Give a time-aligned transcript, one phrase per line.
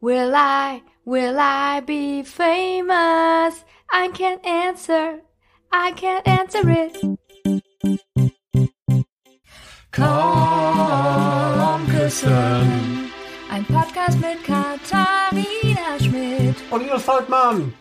[0.00, 3.64] Will I, will I be famous?
[3.90, 5.22] I can't answer,
[5.72, 6.98] I can't answer it.
[9.90, 13.10] Komm küssen.
[13.50, 16.56] Ein Podcast mit Katharina Schmidt.
[16.70, 17.72] Und Linus Volkmann.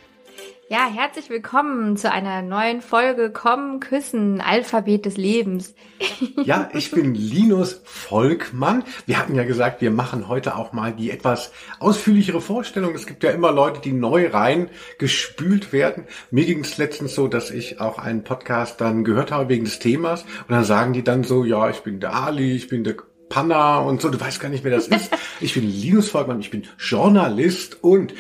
[0.68, 5.76] Ja, herzlich willkommen zu einer neuen Folge Komm, Küssen, Alphabet des Lebens.
[6.44, 8.84] Ja, ich bin Linus Volkmann.
[9.06, 12.94] Wir hatten ja gesagt, wir machen heute auch mal die etwas ausführlichere Vorstellung.
[12.94, 16.06] Es gibt ja immer Leute, die neu rein gespült werden.
[16.30, 19.80] Mir ging es letztens so, dass ich auch einen Podcast dann gehört habe wegen des
[19.80, 20.24] Themas.
[20.24, 22.96] Und dann sagen die dann so, ja, ich bin der Ali, ich bin der
[23.30, 25.12] Panna und so, du weißt gar nicht, wer das ist.
[25.42, 28.14] Ich bin Linus Volkmann, ich bin Journalist und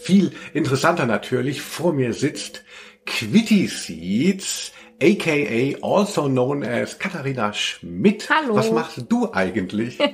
[0.00, 2.64] viel interessanter natürlich, vor mir sitzt
[3.06, 8.28] Quitty Seeds, aka also known as Katharina Schmidt.
[8.30, 8.54] Hallo.
[8.54, 9.98] Was machst du eigentlich?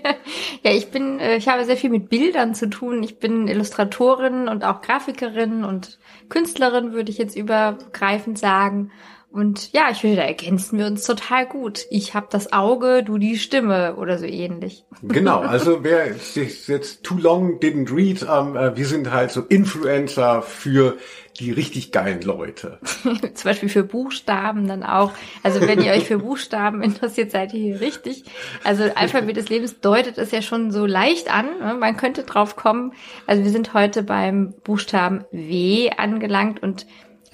[0.62, 3.01] Ja, ich bin, äh, ich habe sehr viel mit Bildern zu tun.
[3.05, 8.91] Ich bin Illustratorin und auch Grafikerin und Künstlerin, würde ich jetzt übergreifend sagen.
[9.37, 11.84] Und ja, ich finde, da ergänzen wir uns total gut.
[11.91, 14.87] Ich habe das Auge, du die Stimme oder so ähnlich.
[15.03, 19.43] genau, also wer sich jetzt too long didn't read, ähm, äh, wir sind halt so
[19.43, 20.97] Influencer für
[21.39, 22.78] die richtig geilen Leute.
[23.34, 25.12] Zum Beispiel für Buchstaben dann auch.
[25.43, 28.25] Also wenn ihr euch für Buchstaben interessiert, seid ihr hier richtig.
[28.65, 31.47] Also Alphabet des Lebens deutet es ja schon so leicht an.
[31.61, 31.75] ne?
[31.75, 32.95] Man könnte drauf kommen.
[33.27, 36.87] Also wir sind heute beim Buchstaben W angelangt und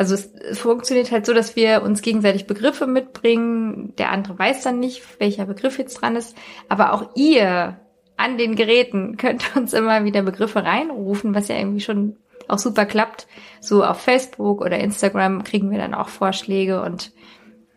[0.03, 3.95] also es, funktioniert halt so, dass wir uns gegenseitig Begriffe mitbringen.
[3.99, 6.37] Der andere weiß dann nicht, welcher Begriff jetzt dran ist.
[6.69, 7.79] Aber auch ihr
[8.17, 12.17] an den Geräten könnt uns immer wieder Begriffe reinrufen, was ja irgendwie schon
[12.49, 13.29] auch super klappt.
[13.61, 17.13] So auf Facebook oder Instagram kriegen wir dann auch Vorschläge und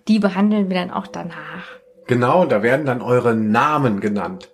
[0.08, 1.68] die behandeln wir dann auch danach.
[2.08, 4.52] Genau, da werden dann eure Namen genannt.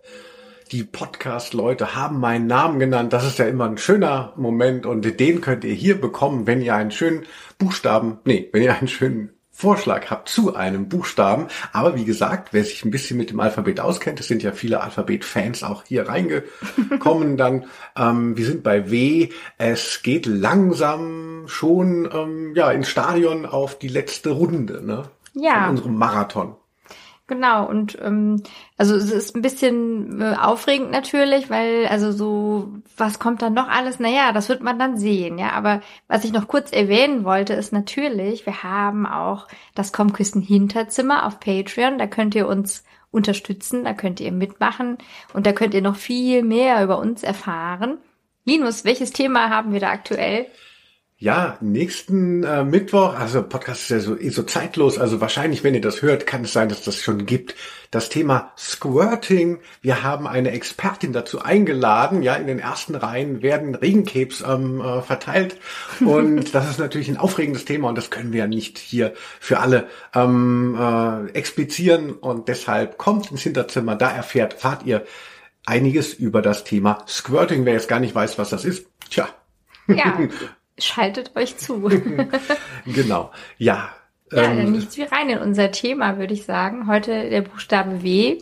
[0.72, 3.12] Die Podcast-Leute haben meinen Namen genannt.
[3.12, 6.74] Das ist ja immer ein schöner Moment und den könnt ihr hier bekommen, wenn ihr
[6.76, 7.26] einen schönen
[7.58, 11.48] Buchstaben, nee, wenn ihr einen schönen Vorschlag habt zu einem Buchstaben.
[11.74, 14.80] Aber wie gesagt, wer sich ein bisschen mit dem Alphabet auskennt, es sind ja viele
[14.80, 17.66] Alphabet-Fans auch hier reingekommen dann.
[17.98, 19.28] Ähm, wir sind bei W.
[19.58, 25.04] Es geht langsam schon ähm, ja ins Stadion auf die letzte Runde, ne?
[25.34, 25.66] Ja.
[25.66, 26.56] Von unserem Marathon.
[27.32, 28.44] Genau, und ähm,
[28.78, 33.70] also es ist ein bisschen äh, aufregend natürlich, weil also so, was kommt dann noch
[33.70, 34.02] alles?
[34.02, 35.54] Naja, das wird man dann sehen, ja.
[35.54, 41.26] Aber was ich noch kurz erwähnen wollte, ist natürlich, wir haben auch das Kommküsten Hinterzimmer
[41.26, 41.98] auf Patreon.
[41.98, 44.98] Da könnt ihr uns unterstützen, da könnt ihr mitmachen
[45.34, 47.98] und da könnt ihr noch viel mehr über uns erfahren.
[48.44, 50.48] Linus, welches Thema haben wir da aktuell?
[51.22, 55.76] Ja, nächsten äh, Mittwoch, also Podcast ist ja so, eh so zeitlos, also wahrscheinlich, wenn
[55.76, 57.54] ihr das hört, kann es sein, dass das schon gibt.
[57.92, 59.60] Das Thema Squirting.
[59.84, 62.24] Wir haben eine Expertin dazu eingeladen.
[62.24, 65.58] Ja, in den ersten Reihen werden Regenkebs ähm, äh, verteilt.
[66.00, 69.60] Und das ist natürlich ein aufregendes Thema und das können wir ja nicht hier für
[69.60, 72.14] alle ähm, äh, explizieren.
[72.14, 75.06] Und deshalb kommt ins Hinterzimmer, da erfährt, fahrt ihr
[75.68, 77.64] einiges über das Thema Squirting.
[77.64, 79.30] Wer jetzt gar nicht weiß, was das ist, tja,
[79.86, 80.18] Ja,
[80.78, 81.90] schaltet euch zu.
[82.86, 83.32] genau.
[83.58, 83.90] Ja.
[84.32, 86.88] Ja, ähm, dann nichts wie rein in unser Thema, würde ich sagen.
[86.88, 88.38] Heute der Buchstabe W,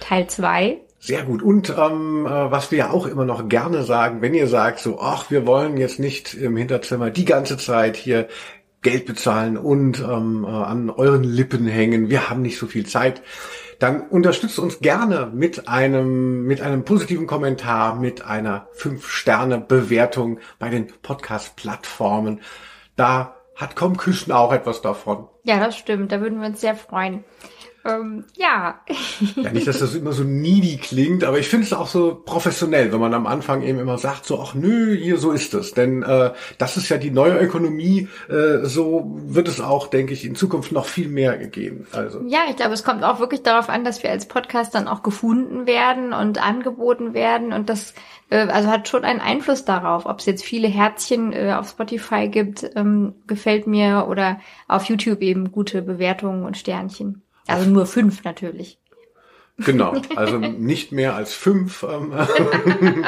[0.00, 0.78] Teil 2.
[1.00, 1.42] Sehr gut.
[1.42, 5.00] Und ähm, äh, was wir ja auch immer noch gerne sagen, wenn ihr sagt, so,
[5.00, 8.28] ach, wir wollen jetzt nicht im Hinterzimmer die ganze Zeit hier
[8.82, 13.22] Geld bezahlen und ähm, äh, an euren Lippen hängen, wir haben nicht so viel Zeit,
[13.82, 20.86] dann unterstützt uns gerne mit einem mit einem positiven Kommentar, mit einer 5-Sterne-Bewertung bei den
[21.02, 22.40] Podcast-Plattformen.
[22.96, 25.28] Da hat Küssen auch etwas davon.
[25.44, 26.12] Ja, das stimmt.
[26.12, 27.24] Da würden wir uns sehr freuen.
[27.84, 28.80] Ähm, ja.
[29.36, 32.92] Ja, nicht, dass das immer so needy klingt, aber ich finde es auch so professionell,
[32.92, 35.72] wenn man am Anfang eben immer sagt, so, ach nö, hier, so ist es.
[35.72, 40.24] Denn äh, das ist ja die neue Ökonomie, äh, so wird es auch, denke ich,
[40.24, 41.86] in Zukunft noch viel mehr gehen.
[41.92, 42.22] Also.
[42.26, 45.02] Ja, ich glaube, es kommt auch wirklich darauf an, dass wir als Podcast dann auch
[45.02, 47.94] gefunden werden und angeboten werden und das
[48.32, 52.28] äh, also hat schon einen Einfluss darauf, ob es jetzt viele Herzchen äh, auf Spotify
[52.28, 57.21] gibt, ähm, gefällt mir oder auf YouTube eben gute Bewertungen und Sternchen.
[57.46, 58.81] Also nur fünf natürlich.
[59.64, 61.82] Genau, also nicht mehr als fünf.
[61.82, 62.12] Ähm,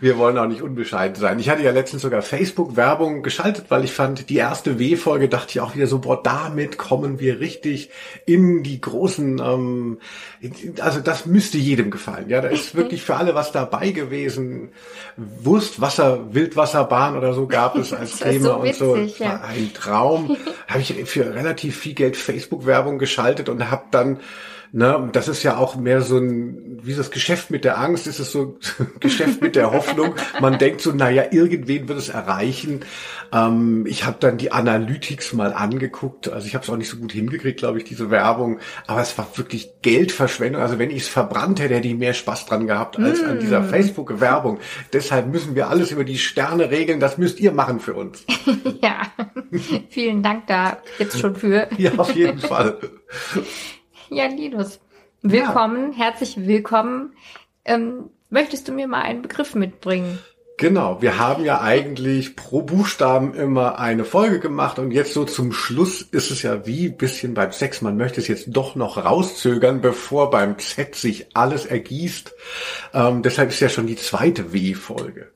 [0.00, 1.38] wir wollen auch nicht unbescheiden sein.
[1.38, 5.60] Ich hatte ja letztens sogar Facebook-Werbung geschaltet, weil ich fand, die erste W-Folge dachte ich
[5.60, 7.90] auch wieder so, boah, damit kommen wir richtig
[8.26, 9.98] in die großen, ähm,
[10.80, 12.28] also das müsste jedem gefallen.
[12.28, 14.70] Ja, da ist wirklich für alle was dabei gewesen.
[15.16, 18.96] Wurst, Wasser, Wildwasserbahn oder so gab es als Thema so und so.
[18.96, 19.40] witzig, Es war ja.
[19.42, 20.36] ein Traum.
[20.68, 24.20] habe ich für relativ viel Geld Facebook-Werbung geschaltet und habe dann
[24.72, 28.20] Ne, das ist ja auch mehr so ein, wie das Geschäft mit der Angst, ist
[28.20, 28.56] es so
[29.00, 30.14] Geschäft mit der Hoffnung.
[30.40, 32.82] Man denkt so, naja, irgendwen wird es erreichen.
[33.32, 36.28] Ähm, ich habe dann die Analytics mal angeguckt.
[36.28, 38.60] Also ich habe es auch nicht so gut hingekriegt, glaube ich, diese Werbung.
[38.86, 40.62] Aber es war wirklich Geldverschwendung.
[40.62, 43.28] Also wenn ich es verbrannt hätte, hätte ich mehr Spaß dran gehabt als mm.
[43.28, 44.60] an dieser Facebook-Werbung.
[44.92, 47.00] Deshalb müssen wir alles über die Sterne regeln.
[47.00, 48.24] Das müsst ihr machen für uns.
[48.82, 49.02] ja,
[49.88, 51.68] vielen Dank da jetzt schon für.
[51.76, 52.78] ja, auf jeden Fall.
[54.12, 54.80] Ja, Linus,
[55.22, 55.98] willkommen, ja.
[55.98, 57.12] herzlich willkommen.
[57.64, 60.18] Ähm, möchtest du mir mal einen Begriff mitbringen?
[60.58, 65.52] Genau, wir haben ja eigentlich pro Buchstaben immer eine Folge gemacht und jetzt so zum
[65.52, 69.80] Schluss ist es ja wie bisschen beim Sex, man möchte es jetzt doch noch rauszögern,
[69.80, 72.34] bevor beim Z sich alles ergießt.
[72.92, 75.30] Ähm, deshalb ist ja schon die zweite W-Folge.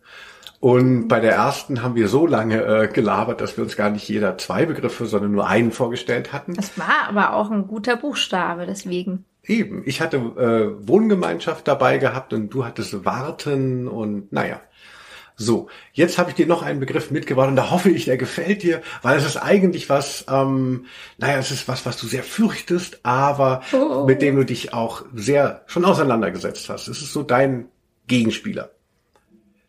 [0.65, 4.09] Und bei der ersten haben wir so lange äh, gelabert, dass wir uns gar nicht
[4.09, 6.55] jeder zwei Begriffe, sondern nur einen vorgestellt hatten.
[6.55, 9.27] Das war aber auch ein guter Buchstabe, deswegen.
[9.45, 9.83] Eben.
[9.85, 14.59] Ich hatte äh, Wohngemeinschaft dabei gehabt und du hattest Warten und naja.
[15.37, 18.63] So, jetzt habe ich dir noch einen Begriff mitgebracht und da hoffe ich, der gefällt
[18.63, 20.87] dir, weil es ist eigentlich was, ähm,
[21.19, 24.07] naja, es ist was, was du sehr fürchtest, aber oh.
[24.07, 26.89] mit dem du dich auch sehr schon auseinandergesetzt hast.
[26.89, 27.67] Es ist so dein
[28.07, 28.71] Gegenspieler.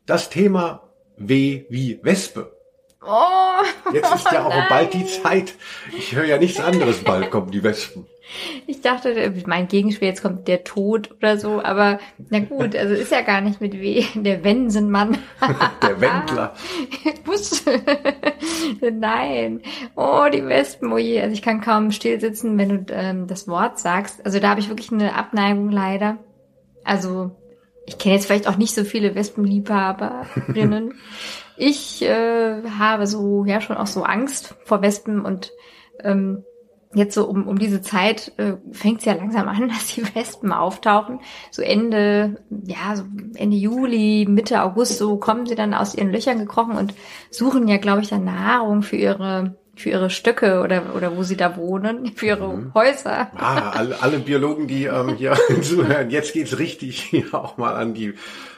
[0.05, 0.84] Das Thema
[1.17, 2.51] W wie Wespe.
[3.05, 4.65] Oh, Jetzt ist ja auch nein.
[4.67, 5.53] bald die Zeit.
[5.95, 8.05] Ich höre ja nichts anderes, bald kommen die Wespen.
[8.65, 13.11] Ich dachte, mein Gegenspiel, jetzt kommt der Tod oder so, aber na gut, also ist
[13.11, 15.19] ja gar nicht mit W, der Wensenmann.
[15.83, 16.55] der Wendler.
[18.91, 19.61] Nein.
[19.95, 21.21] Oh, die Wespen, oh je.
[21.21, 24.25] Also ich kann kaum still sitzen, wenn du ähm, das Wort sagst.
[24.25, 26.17] Also da habe ich wirklich eine Abneigung leider.
[26.83, 27.29] Also
[27.85, 30.93] ich kenne jetzt vielleicht auch nicht so viele Wespenliebhaberinnen.
[31.57, 35.51] ich äh, habe so, ja, schon auch so Angst vor Wespen und
[36.03, 36.43] ähm,
[36.93, 40.51] jetzt so um, um diese Zeit äh, fängt es ja langsam an, dass die Wespen
[40.51, 41.19] auftauchen.
[41.51, 43.03] So Ende, ja, so
[43.35, 46.93] Ende Juli, Mitte August, so kommen sie dann aus ihren Löchern gekrochen und
[47.29, 51.37] suchen ja, glaube ich, dann Nahrung für ihre für ihre Stöcke oder, oder wo sie
[51.37, 52.73] da wohnen, für ihre mhm.
[52.73, 53.29] Häuser.
[53.35, 57.93] Ah, alle, alle Biologen, die ähm, hier zuhören, jetzt geht's richtig hier auch mal an
[57.93, 58.13] die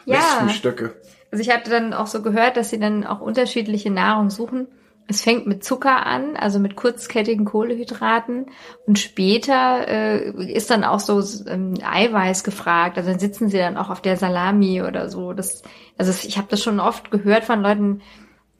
[0.05, 0.17] ja.
[0.17, 0.95] Wespenstöcke.
[1.31, 4.67] Also ich hatte dann auch so gehört, dass sie dann auch unterschiedliche Nahrung suchen.
[5.09, 8.47] Es fängt mit Zucker an, also mit kurzkettigen Kohlehydraten
[8.85, 12.97] und später äh, ist dann auch so ähm, Eiweiß gefragt.
[12.97, 15.31] Also dann sitzen sie dann auch auf der Salami oder so.
[15.31, 15.63] Das,
[15.97, 18.01] also ich habe das schon oft gehört von Leuten,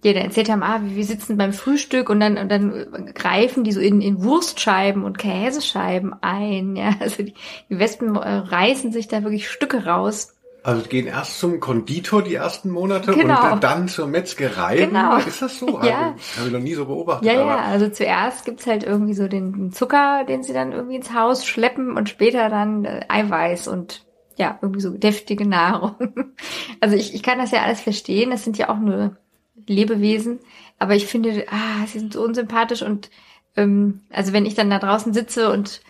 [0.07, 3.71] die dann erzählt haben, ah, wir sitzen beim Frühstück und dann, und dann greifen die
[3.71, 6.75] so in, in Wurstscheiben und Käsescheiben ein.
[6.75, 7.33] Ja, also die,
[7.69, 10.33] die Wespen äh, reißen sich da wirklich Stücke raus.
[10.63, 13.53] Also gehen erst zum Konditor die ersten Monate genau.
[13.53, 14.75] und dann zur Metzgerei.
[14.77, 15.15] Genau.
[15.17, 15.67] Ist das so?
[15.83, 16.13] Ja.
[16.13, 17.25] Also, habe ich noch nie so beobachtet.
[17.25, 21.13] Ja, ja, also zuerst gibt's halt irgendwie so den Zucker, den sie dann irgendwie ins
[21.13, 24.05] Haus schleppen und später dann äh, Eiweiß und
[24.35, 25.95] ja, irgendwie so deftige Nahrung.
[26.79, 28.29] Also ich, ich kann das ja alles verstehen.
[28.29, 29.17] Das sind ja auch nur
[29.67, 30.39] Lebewesen.
[30.79, 33.09] Aber ich finde, ah, sie sind so unsympathisch und
[33.55, 35.81] ähm, also wenn ich dann da draußen sitze und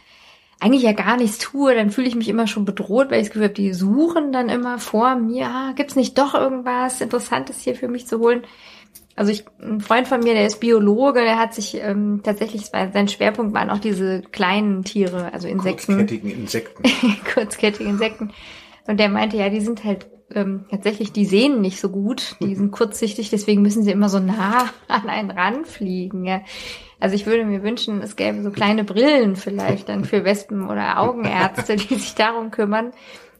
[0.60, 3.34] eigentlich ja gar nichts tue, dann fühle ich mich immer schon bedroht, weil ich das
[3.34, 7.76] Gefühl habe, die suchen dann immer vor mir, ah, gibt's nicht doch irgendwas Interessantes hier
[7.76, 8.42] für mich zu holen?
[9.16, 13.08] Also ich, ein Freund von mir, der ist Biologe, der hat sich ähm, tatsächlich, sein
[13.08, 15.98] Schwerpunkt waren auch diese kleinen Tiere, also Insekten.
[15.98, 16.84] Kurzkettigen Insekten.
[17.34, 18.32] Kurzkettige Insekten.
[18.88, 22.56] Und der meinte, ja, die sind halt ähm, tatsächlich, die sehen nicht so gut, die
[22.56, 26.26] sind kurzsichtig, deswegen müssen sie immer so nah an einen ranfliegen.
[26.26, 26.42] Ja.
[27.00, 31.00] Also ich würde mir wünschen, es gäbe so kleine Brillen vielleicht dann für Wespen oder
[31.00, 32.92] Augenärzte, die sich darum kümmern,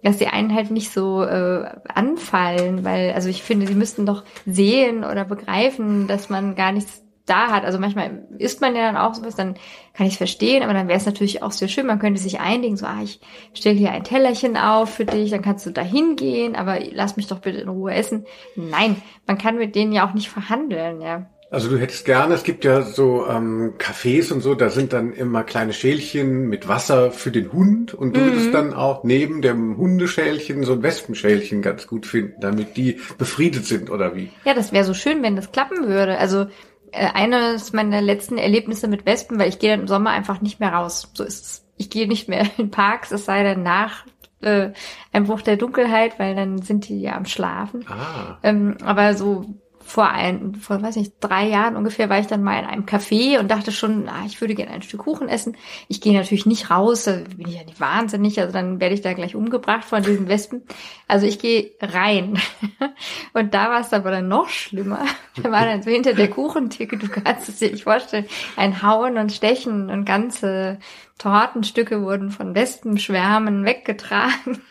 [0.04, 4.24] dass die einen halt nicht so äh, anfallen, weil, also ich finde, sie müssten doch
[4.46, 7.64] sehen oder begreifen, dass man gar nichts da hat.
[7.64, 9.56] Also manchmal isst man ja dann auch sowas, dann
[9.94, 11.86] kann ich es verstehen, aber dann wäre es natürlich auch sehr schön.
[11.86, 13.20] Man könnte sich einigen, so, ah, ich
[13.54, 17.28] stelle hier ein Tellerchen auf für dich, dann kannst du da hingehen, aber lass mich
[17.28, 18.26] doch bitte in Ruhe essen.
[18.56, 21.28] Nein, man kann mit denen ja auch nicht verhandeln, ja.
[21.50, 25.14] Also du hättest gerne, es gibt ja so ähm, Cafés und so, da sind dann
[25.14, 28.26] immer kleine Schälchen mit Wasser für den Hund und du mhm.
[28.26, 33.66] würdest dann auch neben dem Hundeschälchen so ein Wespenschälchen ganz gut finden, damit die befriedet
[33.66, 34.30] sind oder wie?
[34.44, 36.18] Ja, das wäre so schön, wenn das klappen würde.
[36.18, 36.48] Also
[36.94, 40.74] eines meiner letzten Erlebnisse mit Wespen, weil ich gehe dann im Sommer einfach nicht mehr
[40.74, 41.12] raus.
[41.14, 41.66] So ist es.
[41.78, 44.06] Ich gehe nicht mehr in Parks, es sei denn nach
[44.42, 44.72] äh,
[45.12, 47.86] Einbruch der Dunkelheit, weil dann sind die ja am Schlafen.
[47.88, 48.38] Ah.
[48.44, 49.46] Ähm, aber so
[49.88, 53.40] vor ein, vor weiß nicht, drei Jahren ungefähr war ich dann mal in einem Café
[53.40, 55.56] und dachte schon, ah, ich würde gerne ein Stück Kuchen essen.
[55.88, 59.02] Ich gehe natürlich nicht raus, da bin ich ja nicht wahnsinnig, also dann werde ich
[59.02, 60.64] da gleich umgebracht von diesen Wespen.
[61.08, 62.38] Also ich gehe rein.
[63.34, 65.06] Und da war es aber dann noch schlimmer.
[65.42, 68.26] Da war dann so hinter der Kuchentheke, du kannst es dir nicht vorstellen,
[68.58, 70.80] ein Hauen und Stechen und ganze
[71.18, 74.62] Tortenstücke wurden von Wespenschwärmen weggetragen.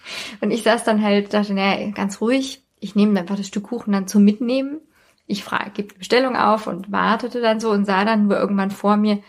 [0.41, 3.93] Und ich saß dann halt, dachte, naja, ganz ruhig, ich nehme einfach das Stück Kuchen
[3.93, 4.81] dann zum Mitnehmen.
[5.27, 8.71] Ich frage, gebe die Bestellung auf und wartete dann so und sah dann nur irgendwann
[8.71, 9.21] vor mir,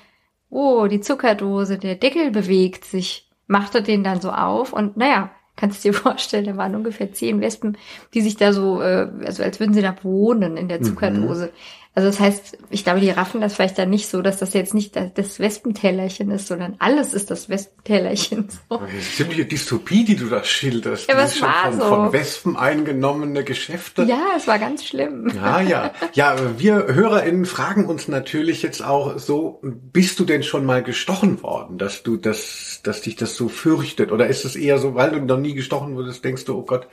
[0.49, 5.83] oh, die Zuckerdose, der Deckel bewegt sich, machte den dann so auf und naja, kannst
[5.83, 7.77] du dir vorstellen, da waren ungefähr zehn Wespen,
[8.13, 10.83] die sich da so, äh, also als würden sie da wohnen in der mhm.
[10.83, 11.47] Zuckerdose.
[11.47, 11.51] Mhm.
[11.97, 14.75] Also das heißt, ich glaube, die raffen das vielleicht dann nicht so, dass das jetzt
[14.75, 18.49] nicht das Wespentellerchen ist, sondern alles ist das Wespentellerchen.
[18.69, 18.77] So.
[18.77, 21.09] Das ist ziemliche Dystopie, die du da schilderst.
[21.09, 21.87] Ja, was war von, so?
[21.87, 24.03] von Wespen eingenommene Geschäfte.
[24.03, 25.31] Ja, es war ganz schlimm.
[25.33, 25.93] Ja, ja.
[26.13, 31.41] Ja, wir HörerInnen fragen uns natürlich jetzt auch so, bist du denn schon mal gestochen
[31.41, 34.11] worden, dass du das, dass dich das so fürchtet?
[34.11, 36.87] Oder ist es eher so, weil du noch nie gestochen wurdest, denkst du, oh Gott,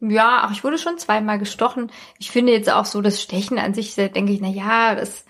[0.00, 1.90] ja, ach, ich wurde schon zweimal gestochen.
[2.18, 5.24] Ich finde jetzt auch so das Stechen an sich, da denke ich, na ja, das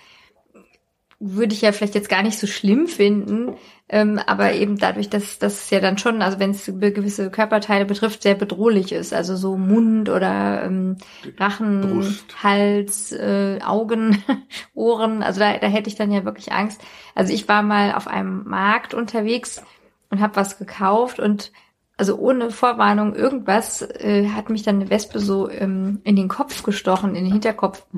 [1.19, 3.57] würde ich ja vielleicht jetzt gar nicht so schlimm finden,
[3.89, 8.23] ähm, aber eben dadurch, dass das ja dann schon, also wenn es gewisse Körperteile betrifft,
[8.23, 10.97] sehr bedrohlich ist, also so Mund oder ähm,
[11.39, 12.43] Rachen, Brust.
[12.43, 14.23] Hals, äh, Augen,
[14.75, 16.83] Ohren, also da, da hätte ich dann ja wirklich Angst.
[17.15, 19.63] Also ich war mal auf einem Markt unterwegs
[20.11, 21.51] und habe was gekauft und
[21.97, 26.63] also ohne Vorwarnung irgendwas, äh, hat mich dann eine Wespe so ähm, in den Kopf
[26.63, 27.85] gestochen, in den Hinterkopf.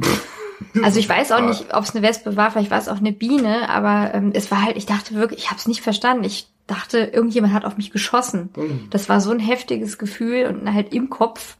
[0.83, 3.13] Also ich weiß auch nicht, ob es eine Wespe war, vielleicht war es auch eine
[3.13, 6.25] Biene, aber ähm, es war halt, ich dachte wirklich, ich habe es nicht verstanden.
[6.25, 8.51] Ich dachte, irgendjemand hat auf mich geschossen.
[8.57, 8.89] Mhm.
[8.91, 11.57] Das war so ein heftiges Gefühl und halt im Kopf.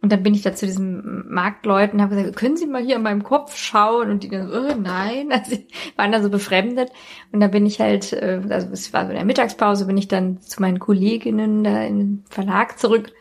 [0.00, 2.96] Und dann bin ich da zu diesem Marktleuten und habe gesagt, können Sie mal hier
[2.96, 4.10] an meinem Kopf schauen?
[4.10, 5.56] Und die dann oh, nein, also
[5.96, 6.90] waren da so befremdet.
[7.32, 10.08] Und da bin ich halt, äh, also es war so in der Mittagspause, bin ich
[10.08, 13.12] dann zu meinen Kolleginnen da im Verlag zurück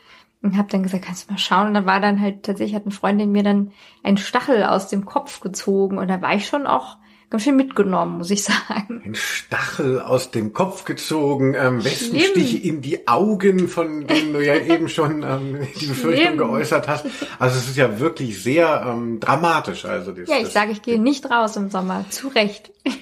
[0.44, 1.68] und habe dann gesagt, kannst du mal schauen?
[1.68, 3.72] Und dann war dann halt tatsächlich, hat eine Freundin mir dann
[4.04, 6.98] einen Stachel aus dem Kopf gezogen und da war ich schon auch
[7.30, 9.02] ganz schön mitgenommen, muss ich sagen.
[9.06, 14.56] Ein Stachel aus dem Kopf gezogen, ähm, Wespenstiche in die Augen, von denen du ja
[14.56, 16.38] eben schon ähm, die Befürchtung Schlimm.
[16.38, 17.06] geäußert hast.
[17.40, 19.86] Also es ist ja wirklich sehr ähm, dramatisch.
[19.86, 22.06] Also das, ja, ich sage, ich gehe nicht raus im Sommer.
[22.10, 22.72] Zu Recht.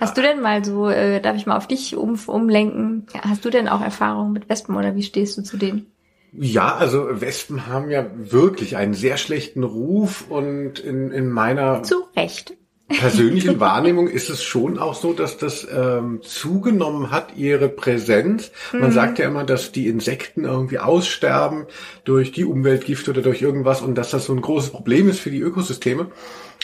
[0.00, 3.06] hast du denn mal so, äh, darf ich mal auf dich um, umlenken?
[3.20, 5.86] Hast du denn auch Erfahrungen mit Wespen oder wie stehst du zu denen?
[6.32, 12.04] Ja, also Wespen haben ja wirklich einen sehr schlechten Ruf und in, in meiner zu
[12.16, 12.54] Recht
[12.92, 18.52] persönlichen Wahrnehmung ist es schon auch so, dass das ähm, zugenommen hat, ihre Präsenz.
[18.72, 18.92] Man mhm.
[18.92, 21.66] sagt ja immer, dass die Insekten irgendwie aussterben
[22.04, 25.30] durch die Umweltgifte oder durch irgendwas und dass das so ein großes Problem ist für
[25.30, 26.10] die Ökosysteme.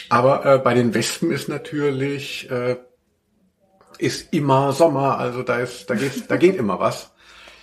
[0.08, 2.76] Aber äh, bei den Wespen ist natürlich äh,
[3.99, 7.12] ist immer Sommer, also da ist da geht da geht immer was.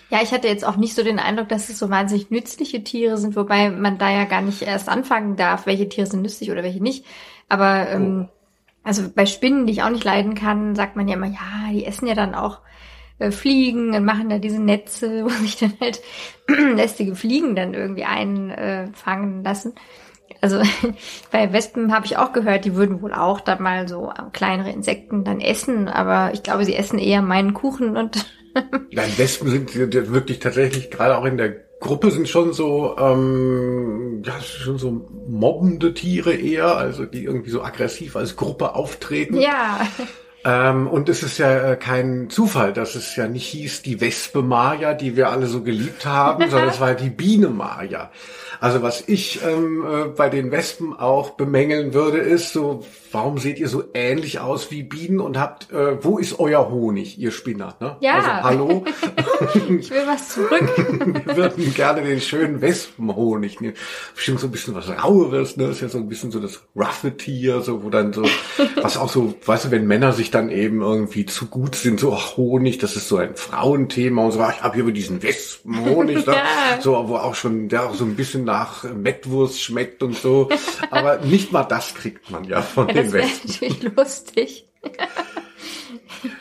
[0.10, 3.18] Ja, ich hatte jetzt auch nicht so den Eindruck, dass es so wahnsinnig nützliche Tiere
[3.18, 6.64] sind, wobei man da ja gar nicht erst anfangen darf, welche Tiere sind nützlich oder
[6.64, 7.06] welche nicht.
[7.50, 8.30] Aber ähm.
[8.86, 11.86] Also bei Spinnen, die ich auch nicht leiden kann, sagt man ja immer, ja, die
[11.86, 12.62] essen ja dann auch
[13.18, 16.02] äh, Fliegen und machen da diese Netze, wo sich dann halt
[16.48, 19.74] lästige Fliegen dann irgendwie einfangen lassen.
[20.42, 20.62] Also
[21.32, 25.24] bei Wespen habe ich auch gehört, die würden wohl auch dann mal so kleinere Insekten
[25.24, 28.26] dann essen, aber ich glaube, sie essen eher meinen Kuchen und
[28.92, 34.42] Nein, Wespen sind wirklich tatsächlich gerade auch in der Gruppe sind schon so, ähm, ja,
[34.42, 39.40] schon so mobbende Tiere eher, also die irgendwie so aggressiv als Gruppe auftreten.
[39.40, 39.88] Ja.
[40.44, 44.42] Ähm, und es ist ja äh, kein Zufall, dass es ja nicht hieß die Wespe
[44.42, 48.12] Maya, die wir alle so geliebt haben, sondern es war die Biene Maya.
[48.60, 52.84] Also was ich ähm, äh, bei den Wespen auch bemängeln würde, ist so,
[53.16, 57.18] warum seht ihr so ähnlich aus wie Bienen und habt, äh, wo ist euer Honig,
[57.18, 57.76] ihr Spinner?
[57.80, 57.96] Ne?
[58.02, 58.16] Ja.
[58.16, 58.84] Also hallo.
[59.80, 60.70] ich will was zurück.
[61.26, 63.76] Wir würden gerne den schönen Wespenhonig nehmen.
[64.14, 65.68] Bestimmt so ein bisschen was Raueres, ne?
[65.68, 68.24] Das ist ja so ein bisschen so das roughe Tier, so wo dann so,
[68.82, 72.14] was auch so, weißt du, wenn Männer sich dann eben irgendwie zu gut sind, so
[72.14, 75.24] ach, Honig, das ist so ein Frauenthema und so, ach, ich habe hier über diesen
[75.24, 76.34] Wespenhonig, ne?
[76.34, 76.82] ja.
[76.82, 80.50] so, wo auch schon, der auch so ein bisschen nach Mettwurst schmeckt und so.
[80.92, 83.48] Aber nicht mal das kriegt man ja von ja, den Wespen.
[83.48, 84.68] Das wäre natürlich lustig.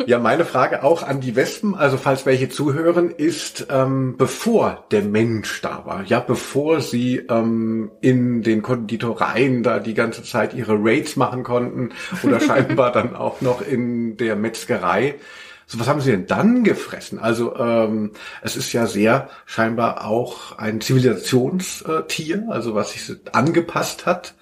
[0.07, 5.03] Ja, meine Frage auch an die Wespen, also falls welche zuhören, ist, ähm, bevor der
[5.03, 10.77] Mensch da war, ja, bevor sie ähm, in den Konditoreien da die ganze Zeit ihre
[10.79, 11.91] Raids machen konnten
[12.23, 15.17] oder scheinbar dann auch noch in der Metzgerei,
[15.67, 17.19] so, was haben sie denn dann gefressen?
[17.19, 24.35] Also ähm, es ist ja sehr scheinbar auch ein Zivilisationstier, also was sich angepasst hat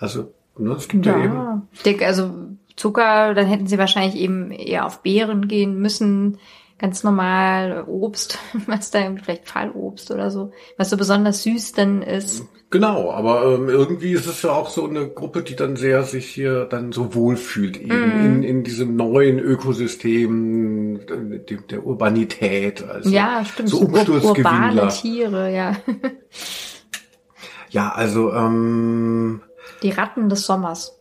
[0.00, 1.68] Also, ne, es gibt ja, ja eben.
[1.72, 2.30] Ich denke, also
[2.76, 6.38] Zucker, dann hätten sie wahrscheinlich eben eher auf Beeren gehen müssen
[6.78, 12.46] ganz normal Obst, was da vielleicht Fallobst oder so, was so besonders süß dann ist.
[12.70, 16.26] Genau, aber ähm, irgendwie ist es ja auch so eine Gruppe, die dann sehr sich
[16.26, 18.26] hier dann so wohlfühlt eben mm.
[18.26, 22.82] in, in diesem neuen Ökosystem der, der Urbanität.
[22.82, 23.68] Also ja, stimmt.
[23.68, 24.88] So Umsturzgewinnler.
[24.88, 25.76] Tiere, ja.
[27.70, 29.40] ja, also ähm,
[29.84, 30.98] die Ratten des Sommers.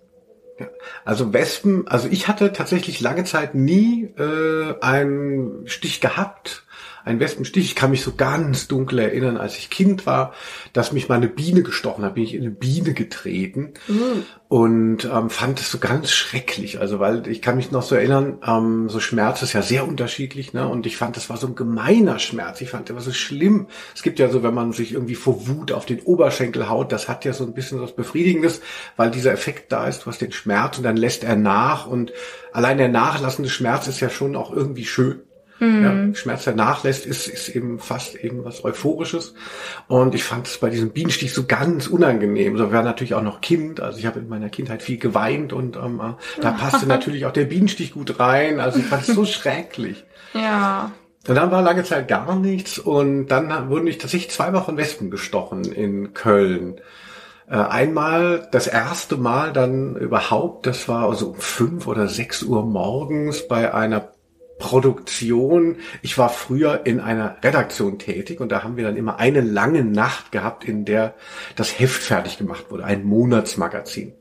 [0.60, 0.68] Ja.
[1.04, 6.63] Also Wespen, also ich hatte tatsächlich lange Zeit nie äh, einen Stich gehabt
[7.06, 7.66] ein Wespenstich.
[7.66, 10.34] Ich kann mich so ganz dunkel erinnern, als ich Kind war,
[10.72, 14.26] dass mich mal eine Biene gestochen hat, bin ich in eine Biene getreten mhm.
[14.48, 16.80] und ähm, fand es so ganz schrecklich.
[16.80, 20.54] Also weil ich kann mich noch so erinnern, ähm, so Schmerz ist ja sehr unterschiedlich,
[20.54, 20.68] ne?
[20.68, 22.62] Und ich fand, das war so ein gemeiner Schmerz.
[22.62, 23.68] Ich fand, das war so schlimm.
[23.94, 27.10] Es gibt ja so, wenn man sich irgendwie vor Wut auf den Oberschenkel haut, das
[27.10, 28.62] hat ja so ein bisschen was Befriedigendes,
[28.96, 32.14] weil dieser Effekt da ist, du hast den Schmerz und dann lässt er nach und
[32.54, 35.22] allein der nachlassende Schmerz ist ja schon auch irgendwie schön.
[35.63, 35.84] Mhm.
[36.10, 39.34] Ja, Schmerz, der nachlässt, ist, ist eben fast eben was Euphorisches.
[39.88, 42.58] Und ich fand es bei diesem Bienenstich so ganz unangenehm.
[42.58, 43.79] So, wir waren natürlich auch noch Kind.
[43.79, 47.32] Also ich habe in meiner Kindheit viel geweint und ähm, äh, da passte natürlich auch
[47.32, 48.60] der Bienenstich gut rein.
[48.60, 50.03] Also ich fand es so schrecklich.
[50.34, 50.91] Ja.
[51.27, 55.10] Und dann war lange Zeit gar nichts und dann wurden ich tatsächlich zweimal von Wespen
[55.10, 56.82] gestochen in Köln.
[57.50, 62.65] Äh, einmal, das erste Mal dann überhaupt, das war also um fünf oder sechs Uhr
[62.65, 64.12] morgens bei einer
[64.63, 65.75] Produktion.
[66.01, 69.84] Ich war früher in einer Redaktion tätig und da haben wir dann immer eine lange
[69.84, 71.15] Nacht gehabt, in der
[71.58, 74.13] das Heft fertig gemacht wurde, ein Monatsmagazin.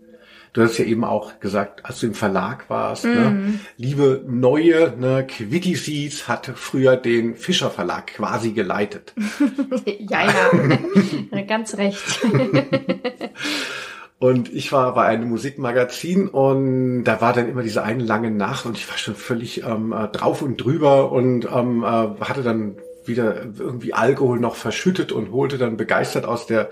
[0.52, 3.46] Du hast ja eben auch gesagt, als du im Verlag warst, ne, mhm.
[3.46, 9.14] ne, liebe neue, ne, Quickie Seeds hatte früher den Fischer Verlag quasi geleitet.
[9.86, 12.02] ja, ja, ganz recht.
[14.22, 18.66] Und ich war bei einem Musikmagazin und da war dann immer diese eine lange Nacht
[18.66, 22.76] und ich war schon völlig ähm, äh, drauf und drüber und ähm, äh, hatte dann
[23.04, 26.70] wieder irgendwie Alkohol noch verschüttet und holte dann begeistert aus der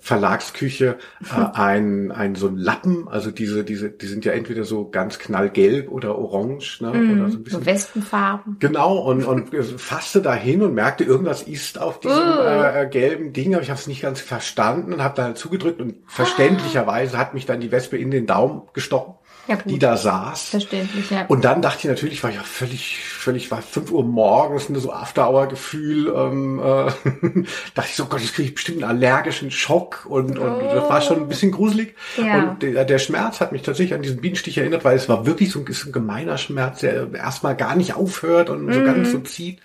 [0.00, 4.88] Verlagsküche äh, ein, ein so ein Lappen, also diese, diese, die sind ja entweder so
[4.88, 6.92] ganz knallgelb oder orange, ne?
[6.92, 7.60] Mm, oder so ein bisschen.
[7.60, 8.56] So Wespenfarben.
[8.58, 12.40] Genau, und, und fasste dahin und merkte, irgendwas ist auf diesem uh.
[12.40, 15.80] äh, gelben Ding, aber ich habe es nicht ganz verstanden und habe da halt zugedrückt
[15.80, 19.14] und verständlicherweise hat mich dann die Wespe in den Daumen gestochen
[19.50, 20.50] ja, die da saß.
[20.50, 21.26] Verständlich, ja.
[21.26, 24.92] Und dann dachte ich natürlich, war ja völlig, völlig, war fünf Uhr morgens, ne, so
[24.92, 26.62] After-Hour-Gefühl, ähm, äh,
[27.74, 30.70] dachte ich so, Gott, jetzt kriege ich bestimmt einen allergischen Schock und, und oh.
[30.72, 31.96] das war schon ein bisschen gruselig.
[32.16, 32.50] Ja.
[32.50, 35.50] Und der, der Schmerz hat mich tatsächlich an diesen Bienenstich erinnert, weil es war wirklich
[35.50, 38.72] so ein, so ein gemeiner Schmerz, der erstmal gar nicht aufhört und mhm.
[38.72, 39.58] so ganz so zieht.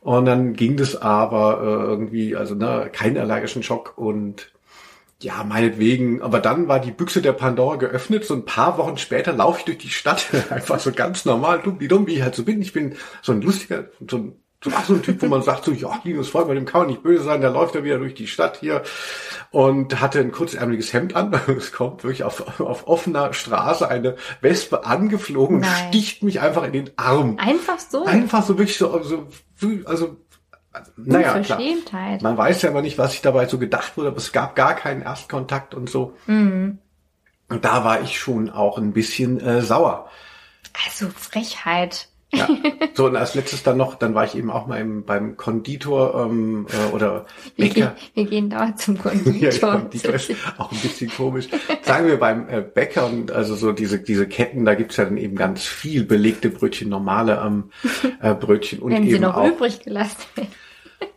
[0.00, 4.51] Und dann ging das aber äh, irgendwie, also ne, keinen allergischen Schock und
[5.22, 6.22] ja, meinetwegen.
[6.22, 8.24] Aber dann war die Büchse der Pandora geöffnet.
[8.24, 10.26] So ein paar Wochen später laufe ich durch die Stadt.
[10.50, 12.60] Einfach so ganz normal, dumm, wie dumm, wie ich halt so bin.
[12.62, 15.72] Ich bin so ein lustiger, so ein, so, so ein Typ, wo man sagt so,
[15.72, 17.40] ja, Linus Vollmer, dem kann man nicht böse sein.
[17.40, 18.82] Der läuft ja wieder durch die Stadt hier
[19.50, 21.32] und hatte ein kurzärmeliges Hemd an.
[21.56, 25.70] Es kommt wirklich auf, auf offener Straße eine Wespe angeflogen Nein.
[25.70, 27.38] und sticht mich einfach in den Arm.
[27.38, 28.04] Einfach so?
[28.04, 29.26] Einfach so wirklich so, also,
[29.84, 30.16] also
[30.72, 31.60] also, naja, klar.
[32.22, 34.74] Man weiß ja immer nicht, was sich dabei so gedacht wurde, aber es gab gar
[34.74, 36.16] keinen Erstkontakt und so.
[36.26, 36.78] Mhm.
[37.48, 40.08] Und da war ich schon auch ein bisschen äh, sauer.
[40.86, 42.08] Also Frechheit.
[42.34, 42.48] Ja.
[42.94, 46.26] So, und als letztes dann noch, dann war ich eben auch mal im, beim Konditor
[46.26, 47.94] ähm, äh, oder Bäcker.
[48.14, 49.32] Wir, wir gehen da zum Konditor.
[49.50, 51.48] ja, Konditor ist auch ein bisschen komisch.
[51.82, 55.18] Sagen wir beim äh, Bäcker und also so diese, diese Ketten, da gibt's ja dann
[55.18, 57.70] eben ganz viel belegte Brötchen, normale ähm,
[58.20, 60.16] äh, Brötchen und Wenn eben sie noch auch, übrig gelassen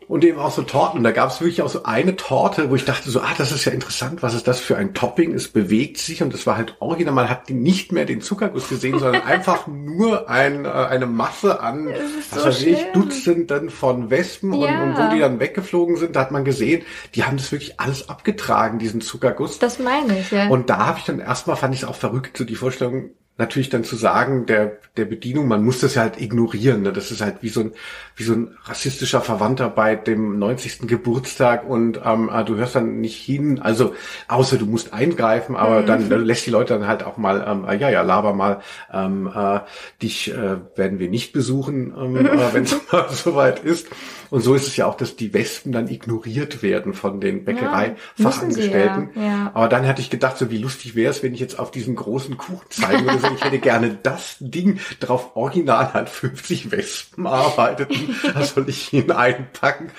[0.07, 0.99] und eben auch so Torten.
[0.99, 3.51] Und da gab es wirklich auch so eine Torte, wo ich dachte so, ah, das
[3.51, 5.33] ist ja interessant, was ist das für ein Topping?
[5.33, 7.13] Es bewegt sich und es war halt original.
[7.13, 11.87] Man hat nicht mehr den Zuckerguss gesehen, sondern einfach nur ein, äh, eine Masse an,
[12.29, 14.83] was so weiß ich, Dutzenden von Wespen ja.
[14.83, 16.83] und, und wo die dann weggeflogen sind, da hat man gesehen,
[17.15, 19.59] die haben das wirklich alles abgetragen, diesen Zuckerguss.
[19.59, 20.49] Das meine ich, ja.
[20.49, 23.69] Und da habe ich dann erstmal, fand ich es auch verrückt, so die Vorstellung, natürlich
[23.69, 26.83] dann zu sagen, der, der Bedienung, man muss das ja halt ignorieren.
[26.83, 26.93] Ne?
[26.93, 27.73] Das ist halt wie so ein,
[28.15, 30.87] wie so ein rassistischer Verwandter bei dem 90.
[30.87, 33.93] Geburtstag und ähm, äh, du hörst dann nicht hin, also
[34.29, 35.85] außer du musst eingreifen, aber mhm.
[35.85, 38.61] dann lässt die Leute dann halt auch mal, ähm, äh, ja, ja, laber mal,
[38.93, 39.59] ähm, äh,
[40.01, 43.87] dich äh, werden wir nicht besuchen, ähm, äh, wenn es mal soweit ist.
[44.29, 49.09] Und so ist es ja auch, dass die Wespen dann ignoriert werden von den Bäckereifachangestellten.
[49.15, 49.51] Ja, ja.
[49.53, 51.95] Aber dann hatte ich gedacht, so wie lustig wäre es, wenn ich jetzt auf diesen
[51.95, 57.27] großen Kuchen zeigen würde, gesagt, ich hätte gerne das Ding drauf original halt 50 Wespen
[57.27, 58.15] arbeiteten.
[58.33, 59.91] Das soll ich ihnen einpacken.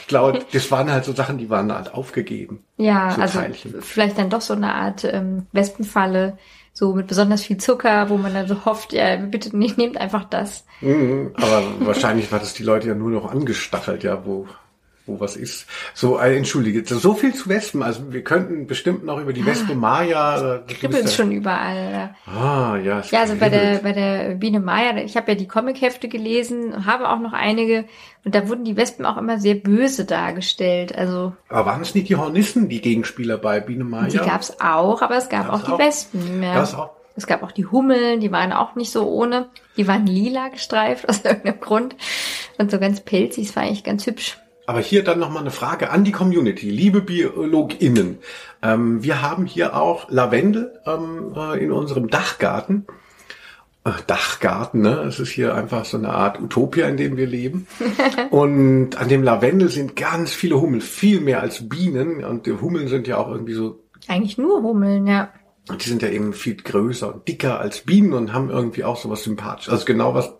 [0.00, 2.64] Ich glaube, das waren halt so Sachen, die waren halt aufgegeben.
[2.76, 3.82] Ja, so also Teilchen.
[3.82, 6.38] vielleicht dann doch so eine Art ähm, Wespenfalle,
[6.72, 10.24] so mit besonders viel Zucker, wo man dann so hofft, ja, bitte nicht, nehmt einfach
[10.24, 10.64] das.
[10.80, 14.48] Mhm, aber wahrscheinlich war das die Leute ja nur noch angestachelt, ja, wo
[15.06, 15.66] wo was ist.
[15.92, 17.82] So, äh, entschuldige, so viel zu Wespen.
[17.82, 20.54] Also wir könnten bestimmt noch über die Wespe ah, Maya.
[20.56, 22.14] Äh, Kribbelt schon überall.
[22.26, 23.02] Ah, ja.
[23.10, 27.10] Ja, also bei der bei der Biene Maya, ich habe ja die Comichefte gelesen, habe
[27.10, 27.84] auch noch einige
[28.24, 30.96] und da wurden die Wespen auch immer sehr böse dargestellt.
[30.96, 31.34] Also.
[31.48, 34.08] Aber waren es nicht die Hornissen, die Gegenspieler bei Biene Maya?
[34.08, 35.78] Die gab's auch, aber es gab gab's auch die auch?
[35.78, 36.42] Wespen.
[36.42, 36.54] Ja.
[36.54, 36.90] Gab's auch.
[37.16, 39.48] Es gab auch die Hummeln, die waren auch nicht so ohne.
[39.76, 41.96] Die waren lila gestreift aus irgendeinem Grund.
[42.58, 44.38] Und so ganz pelzig, das war eigentlich ganz hübsch.
[44.66, 48.18] Aber hier dann nochmal eine Frage an die Community, liebe BiologInnen.
[48.62, 52.86] Ähm, wir haben hier auch Lavendel ähm, äh, in unserem Dachgarten.
[53.84, 55.02] Äh, Dachgarten, ne?
[55.02, 57.66] Es ist hier einfach so eine Art Utopia, in dem wir leben.
[58.30, 62.24] und an dem Lavendel sind ganz viele Hummeln, viel mehr als Bienen.
[62.24, 63.84] Und die Hummeln sind ja auch irgendwie so.
[64.08, 65.30] Eigentlich nur Hummeln, ja.
[65.68, 68.96] Und die sind ja eben viel größer und dicker als Bienen und haben irgendwie auch
[68.96, 69.68] so was sympathisch.
[69.68, 70.32] Also genau was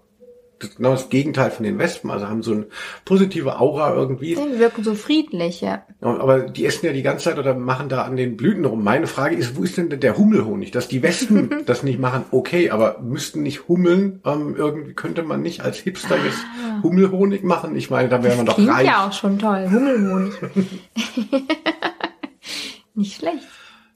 [0.59, 2.67] genau das Gegenteil von den Wespen, also haben so eine
[3.05, 4.35] positive Aura irgendwie.
[4.35, 5.83] Die wirken so friedlich, ja.
[6.01, 8.83] Aber die essen ja die ganze Zeit oder machen da an den Blüten rum.
[8.83, 10.71] Meine Frage ist, wo ist denn der Hummelhonig?
[10.71, 15.43] Dass die Wespen das nicht machen, okay, aber müssten nicht Hummeln, ähm, irgendwie könnte man
[15.43, 16.83] nicht als Hipster jetzt ah.
[16.83, 17.77] Hummelhonig machen?
[17.77, 18.87] Ich meine, da wäre man doch reich.
[18.87, 20.35] ja auch schon toll, Hummelhonig.
[22.95, 23.47] nicht schlecht.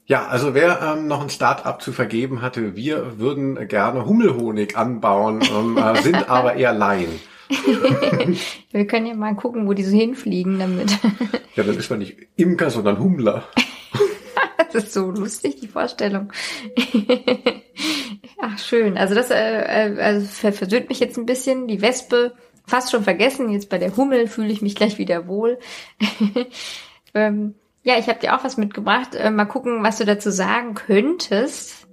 [0.09, 5.39] Ja, also wer ähm, noch ein Start-up zu vergeben hatte, wir würden gerne Hummelhonig anbauen,
[5.55, 7.19] ähm, äh, sind aber eher Laien.
[8.71, 10.97] wir können ja mal gucken, wo die so hinfliegen damit.
[11.55, 13.43] ja, dann ist man nicht Imker, sondern Hummler.
[14.73, 16.33] das ist so lustig, die Vorstellung.
[18.41, 18.97] Ach, schön.
[18.97, 21.67] Also das äh, äh also versöhnt mich jetzt ein bisschen.
[21.67, 22.33] Die Wespe
[22.65, 23.51] fast schon vergessen.
[23.51, 25.59] Jetzt bei der Hummel fühle ich mich gleich wieder wohl.
[27.13, 29.15] ähm, ja, ich habe dir auch was mitgebracht.
[29.15, 31.87] Äh, mal gucken, was du dazu sagen könntest.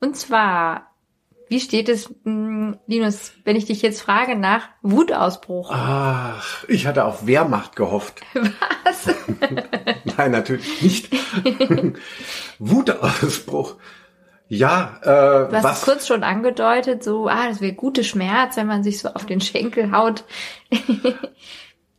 [0.00, 0.94] Und zwar,
[1.48, 5.70] wie steht es, mh, hm, Linus, wenn ich dich jetzt frage nach Wutausbruch?
[5.72, 8.20] Ach, ich hatte auf Wehrmacht gehofft.
[8.84, 9.06] Was?
[10.16, 11.10] Nein, natürlich nicht.
[12.58, 13.76] Wutausbruch.
[14.50, 15.78] Ja, äh, du hast was?
[15.80, 19.26] es kurz schon angedeutet, so, ah, das wäre gute Schmerz, wenn man sich so auf
[19.26, 20.24] den Schenkel haut.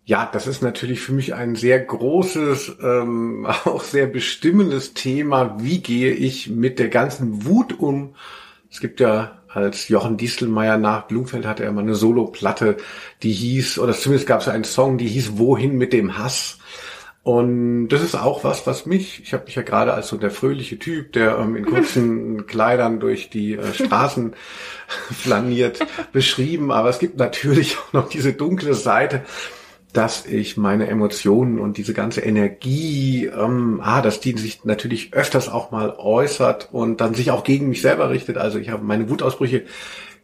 [0.10, 5.58] Ja, das ist natürlich für mich ein sehr großes, ähm, auch sehr bestimmendes Thema.
[5.60, 8.16] Wie gehe ich mit der ganzen Wut um?
[8.72, 12.78] Es gibt ja als Jochen Dieselmeier nach Blumfeld hatte er mal eine Solo-Platte,
[13.22, 16.58] die hieß, oder zumindest gab es einen Song, die hieß Wohin mit dem Hass.
[17.22, 20.32] Und das ist auch was, was mich, ich habe mich ja gerade als so der
[20.32, 24.34] fröhliche Typ, der ähm, in kurzen Kleidern durch die äh, Straßen
[24.88, 26.72] flaniert, beschrieben.
[26.72, 29.24] Aber es gibt natürlich auch noch diese dunkle Seite,
[29.94, 35.50] dass ich meine Emotionen und diese ganze Energie, ähm, ah, dass die sich natürlich öfters
[35.50, 38.38] auch mal äußert und dann sich auch gegen mich selber richtet.
[38.38, 39.64] Also ich habe meine Wutausbrüche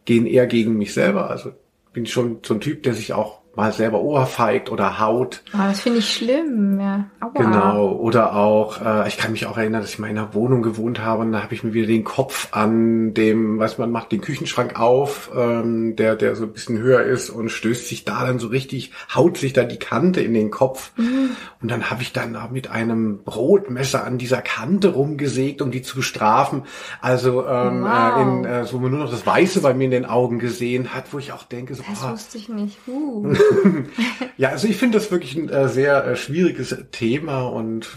[0.05, 1.29] gehen eher gegen mich selber.
[1.31, 1.51] Also
[1.93, 5.43] bin schon so ein Typ, der sich auch mal selber ohrfeigt oder haut.
[5.53, 7.05] Oh, das finde ich schlimm, ja.
[7.19, 7.31] Aua.
[7.33, 7.91] Genau.
[7.93, 11.01] Oder auch, äh, ich kann mich auch erinnern, dass ich mal in einer Wohnung gewohnt
[11.01, 14.21] habe und da habe ich mir wieder den Kopf an dem, was man macht, den
[14.21, 18.39] Küchenschrank auf, ähm, der, der so ein bisschen höher ist und stößt sich da dann
[18.39, 20.91] so richtig, haut sich da die Kante in den Kopf.
[20.97, 21.31] Mhm.
[21.61, 25.95] Und dann habe ich dann mit einem Brotmesser an dieser Kante rumgesägt, um die zu
[25.95, 26.63] bestrafen.
[27.01, 28.17] Also ähm, wow.
[28.17, 31.13] äh, in, äh, so nur noch das Weiße bei mir in den Augen gesehen hat,
[31.13, 32.77] wo ich auch denke, so, das oh, wusste ich nicht.
[32.87, 33.33] Uh.
[34.37, 37.87] ja, also ich finde das wirklich ein äh, sehr äh, schwieriges Thema und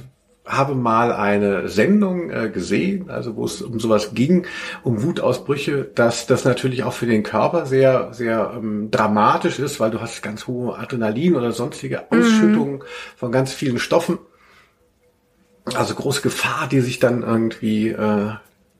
[0.48, 4.46] habe mal eine Sendung äh, gesehen, also wo es um sowas ging,
[4.82, 9.90] um Wutausbrüche, dass das natürlich auch für den Körper sehr, sehr ähm, dramatisch ist, weil
[9.90, 12.10] du hast ganz hohe Adrenalin oder sonstige.
[12.10, 12.82] Ausschüttungen mhm.
[13.16, 14.18] von ganz vielen Stoffen.
[15.74, 18.30] Also große Gefahr, die sich dann irgendwie äh,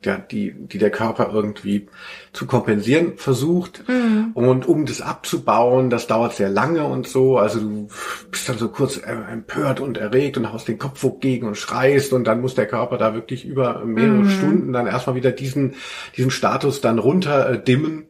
[0.04, 1.88] ja, die, die der Körper irgendwie
[2.32, 3.82] zu kompensieren versucht.
[3.88, 4.30] Mhm.
[4.34, 7.38] Und um das abzubauen, das dauert sehr lange und so.
[7.38, 7.88] Also du
[8.30, 12.24] bist dann so kurz empört und erregt und haust den Kopf gegen und schreist und
[12.24, 14.30] dann muss der Körper da wirklich über mehrere mhm.
[14.30, 15.74] Stunden dann erstmal wieder diesen,
[16.16, 18.06] diesen Status dann runter äh, dimmen.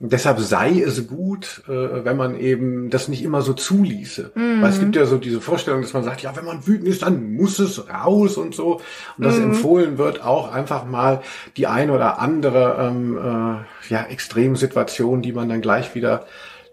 [0.00, 4.30] Deshalb sei es gut, äh, wenn man eben das nicht immer so zuließe.
[4.34, 4.62] Mhm.
[4.62, 7.02] Weil es gibt ja so diese Vorstellung, dass man sagt, ja, wenn man wütend ist,
[7.02, 8.80] dann muss es raus und so.
[9.18, 9.42] Und mhm.
[9.42, 11.22] empfohlen wird, auch einfach mal
[11.56, 16.26] die ein oder andere ähm, äh, ja, Extremsituation, die man dann gleich wieder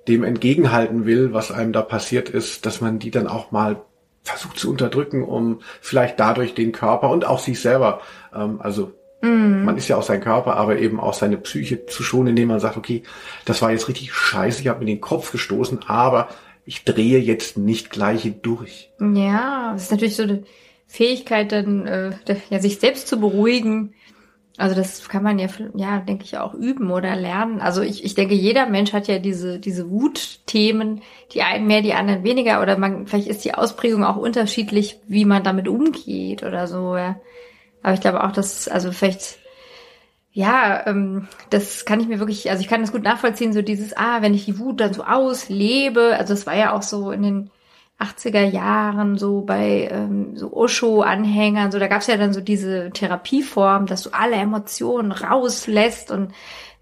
[0.07, 3.81] dem entgegenhalten will, was einem da passiert ist, dass man die dann auch mal
[4.21, 8.01] versucht zu unterdrücken, um vielleicht dadurch den Körper und auch sich selber,
[8.35, 8.91] ähm, also
[9.25, 9.65] Mhm.
[9.65, 12.59] Man ist ja auch sein Körper, aber eben auch seine Psyche zu schonen, indem man
[12.59, 13.03] sagt, okay,
[13.45, 16.29] das war jetzt richtig scheiße, ich habe mir den Kopf gestoßen, aber
[16.65, 18.91] ich drehe jetzt nicht gleich durch.
[18.99, 20.43] Ja, das ist natürlich so eine
[20.87, 22.11] Fähigkeit, dann äh,
[22.49, 23.93] ja, sich selbst zu beruhigen.
[24.57, 27.59] Also das kann man ja, ja, denke ich, auch üben oder lernen.
[27.59, 31.01] Also ich, ich denke, jeder Mensch hat ja diese, diese Wutthemen,
[31.33, 32.61] die einen mehr, die anderen weniger.
[32.61, 36.95] Oder man, vielleicht ist die Ausprägung auch unterschiedlich, wie man damit umgeht oder so.
[36.95, 37.19] Ja.
[37.85, 39.37] Aber ich glaube auch, dass, also vielleicht,
[40.31, 43.95] ja, ähm, das kann ich mir wirklich, also ich kann das gut nachvollziehen, so dieses,
[43.95, 47.21] ah, wenn ich die Wut dann so auslebe, also es war ja auch so in
[47.21, 47.51] den
[47.99, 53.85] 80er Jahren so bei ähm, so Osho-Anhängern, so da gab's ja dann so diese Therapieform,
[53.85, 56.33] dass du alle Emotionen rauslässt und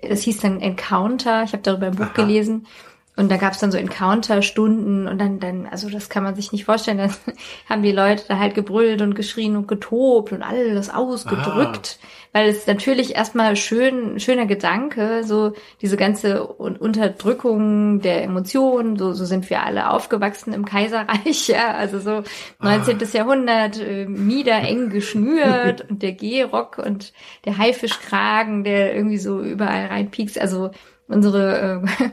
[0.02, 1.44] das hieß dann Encounter.
[1.44, 2.14] Ich habe darüber ein Buch Aha.
[2.14, 2.66] gelesen.
[3.16, 6.66] Und da gab's dann so Encounter-Stunden und dann, dann, also das kann man sich nicht
[6.66, 6.98] vorstellen.
[6.98, 7.14] Dann
[7.70, 12.00] haben die Leute da halt gebrüllt und geschrien und getobt und alles ausgedrückt.
[12.02, 19.14] Aha weil es natürlich erstmal schön, schöner Gedanke, so diese ganze Unterdrückung der Emotionen, so,
[19.14, 22.24] so sind wir alle aufgewachsen im Kaiserreich, ja, also so
[22.60, 22.98] 19.
[23.00, 23.06] Ah.
[23.14, 27.14] Jahrhundert, äh, Mieder eng geschnürt und der Gehrock und
[27.46, 30.72] der Haifischkragen, der irgendwie so überall reinpiekst, also
[31.08, 32.10] unsere äh,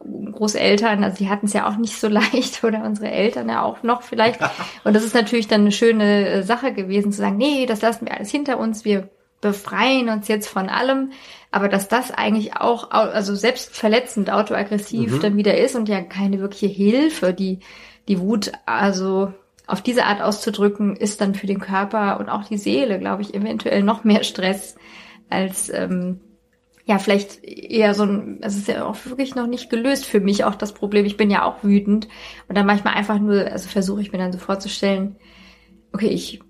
[0.00, 3.82] Großeltern, also die hatten es ja auch nicht so leicht oder unsere Eltern ja auch
[3.82, 4.40] noch vielleicht.
[4.84, 8.06] Und das ist natürlich dann eine schöne äh, Sache gewesen zu sagen, nee, das lassen
[8.06, 9.08] wir alles hinter uns, wir
[9.40, 11.12] befreien uns jetzt von allem,
[11.50, 15.20] aber dass das eigentlich auch, also selbst verletzend, autoaggressiv mhm.
[15.20, 17.60] dann wieder ist und ja keine wirkliche Hilfe, die,
[18.08, 19.32] die Wut, also
[19.66, 23.34] auf diese Art auszudrücken, ist dann für den Körper und auch die Seele, glaube ich,
[23.34, 24.76] eventuell noch mehr Stress
[25.30, 26.20] als, ähm,
[26.90, 30.42] ja, vielleicht eher so ein, es ist ja auch wirklich noch nicht gelöst für mich
[30.42, 31.06] auch das Problem.
[31.06, 32.08] Ich bin ja auch wütend
[32.48, 35.14] und dann manchmal einfach nur, also versuche ich mir dann so vorzustellen,
[35.92, 36.40] okay, ich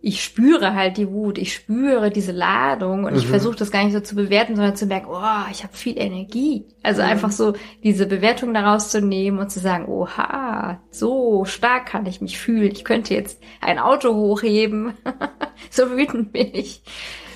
[0.00, 3.18] ich spüre halt die Wut, ich spüre diese Ladung und mhm.
[3.18, 5.96] ich versuche das gar nicht so zu bewerten, sondern zu merken, oh, ich habe viel
[5.96, 6.66] Energie.
[6.82, 7.08] Also mhm.
[7.08, 12.20] einfach so diese Bewertung daraus zu nehmen und zu sagen, oha, so stark kann ich
[12.20, 12.72] mich fühlen.
[12.72, 14.94] Ich könnte jetzt ein Auto hochheben.
[15.70, 16.82] so wütend bin ich.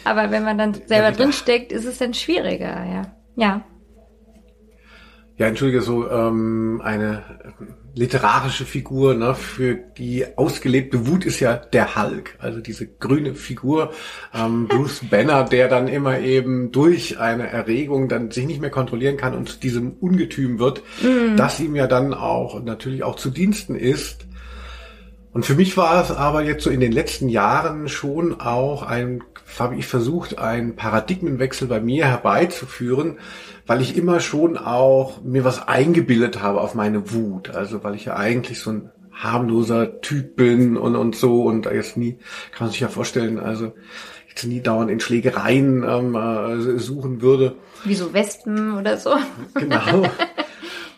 [0.04, 3.02] Aber wenn man dann selber ja, drin steckt, ist es dann schwieriger, ja.
[3.36, 3.64] Ja.
[5.38, 7.22] Ja, entschuldige, so ähm, eine
[7.94, 13.92] literarische Figur, ne, für die ausgelebte Wut ist ja der Hulk, also diese grüne Figur,
[14.34, 19.16] ähm, Bruce Banner, der dann immer eben durch eine Erregung dann sich nicht mehr kontrollieren
[19.16, 21.36] kann und zu diesem Ungetüm wird, mm.
[21.36, 24.26] das ihm ja dann auch natürlich auch zu Diensten ist.
[25.32, 29.22] Und für mich war es aber jetzt so in den letzten Jahren schon auch ein,
[29.60, 33.18] habe ich versucht, einen Paradigmenwechsel bei mir herbeizuführen,
[33.66, 37.50] weil ich immer schon auch mir was eingebildet habe auf meine Wut.
[37.50, 41.96] Also weil ich ja eigentlich so ein harmloser Typ bin und, und so und jetzt
[41.96, 42.18] nie,
[42.52, 43.72] kann man sich ja vorstellen, also
[44.28, 47.56] jetzt nie dauernd in Schlägereien ähm, äh, suchen würde.
[47.84, 49.14] Wie so Wespen oder so.
[49.54, 50.04] Genau.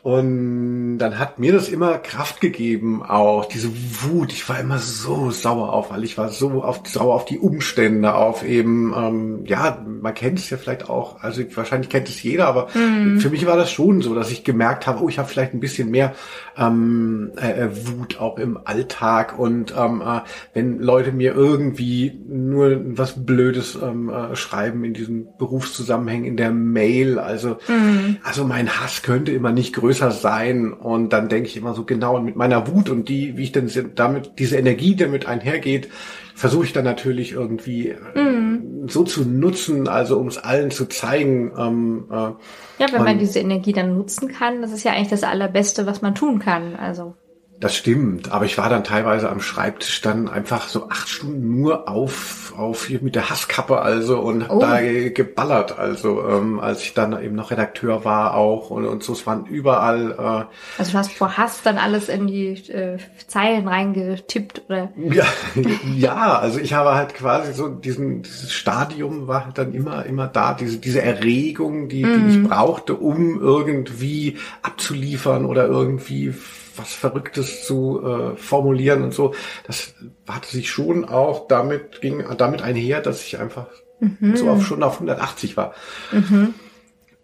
[0.05, 3.71] Und dann hat mir das immer Kraft gegeben, auch diese
[4.03, 4.35] Wut.
[4.35, 8.15] Ich war immer so sauer auf, weil ich war so auf, sauer auf die Umstände,
[8.15, 12.49] auf eben, ähm, ja, man kennt es ja vielleicht auch, also wahrscheinlich kennt es jeder,
[12.49, 13.19] aber mhm.
[13.19, 15.61] für mich war das schon so, dass ich gemerkt habe, oh, ich habe vielleicht ein
[15.61, 16.13] bisschen mehr
[16.59, 20.21] ähm, äh, äh, Wut auch im Alltag und ähm, äh,
[20.53, 26.51] wenn Leute mir irgendwie nur was Blödes ähm, äh, schreiben in diesen Berufszusammenhängen in der
[26.53, 28.19] Mail, also mhm.
[28.23, 31.85] also mein Hass könnte immer nicht größer größer sein und dann denke ich immer so
[31.85, 35.27] genau und mit meiner Wut und die, wie ich denn damit, diese Energie, die damit
[35.27, 35.89] einhergeht,
[36.35, 38.89] versuche ich dann natürlich irgendwie mm.
[38.89, 41.53] so zu nutzen, also um es allen zu zeigen.
[41.57, 45.23] Ähm, äh, ja, wenn man diese Energie dann nutzen kann, das ist ja eigentlich das
[45.23, 46.75] Allerbeste, was man tun kann.
[46.75, 47.15] Also
[47.61, 51.89] das stimmt, aber ich war dann teilweise am Schreibtisch dann einfach so acht Stunden nur
[51.89, 54.59] auf, auf hier mit der Hasskappe also und hab oh.
[54.59, 59.13] da geballert, also ähm, als ich dann eben noch Redakteur war auch und, und so,
[59.13, 60.13] es waren überall.
[60.13, 64.93] Äh, also du hast vor Hass dann alles in die äh, Zeilen reingetippt oder?
[64.97, 65.25] Ja,
[65.97, 70.27] ja, also ich habe halt quasi so diesen, dieses Stadium war halt dann immer, immer
[70.27, 72.21] da, diese, diese Erregung, die, mm.
[72.21, 72.49] die ich mhm.
[72.49, 76.35] brauchte, um irgendwie abzuliefern oder irgendwie
[76.77, 79.35] was Verrücktes zu äh, formulieren und so.
[79.67, 79.95] Das
[80.29, 83.67] hatte sich schon auch damit, ging damit einher, dass ich einfach
[84.01, 84.37] mhm.
[84.37, 85.75] so auf, schon auf 180 war.
[86.13, 86.55] Mhm.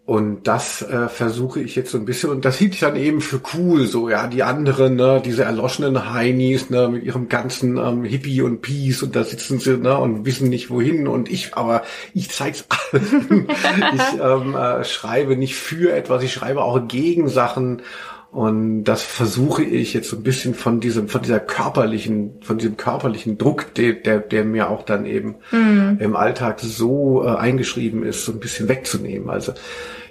[0.03, 3.21] Und das äh, versuche ich jetzt so ein bisschen, und das hielt ich dann eben
[3.21, 8.03] für cool, so, ja, die anderen, ne, diese erloschenen Heinis, ne, mit ihrem ganzen ähm,
[8.03, 11.83] Hippie und Peace, und da sitzen sie, ne, und wissen nicht wohin, und ich, aber
[12.15, 13.47] ich zeig's allen.
[13.93, 17.83] ich ähm, äh, schreibe nicht für etwas, ich schreibe auch gegen Sachen,
[18.31, 22.77] Und das versuche ich jetzt so ein bisschen von diesem, von dieser körperlichen, von diesem
[22.77, 25.97] körperlichen Druck, der, der, der mir auch dann eben mhm.
[25.99, 29.29] im Alltag so äh, eingeschrieben ist, so ein bisschen wegzunehmen.
[29.29, 29.51] Also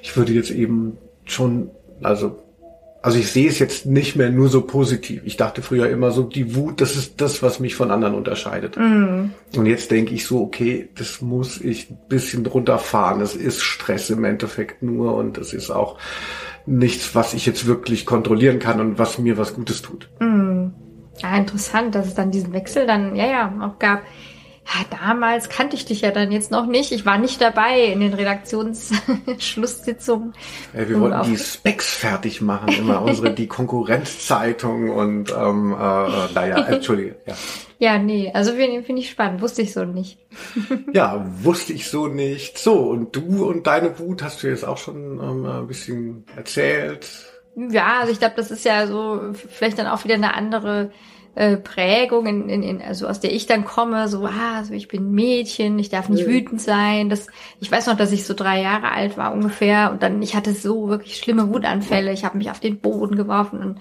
[0.02, 1.70] ich würde jetzt eben schon,
[2.02, 2.42] also
[3.02, 5.22] also ich sehe es jetzt nicht mehr nur so positiv.
[5.24, 8.76] Ich dachte früher immer so, die Wut, das ist das, was mich von anderen unterscheidet.
[8.76, 9.30] Mm.
[9.56, 13.20] Und jetzt denke ich so, okay, das muss ich ein bisschen runterfahren.
[13.20, 15.96] Das ist Stress im Endeffekt nur und das ist auch
[16.66, 20.08] nichts, was ich jetzt wirklich kontrollieren kann und was mir was Gutes tut.
[20.20, 20.68] Mm.
[21.18, 24.00] Ja, interessant, dass es dann diesen Wechsel dann, ja, ja, auch gab.
[24.66, 26.92] Ja, damals kannte ich dich ja dann jetzt noch nicht.
[26.92, 30.32] Ich war nicht dabei in den Redaktionsschlusssitzungen.
[30.74, 36.64] Ja, wir wollten die Specs fertig machen, immer unsere, die Konkurrenzzeitung und, ähm, äh, naja,
[36.68, 37.34] entschuldige, ja.
[37.80, 40.18] Ja, nee, also finde find ich spannend, wusste ich so nicht.
[40.92, 42.58] ja, wusste ich so nicht.
[42.58, 47.08] So, und du und deine Wut hast du jetzt auch schon ähm, ein bisschen erzählt.
[47.56, 50.90] Ja, also ich glaube, das ist ja so vielleicht dann auch wieder eine andere
[51.34, 54.88] äh, Prägung, in, in, in, also aus der ich dann komme, so, ah, also ich
[54.88, 56.32] bin Mädchen, ich darf nicht mhm.
[56.32, 57.08] wütend sein.
[57.08, 57.28] Das,
[57.60, 60.52] ich weiß noch, dass ich so drei Jahre alt war ungefähr und dann, ich hatte
[60.52, 62.12] so wirklich schlimme Wutanfälle.
[62.12, 63.80] Ich habe mich auf den Boden geworfen und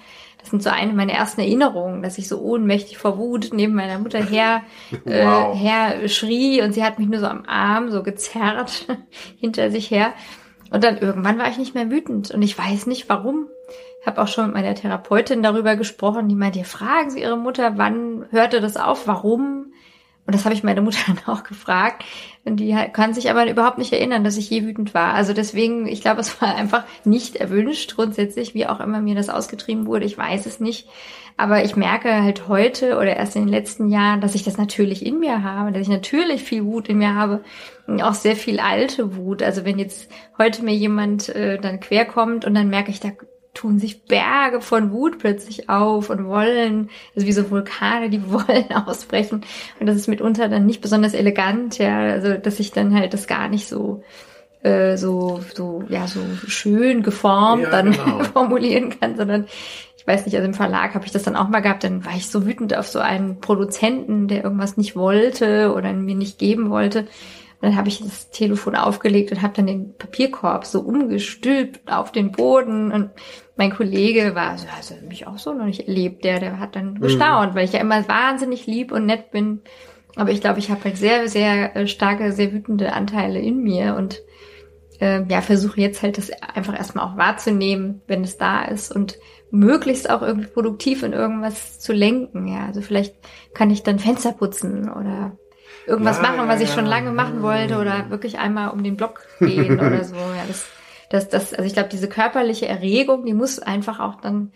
[0.50, 4.24] sind so eine meiner ersten Erinnerungen, dass ich so ohnmächtig vor Wut neben meiner Mutter
[4.24, 4.64] her,
[5.06, 5.58] äh, wow.
[5.58, 8.88] her schrie und sie hat mich nur so am Arm so gezerrt
[9.40, 10.14] hinter sich her.
[10.72, 13.48] Und dann irgendwann war ich nicht mehr wütend und ich weiß nicht warum
[14.06, 18.26] habe auch schon mit meiner Therapeutin darüber gesprochen, die meinte, fragen Sie Ihre Mutter, wann
[18.32, 19.74] hörte das auf, warum?
[20.30, 22.06] Und das habe ich meine Mutter dann auch gefragt.
[22.46, 25.16] Und die kann sich aber überhaupt nicht erinnern, dass ich je wütend war.
[25.16, 29.30] Also deswegen, ich glaube, es war einfach nicht erwünscht grundsätzlich, wie auch immer mir das
[29.30, 30.06] ausgetrieben wurde.
[30.06, 30.88] Ich weiß es nicht.
[31.36, 35.04] Aber ich merke halt heute oder erst in den letzten Jahren, dass ich das natürlich
[35.04, 37.44] in mir habe, dass ich natürlich viel Wut in mir habe,
[38.04, 39.42] auch sehr viel alte Wut.
[39.42, 43.10] Also wenn jetzt heute mir jemand äh, dann querkommt und dann merke ich, da
[43.60, 48.72] tun sich Berge von Wut plötzlich auf und wollen, also wie so Vulkane, die wollen
[48.72, 49.42] ausbrechen.
[49.80, 53.28] Und das ist mitunter dann nicht besonders elegant, ja, also dass ich dann halt das
[53.28, 54.04] gar nicht so
[54.64, 58.24] äh, so so ja so schön geformt ja, dann genau.
[58.24, 59.46] formulieren kann, sondern
[59.98, 62.16] ich weiß nicht, also im Verlag habe ich das dann auch mal gehabt, dann war
[62.16, 66.70] ich so wütend auf so einen Produzenten, der irgendwas nicht wollte oder mir nicht geben
[66.70, 67.06] wollte
[67.62, 72.32] dann habe ich das Telefon aufgelegt und habe dann den Papierkorb so umgestülpt auf den
[72.32, 72.92] Boden.
[72.92, 73.10] Und
[73.60, 76.94] mein Kollege war, also, also mich auch so noch nicht erlebt, der, der hat dann
[76.94, 77.02] mhm.
[77.02, 77.58] gestaunt, mhm.
[77.58, 79.62] weil ich ja immer wahnsinnig lieb und nett bin.
[80.16, 83.96] Aber ich glaube, ich habe halt sehr, sehr äh, starke, sehr wütende Anteile in mir
[83.96, 84.22] und
[85.02, 89.20] äh, ja, versuche jetzt halt das einfach erstmal auch wahrzunehmen, wenn es da ist und
[89.52, 92.48] möglichst auch irgendwie produktiv in irgendwas zu lenken.
[92.48, 93.16] Ja, also vielleicht
[93.54, 95.38] kann ich dann Fenster putzen oder
[95.86, 99.22] irgendwas ja, machen, was ich schon lange machen wollte oder wirklich einmal um den Block
[99.40, 100.16] gehen oder so.
[100.16, 100.66] Ja, das,
[101.10, 104.52] das, das, also ich glaube, diese körperliche Erregung, die muss einfach auch dann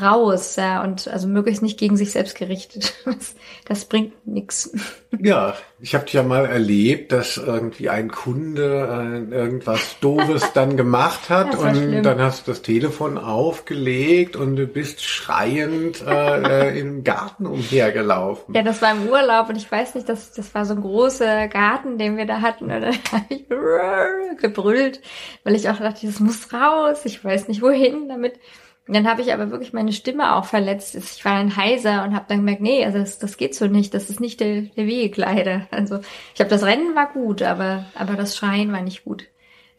[0.00, 2.94] raus, ja, und also möglichst nicht gegen sich selbst gerichtet.
[3.04, 3.34] Das,
[3.66, 4.72] das bringt nichts.
[5.18, 11.28] Ja, ich habe ja mal erlebt, dass irgendwie ein Kunde äh, irgendwas Doofes dann gemacht
[11.28, 12.02] hat und schlimm.
[12.02, 18.54] dann hast du das Telefon aufgelegt und du bist schreiend äh, äh, im Garten umhergelaufen.
[18.54, 21.48] Ja, das war im Urlaub und ich weiß nicht, das, das war so ein großer
[21.48, 23.46] Garten, den wir da hatten und dann habe ich
[24.40, 25.00] gebrüllt,
[25.44, 28.34] weil ich auch dachte, das muss raus, ich weiß nicht wohin damit.
[28.88, 30.96] Und dann habe ich aber wirklich meine Stimme auch verletzt.
[30.96, 33.94] Ich war dann heiser und habe dann gemerkt, nee, also das, das geht so nicht,
[33.94, 35.68] das ist nicht der, der Weg leider.
[35.70, 36.00] Also
[36.34, 39.26] ich habe das Rennen war gut, aber, aber das Schreien war nicht gut.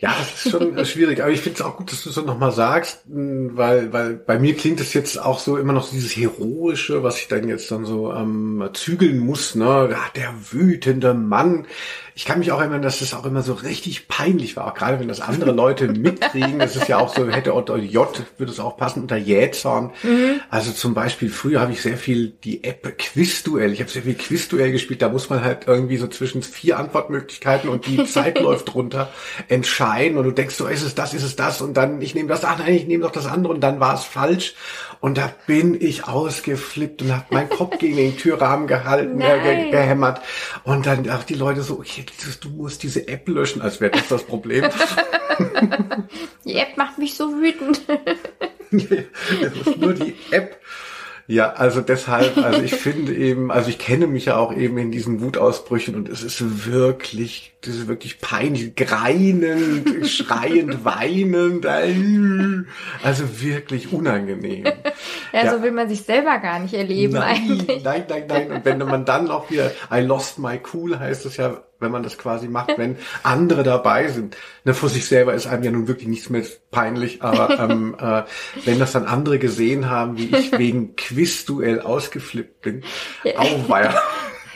[0.03, 2.51] Ja, das ist schon schwierig, aber ich finde es auch gut, dass du so nochmal
[2.51, 7.19] sagst, weil, weil bei mir klingt es jetzt auch so immer noch dieses Heroische, was
[7.19, 9.87] ich dann jetzt dann so ähm, zügeln muss, ne?
[9.91, 11.67] Ja, der wütende Mann,
[12.15, 14.99] ich kann mich auch erinnern, dass es auch immer so richtig peinlich war, auch gerade
[14.99, 16.60] wenn das andere Leute mitkriegen.
[16.60, 19.91] Das ist ja auch so, hätte unter J, würde es auch passen, unter Jähzorn.
[20.04, 20.41] Mhm.
[20.49, 23.73] Also zum Beispiel, früher habe ich sehr viel die App Quizduell.
[23.73, 25.02] Ich habe sehr viel Quizduell gespielt.
[25.02, 29.10] Da muss man halt irgendwie so zwischen vier Antwortmöglichkeiten und die Zeit läuft runter
[29.47, 30.17] entscheiden.
[30.17, 31.62] Und du denkst so, ist es das, ist es das?
[31.62, 33.95] Und dann, ich nehme das, ach nein, ich nehme doch das andere und dann war
[33.95, 34.54] es falsch.
[35.03, 40.21] Und da bin ich ausgeflippt und habe meinen Kopf gegen den Türrahmen gehalten, äh, gehämmert.
[40.63, 42.05] Und dann auch die Leute so, okay,
[42.39, 44.63] du musst diese App löschen, als wäre das das Problem.
[46.45, 47.81] die App macht mich so wütend.
[48.71, 50.61] das ist nur die App.
[51.25, 54.91] Ja, also deshalb, also ich finde eben, also ich kenne mich ja auch eben in
[54.91, 61.65] diesen Wutausbrüchen und es ist wirklich, diese wirklich peinlich greinend, schreiend, weinend,
[63.03, 64.65] also wirklich unangenehm.
[64.65, 67.83] ja, ja, so will man sich selber gar nicht erleben nein, eigentlich.
[67.83, 68.51] Nein, nein, nein.
[68.51, 72.04] Und wenn man dann auch wieder, I lost my cool heißt es ja, wenn man
[72.04, 74.36] das quasi macht, wenn andere dabei sind.
[74.63, 78.24] Ne, vor sich selber ist einem ja nun wirklich nichts mehr peinlich, aber ähm, äh,
[78.65, 82.84] wenn das dann andere gesehen haben, wie ich wegen Quizduell ausgeflippt bin,
[83.23, 83.38] ja.
[83.38, 83.94] auweia.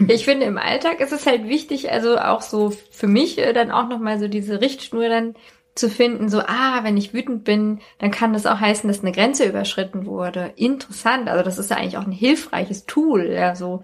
[0.08, 3.72] Ich finde, im Alltag ist es halt wichtig, also auch so für mich äh, dann
[3.72, 5.36] auch nochmal so diese Richtschnur dann
[5.78, 9.12] zu finden, so, ah, wenn ich wütend bin, dann kann das auch heißen, dass eine
[9.12, 10.54] Grenze überschritten wurde.
[10.56, 11.30] Interessant.
[11.30, 13.84] Also das ist ja eigentlich auch ein hilfreiches Tool, ja, so.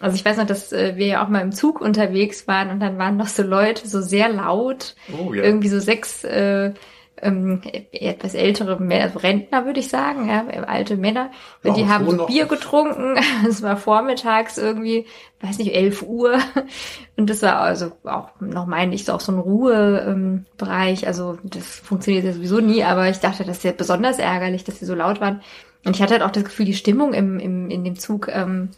[0.00, 2.80] Also ich weiß noch, dass äh, wir ja auch mal im Zug unterwegs waren und
[2.80, 5.42] dann waren noch so Leute so sehr laut, oh, ja.
[5.42, 6.72] irgendwie so sechs äh,
[7.22, 11.30] ähm, etwas ältere Männer, also Rentner würde ich sagen, ja, alte Männer,
[11.62, 13.16] ja, die haben so Bier getrunken.
[13.48, 15.06] Es war vormittags irgendwie,
[15.40, 16.38] weiß nicht, elf Uhr.
[17.16, 21.06] Und das war also auch noch meine ich, so auch so ein Ruhebereich.
[21.06, 24.80] Also das funktioniert ja sowieso nie, aber ich dachte, das ist ja besonders ärgerlich, dass
[24.80, 25.40] sie so laut waren.
[25.84, 28.70] Und ich hatte halt auch das Gefühl, die Stimmung im, im, in dem Zug ähm,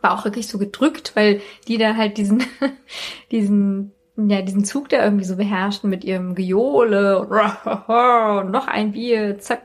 [0.00, 2.44] war auch wirklich so gedrückt, weil die da halt diesen,
[3.30, 3.92] diesen
[4.26, 9.62] ja, diesen Zug da irgendwie so beherrschten mit ihrem Gejohle und, noch ein Bier, zack.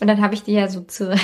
[0.00, 1.14] Und dann habe ich die ja so zu,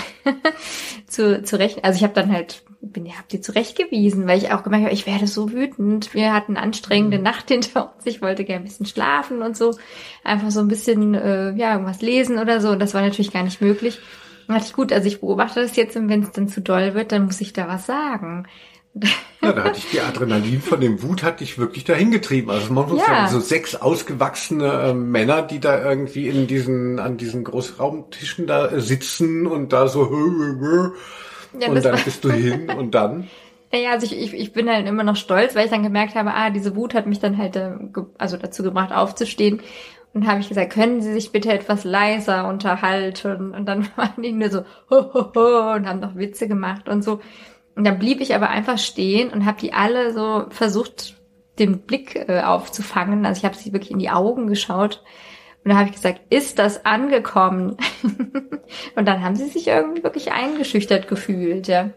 [1.07, 4.63] zu zurecht, also ich habe dann halt, bin ja, hab die zurechtgewiesen, weil ich auch
[4.63, 6.15] gemerkt habe, ich werde so wütend.
[6.15, 7.25] Wir hatten eine anstrengende mhm.
[7.25, 9.77] Nacht hinter uns, ich wollte gerne ein bisschen schlafen und so,
[10.23, 12.71] einfach so ein bisschen, äh, ja, irgendwas lesen oder so.
[12.71, 13.99] Und das war natürlich gar nicht möglich.
[14.57, 17.27] Ich, gut, also ich beobachte das jetzt und wenn es dann zu doll wird, dann
[17.27, 18.47] muss ich da was sagen.
[19.43, 22.51] Ja, da hatte ich die Adrenalin von dem Wut hat dich wirklich dahin getrieben.
[22.51, 23.07] Also man muss ja.
[23.07, 28.69] sagen, so sechs ausgewachsene äh, Männer, die da irgendwie in diesen, an diesen Großraumtischen da
[28.69, 30.93] äh, sitzen und da so
[31.59, 33.29] ja, und dann bist du hin und dann.
[33.71, 36.33] Naja, also ich, ich, ich bin halt immer noch stolz, weil ich dann gemerkt habe,
[36.33, 37.73] ah, diese Wut hat mich dann halt äh,
[38.17, 39.61] also dazu gebracht, aufzustehen.
[40.15, 43.55] Und habe ich gesagt, können Sie sich bitte etwas leiser unterhalten?
[43.55, 47.03] Und dann waren die nur so ho, ho, ho, und haben noch Witze gemacht und
[47.03, 47.21] so.
[47.75, 51.15] Und dann blieb ich aber einfach stehen und habe die alle so versucht,
[51.59, 53.27] den Blick äh, aufzufangen.
[53.27, 55.03] Also ich habe sie wirklich in die Augen geschaut.
[55.65, 57.77] Und da habe ich gesagt, ist das angekommen?
[58.97, 61.91] und dann haben sie sich irgendwie wirklich eingeschüchtert gefühlt, ja.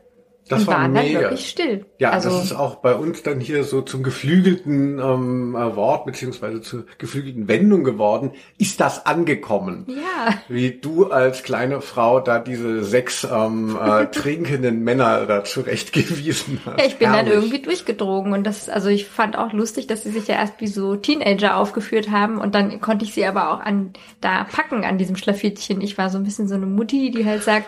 [0.48, 1.14] Das und war waren mega.
[1.14, 1.86] dann wirklich still.
[1.98, 6.06] Ja, also, das ist auch bei uns dann hier so zum geflügelten ähm, äh, Wort
[6.06, 8.32] beziehungsweise zur geflügelten Wendung geworden.
[8.58, 9.86] Ist das angekommen?
[9.88, 10.34] Ja.
[10.50, 16.80] Wie du als kleine Frau da diese sechs ähm, äh, trinkenden Männer da zurechtgewiesen hast.
[16.80, 17.32] Ja, ich bin Herrlich.
[17.32, 20.60] dann irgendwie durchgedrogen und das, also ich fand auch lustig, dass sie sich ja erst
[20.60, 24.84] wie so Teenager aufgeführt haben und dann konnte ich sie aber auch an da packen
[24.84, 25.82] an diesem Schlafittchen.
[25.82, 27.68] Ich war so ein bisschen so eine Mutti, die halt sagt,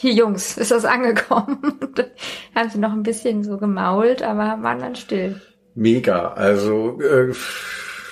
[0.00, 1.78] hier Jungs, ist das angekommen?
[2.54, 5.40] haben sie noch ein bisschen so gemault, aber waren dann still.
[5.74, 7.34] Mega, also äh,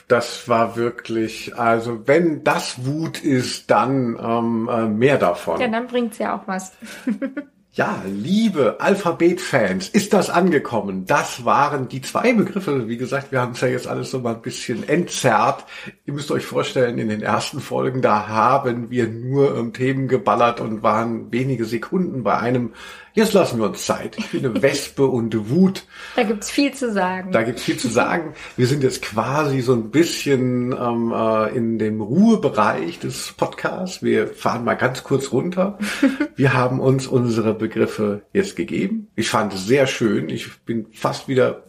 [0.07, 5.61] das war wirklich, also wenn das Wut ist, dann ähm, äh, mehr davon.
[5.61, 6.73] Ja, dann bringt's ja auch was.
[7.79, 11.07] Ja, liebe Alphabet-Fans, ist das angekommen?
[11.07, 12.89] Das waren die zwei Begriffe.
[12.89, 15.65] Wie gesagt, wir haben es ja jetzt alles so mal ein bisschen entzerrt.
[16.05, 20.61] Ihr müsst euch vorstellen, in den ersten Folgen, da haben wir nur um, Themen geballert
[20.61, 22.73] und waren wenige Sekunden bei einem
[23.15, 24.17] Jetzt lassen wir uns Zeit.
[24.19, 25.85] Ich finde Wespe und Wut.
[26.17, 27.33] Da gibt's viel zu sagen.
[27.33, 28.35] Da gibt's viel zu sagen.
[28.57, 34.03] Wir sind jetzt quasi so ein bisschen ähm, äh, in dem Ruhebereich des Podcasts.
[34.03, 35.79] Wir fahren mal ganz kurz runter.
[36.37, 39.09] Wir haben uns unsere Begriffe jetzt gegeben.
[39.17, 40.29] Ich fand es sehr schön.
[40.29, 41.65] Ich bin fast wieder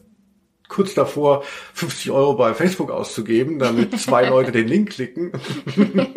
[0.69, 5.31] kurz davor, 50 Euro bei Facebook auszugeben, damit zwei Leute den Link klicken.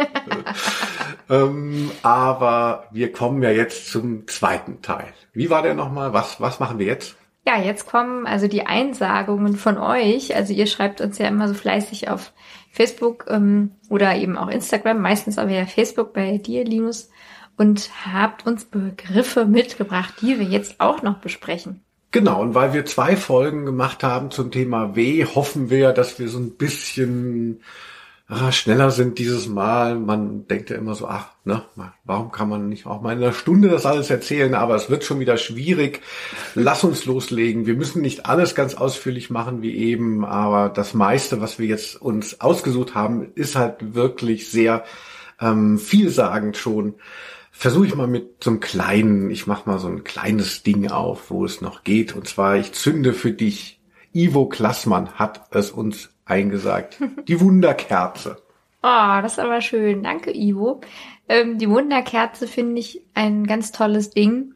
[1.30, 5.12] ähm, aber wir kommen ja jetzt zum zweiten Teil.
[5.32, 6.12] Wie war der nochmal?
[6.12, 7.16] Was, was machen wir jetzt?
[7.46, 10.34] Ja, jetzt kommen also die Einsagungen von euch.
[10.36, 12.32] Also ihr schreibt uns ja immer so fleißig auf
[12.70, 17.10] Facebook ähm, oder eben auch Instagram, meistens aber ja Facebook bei dir, Linus,
[17.56, 21.82] und habt uns Begriffe mitgebracht, die wir jetzt auch noch besprechen.
[22.12, 26.28] Genau, und weil wir zwei Folgen gemacht haben zum Thema W, hoffen wir, dass wir
[26.28, 27.62] so ein bisschen
[28.32, 29.96] ah, schneller sind dieses Mal.
[29.96, 31.62] Man denkt ja immer so, ach, ne,
[32.04, 34.54] warum kann man nicht auch mal in einer Stunde das alles erzählen?
[34.54, 36.00] Aber es wird schon wieder schwierig.
[36.54, 37.66] Lass uns loslegen.
[37.66, 42.00] Wir müssen nicht alles ganz ausführlich machen wie eben, aber das meiste, was wir jetzt
[42.00, 44.84] uns ausgesucht haben, ist halt wirklich sehr
[45.40, 46.94] ähm, vielsagend schon.
[47.50, 51.30] Versuche ich mal mit so einem kleinen, ich mach mal so ein kleines Ding auf,
[51.30, 52.16] wo es noch geht.
[52.16, 53.78] Und zwar, ich zünde für dich.
[54.14, 56.98] Ivo Klassmann hat es uns eingesagt.
[57.28, 58.42] Die Wunderkerze.
[58.82, 58.86] Oh,
[59.22, 60.02] das ist aber schön.
[60.02, 60.80] Danke, Ivo.
[61.28, 64.54] Ähm, die Wunderkerze finde ich ein ganz tolles Ding.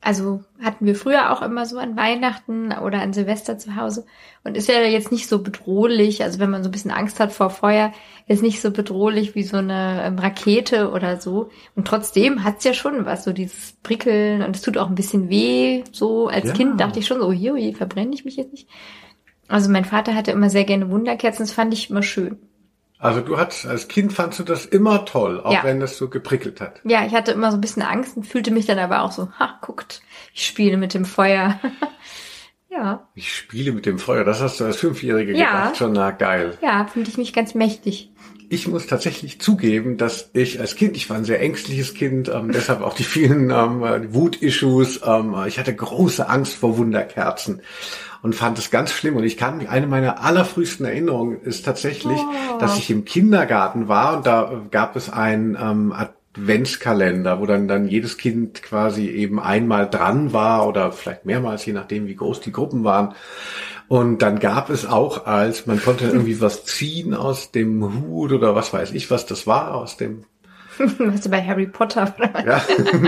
[0.00, 4.06] also hatten wir früher auch immer so an Weihnachten oder an Silvester zu Hause
[4.44, 7.32] und ist ja jetzt nicht so bedrohlich, also wenn man so ein bisschen Angst hat
[7.32, 7.92] vor Feuer,
[8.28, 12.74] ist nicht so bedrohlich wie so eine ähm, Rakete oder so und trotzdem hat's ja
[12.74, 16.52] schon was, so dieses Prickeln und es tut auch ein bisschen weh, so als Ja.
[16.52, 18.68] Kind dachte ich schon so, hier, verbrenne ich mich jetzt nicht.
[19.48, 22.38] Also mein Vater hatte immer sehr gerne Wunderkerzen, das fand ich immer schön.
[22.98, 25.62] Also du hattest, als Kind fandst du das immer toll, auch Ja.
[25.64, 26.80] wenn das so geprickelt hat.
[26.84, 29.28] Ja, ich hatte immer so ein bisschen Angst und fühlte mich dann aber auch so,
[29.38, 30.00] ha, guckt,
[30.32, 31.60] ich spiele mit dem Feuer.
[32.70, 35.44] ja, Ich spiele mit dem Feuer, das hast du als Fünfjährige Ja.
[35.64, 36.56] gedacht, schon na geil.
[36.62, 38.10] ja, fühlte ich mich ganz mächtig.
[38.50, 42.52] Ich muss tatsächlich zugeben, dass ich als Kind, ich war ein sehr ängstliches Kind, ähm,
[42.52, 45.00] deshalb auch die vielen ähm, äh, Wut-Issues.
[45.04, 47.62] Ähm, ich hatte große Angst vor Wunderkerzen
[48.24, 49.16] und fand es ganz schlimm.
[49.16, 52.58] Und ich kann mich, eine meiner allerfrühesten Erinnerungen ist tatsächlich, Oh.
[52.58, 57.86] dass ich im Kindergarten war und da gab es einen ähm, Adventskalender, wo dann, dann
[57.86, 62.52] jedes Kind quasi eben einmal dran war oder vielleicht mehrmals, je nachdem, wie groß die
[62.52, 63.14] Gruppen waren.
[63.88, 68.54] Und dann gab es auch als, man konnte irgendwie was ziehen aus dem Hut oder
[68.54, 70.24] was weiß ich, was das war, aus dem
[70.98, 72.14] Weißt du, bei Harry Potter
[72.46, 72.62] ja.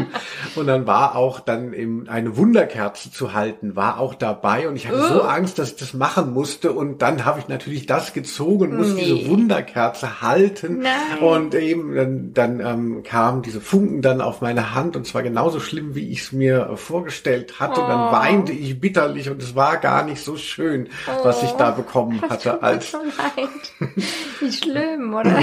[0.56, 4.88] Und dann war auch dann eben eine Wunderkerze zu halten, war auch dabei und ich
[4.88, 5.26] hatte so Oh.
[5.26, 9.04] Angst, dass ich das machen musste und dann habe ich natürlich das gezogen musste Nee.
[9.14, 11.18] diese Wunderkerze halten Nein.
[11.20, 15.60] und eben dann, dann ähm, kamen diese Funken dann auf meine Hand und zwar genauso
[15.60, 18.12] schlimm, wie ich es mir vorgestellt hatte und dann Oh.
[18.12, 20.88] weinte ich bitterlich und es war gar nicht so schön,
[21.22, 22.98] was ich da bekommen hatte als so.
[24.40, 25.40] Wie schlimm, oder?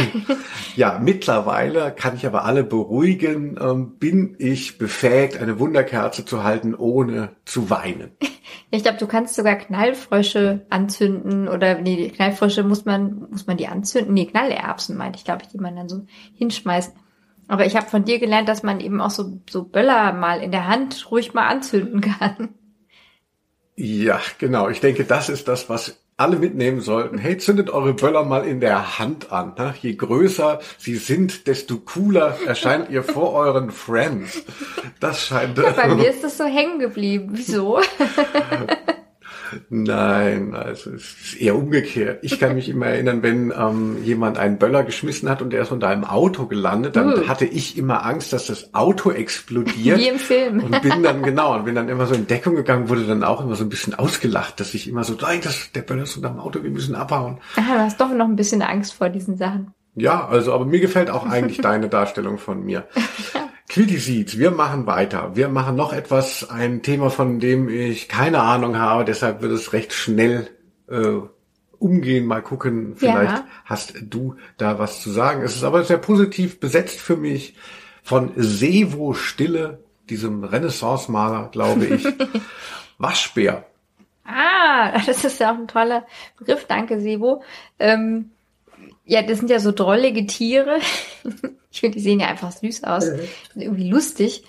[0.75, 6.75] Ja, mittlerweile kann ich aber alle beruhigen, ähm, bin ich befähigt, eine Wunderkerze zu halten,
[6.75, 8.11] ohne zu weinen.
[8.69, 13.55] Ich glaube, du kannst sogar Knallfrösche anzünden oder nee, die Knallfrösche muss man muss man
[13.57, 14.15] die anzünden?
[14.15, 16.91] Nee, Knallerbsen meinte ich, glaube ich, die man dann so hinschmeißt.
[17.47, 20.51] Aber ich habe von dir gelernt, dass man eben auch so so Böller mal in
[20.51, 22.49] der Hand ruhig mal anzünden kann.
[23.75, 24.69] Ja, genau.
[24.69, 27.17] Ich denke, das ist das, was alle mitnehmen sollten.
[27.17, 29.53] Hey, zündet eure Böller mal in der Hand an.
[29.57, 29.73] Ne?
[29.81, 34.43] Je größer sie sind, desto cooler erscheint ihr vor euren Friends.
[34.99, 35.55] Das scheint.
[35.55, 37.29] Bei mir ist das so hängen geblieben.
[37.33, 37.81] Wieso?
[39.69, 42.19] Nein, also es ist eher umgekehrt.
[42.21, 45.71] Ich kann mich immer erinnern, wenn ähm, jemand einen Böller geschmissen hat und der ist
[45.71, 47.27] unter einem Auto gelandet, dann Uh.
[47.27, 49.97] hatte ich immer Angst, dass das Auto explodiert.
[49.99, 50.63] Wie im Film.
[50.63, 53.43] Und bin dann, genau, und bin dann immer so in Deckung gegangen, wurde dann auch
[53.43, 56.29] immer so ein bisschen ausgelacht, dass ich immer so, nein, das, der Böller ist unter
[56.29, 57.39] dem Auto, wir müssen abhauen.
[57.55, 59.73] Ah, du hast doch noch ein bisschen Angst vor diesen Sachen.
[59.95, 62.87] Ja, also, aber mir gefällt auch eigentlich deine Darstellung von mir.
[63.69, 65.35] Quitty Seeds, wir machen weiter.
[65.35, 69.73] Wir machen noch etwas, ein Thema, von dem ich keine Ahnung habe, deshalb wird es
[69.73, 70.49] recht schnell
[70.89, 71.19] äh,
[71.79, 72.25] umgehen.
[72.25, 73.47] Mal gucken, vielleicht Ja.
[73.65, 75.41] hast du da was zu sagen.
[75.43, 77.55] Es ist aber sehr positiv besetzt für mich
[78.03, 82.05] von Sevo Stille, diesem Renaissance-Maler, glaube ich.
[82.97, 83.65] Waschbär.
[84.25, 86.05] Ah, das ist ja auch ein toller
[86.37, 86.65] Begriff.
[86.67, 87.41] Danke, Sebo.
[87.79, 88.31] Ähm,
[89.05, 90.79] ja, das sind ja so drollige Tiere.
[91.73, 93.05] Ich finde, die sehen ja einfach süß aus.
[93.55, 94.43] Irgendwie lustig.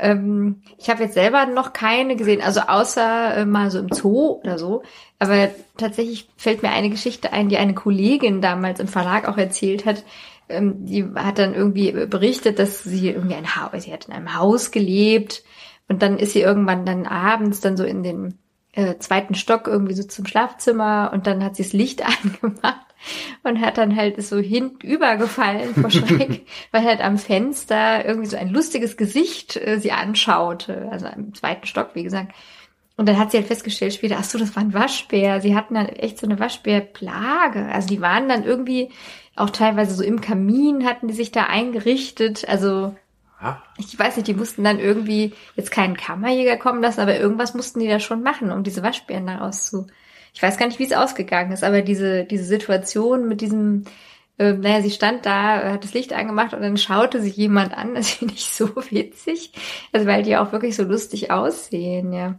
[0.00, 4.38] Ähm, ich habe jetzt selber noch keine gesehen, also außer äh, mal so im Zoo
[4.42, 4.82] oder so.
[5.18, 9.86] Aber tatsächlich fällt mir eine Geschichte ein, die eine Kollegin damals im Verlag auch erzählt
[9.86, 10.04] hat.
[10.50, 14.36] Ähm, die hat dann irgendwie berichtet, dass sie irgendwie ein Haus, sie hat in einem
[14.36, 15.42] Haus gelebt
[15.88, 18.38] und dann ist sie irgendwann dann abends dann so in den
[18.72, 22.87] äh, zweiten Stock irgendwie so zum Schlafzimmer und dann hat sie das Licht angemacht
[23.42, 28.50] und hat dann halt so hinübergefallen vor Schreck, weil halt am Fenster irgendwie so ein
[28.50, 32.32] lustiges Gesicht äh, sie anschaute, also im zweiten Stock, wie gesagt.
[32.98, 35.40] Und dann hat sie halt festgestellt später, ach so, das war ein Waschbär.
[35.40, 37.66] Sie hatten dann echt so eine Waschbärplage.
[37.66, 38.90] Also die waren dann irgendwie
[39.36, 42.48] auch teilweise so im Kamin hatten die sich da eingerichtet.
[42.48, 42.96] Also
[43.40, 47.54] Ja, ich weiß nicht, die mussten dann irgendwie jetzt keinen Kammerjäger kommen lassen, aber irgendwas
[47.54, 49.86] mussten die da schon machen, um diese Waschbären daraus zu.
[50.34, 53.84] Ich weiß gar nicht, wie es ausgegangen ist, aber diese, diese Situation mit diesem,
[54.38, 57.94] äh, naja, sie stand da, hat das Licht angemacht und dann schaute sich jemand an.
[57.96, 59.52] Das finde ich so witzig.
[59.92, 62.38] Also weil die auch wirklich so lustig aussehen, ja.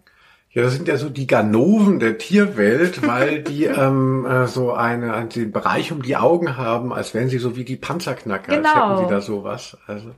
[0.52, 5.14] Ja, das sind ja so die Ganoven der Tierwelt, weil die ähm, äh, so eine,
[5.14, 8.64] einen den Bereich um die Augen haben, als wären sie so wie die Panzerknacker, als
[8.74, 8.96] Genau.
[8.96, 9.78] hätten sie da sowas.
[9.86, 10.16] Also.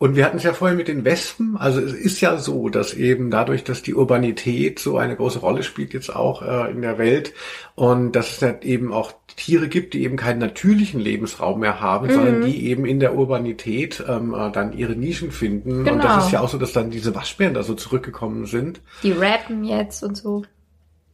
[0.00, 1.56] Und wir hatten es ja vorher mit den Wespen.
[1.56, 5.64] Also es ist ja so, dass eben dadurch, dass die Urbanität so eine große Rolle
[5.64, 7.34] spielt jetzt auch äh, in der Welt
[7.74, 12.10] und dass es halt eben auch Tiere gibt, die eben keinen natürlichen Lebensraum mehr haben,
[12.12, 15.80] sondern die eben in der Urbanität ähm, äh, dann ihre Nischen finden.
[15.80, 16.18] Und das Genau.
[16.18, 18.80] ist ja auch so, dass dann diese Waschbären da so zurückgekommen sind.
[19.02, 20.44] Die rappen jetzt und so.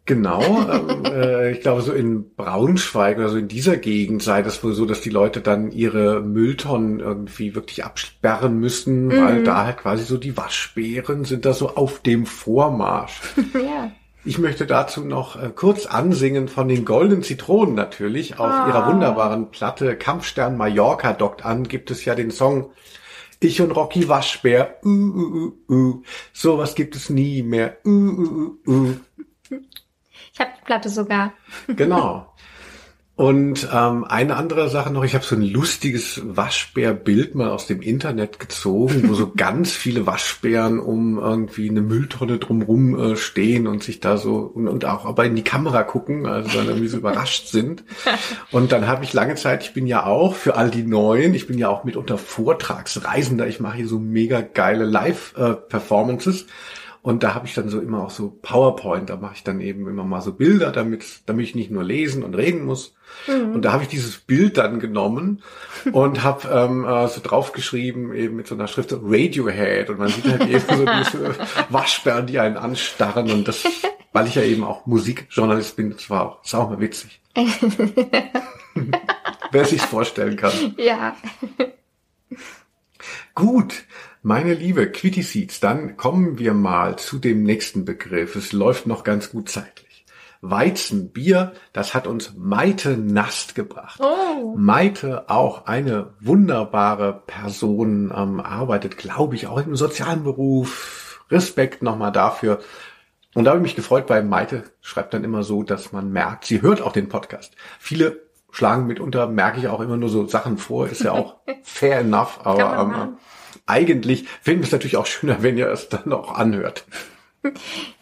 [0.07, 4.63] Genau, ähm, äh, ich glaube so in Braunschweig oder so in dieser Gegend sei das
[4.63, 9.17] wohl so, dass die Leute dann ihre Mülltonnen irgendwie wirklich absperren müssen, mhm.
[9.17, 13.19] weil da halt quasi so die Waschbären sind da so auf dem Vormarsch.
[13.55, 13.93] ja.
[14.27, 18.39] Ich möchte dazu noch äh, kurz ansingen von den Goldenen Zitronen natürlich.
[18.39, 18.69] Auf ah.
[18.69, 22.71] ihrer wunderbaren Platte Kampfstern Mallorca dockt an, gibt es ja den Song
[23.41, 24.77] Ich und Rocky Waschbär.
[24.85, 26.03] Uh, uh, uh, uh.
[26.35, 27.79] Sowas gibt es nie mehr.
[27.85, 28.95] Uh, uh, uh, uh.
[30.35, 31.33] Ich habe die Platte sogar.
[31.69, 32.27] Genau.
[33.17, 37.81] Und ähm, eine andere Sache noch, ich habe so ein lustiges Waschbärbild mal aus dem
[37.81, 43.85] Internet gezogen, wo so ganz viele Waschbären um irgendwie eine Mülltonne drumrum äh, stehen und
[43.85, 46.97] sich da so und, und auch aber in die Kamera gucken, also dann irgendwie so
[46.97, 47.85] überrascht sind.
[48.51, 51.47] Und dann habe ich lange Zeit, ich bin ja auch für all die Neuen, ich
[51.47, 56.43] bin ja auch mitunter Vortragsreisender, ich mache hier so mega geile Live-Performances.
[56.43, 56.47] Äh,
[57.05, 59.87] und da habe ich dann so immer auch so PowerPoint, da mache ich dann eben
[59.87, 62.95] immer mal so Bilder, damit, damit ich nicht nur lesen und reden muss.
[63.27, 63.53] Mhm.
[63.53, 65.43] Und da habe ich dieses Bild dann genommen
[65.93, 69.91] und habe ähm, äh, so draufgeschrieben, eben mit so einer Schrift so Radiohead.
[69.91, 71.35] Und man sieht halt eben so diese
[71.69, 73.31] Waschbären, die einen anstarren.
[73.31, 73.65] Und das,
[74.15, 77.21] weil ich ja eben auch Musikjournalist bin, das war auch, das auch mal witzig.
[79.53, 80.75] Wer sich's vorstellen kann.
[80.79, 81.15] Ja.
[83.35, 83.85] Gut,
[84.25, 88.37] meine liebe Quitty Seeds, dann kommen wir mal zu dem nächsten Begriff.
[88.37, 90.07] Es läuft noch ganz gut zeitlich.
[90.41, 94.01] Weizenbier, das hat uns Maite Nast gebracht.
[94.03, 94.55] Oh.
[94.57, 101.23] Maite, auch eine wunderbare Person, ähm, arbeitet, glaube ich, auch im sozialen Beruf.
[101.31, 102.61] Respekt nochmal dafür.
[103.35, 106.47] Und da habe ich mich gefreut, weil Maite schreibt dann immer so, dass man merkt,
[106.47, 107.57] sie hört auch den Podcast.
[107.79, 111.99] Viele schlagen mitunter, merke ich auch immer nur so Sachen vor, ist ja auch fair
[111.99, 113.19] enough, aber ähm,
[113.67, 116.85] eigentlich finden wir es natürlich auch schöner, wenn ihr es dann auch anhört.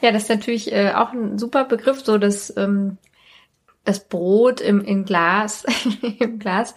[0.00, 2.98] Ja, das ist natürlich äh, auch ein super Begriff, so das, ähm,
[3.84, 5.64] das Brot im, im Glas,
[6.18, 6.74] im Glas.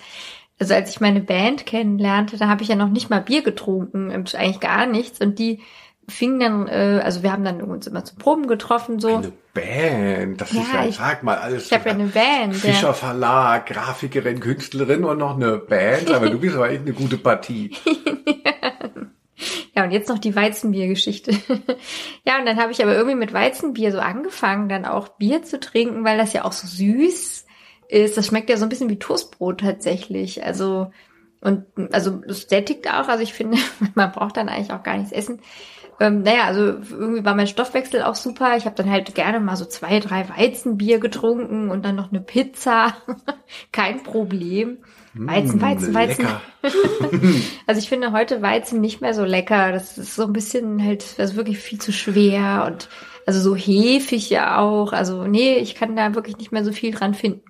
[0.57, 4.11] Also als ich meine Band kennenlernte, da habe ich ja noch nicht mal Bier getrunken,
[4.11, 5.19] eigentlich gar nichts.
[5.19, 5.61] Und die
[6.07, 9.17] fing dann, äh, also wir haben dann uns immer zum Proben getroffen so.
[9.17, 11.67] Eine Band, das ja, ist ja, ich, sag mal, alles.
[11.67, 12.55] Ich habe ja eine Band.
[12.55, 12.93] Fischer ja.
[12.93, 17.75] Verlag, Grafikerin, Künstlerin und noch eine Band, aber du bist aber echt eine gute Partie.
[19.75, 21.31] ja, und jetzt noch die Weizenbiergeschichte.
[22.25, 25.59] ja, und dann habe ich aber irgendwie mit Weizenbier so angefangen, dann auch Bier zu
[25.59, 27.45] trinken, weil das ja auch so süß
[27.89, 28.17] ist.
[28.17, 30.43] Das schmeckt ja so ein bisschen wie Toastbrot tatsächlich.
[30.43, 30.91] Also,
[31.41, 33.57] und also es sättigt auch, also ich finde,
[33.95, 35.39] man braucht dann eigentlich auch gar nichts essen.
[35.99, 38.57] Ähm, naja, also irgendwie war mein Stoffwechsel auch super.
[38.57, 42.21] Ich habe dann halt gerne mal so zwei, drei Weizenbier getrunken und dann noch eine
[42.21, 42.97] Pizza.
[43.71, 44.79] Kein Problem.
[45.13, 46.27] Weizen, Weizen, mmh, Weizen.
[47.67, 49.71] also ich finde heute Weizen nicht mehr so lecker.
[49.71, 52.89] Das ist so ein bisschen halt, das ist wirklich viel zu schwer und
[53.25, 54.91] also so hefig ja auch.
[54.91, 57.43] Also nee, ich kann da wirklich nicht mehr so viel dran finden.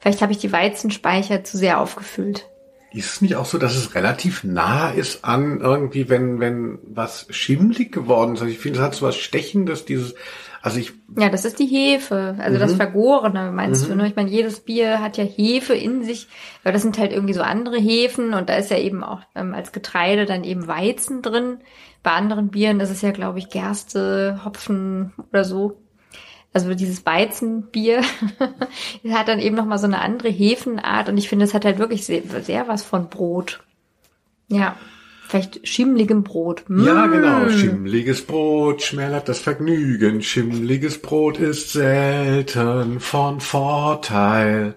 [0.00, 2.48] Vielleicht habe ich die Weizenspeicher zu sehr aufgefüllt.
[2.96, 7.26] Ist es nicht auch so, dass es relativ nah ist an irgendwie, wenn, wenn was
[7.28, 8.40] schimmlig geworden ist?
[8.40, 10.14] Also ich finde, es hat so was Stechendes, dieses,
[10.62, 10.94] also ich.
[11.14, 12.60] Ja, das ist die Hefe, also mhm.
[12.60, 13.90] das Vergorene, meinst mhm.
[13.90, 13.96] du?
[13.96, 14.08] Ne?
[14.08, 16.28] Ich meine, jedes Bier hat ja Hefe in sich,
[16.62, 19.52] weil das sind halt irgendwie so andere Hefen und da ist ja eben auch ähm,
[19.52, 21.58] als Getreide dann eben Weizen drin.
[22.02, 25.82] Bei anderen Bieren ist es ja, glaube ich, Gerste, Hopfen oder so
[26.56, 28.00] also dieses Weizenbier
[29.10, 32.06] hat dann eben nochmal so eine andere Hefenart und ich finde, es hat halt wirklich
[32.06, 33.60] sehr, sehr was von Brot.
[34.48, 34.74] Ja.
[35.28, 36.64] Vielleicht schimmligem Brot.
[36.68, 36.86] Mm.
[36.86, 37.50] Ja, genau.
[37.50, 40.22] Schimmliges Brot schmälert das Vergnügen.
[40.22, 44.76] Schimmliges Brot ist selten von Vorteil.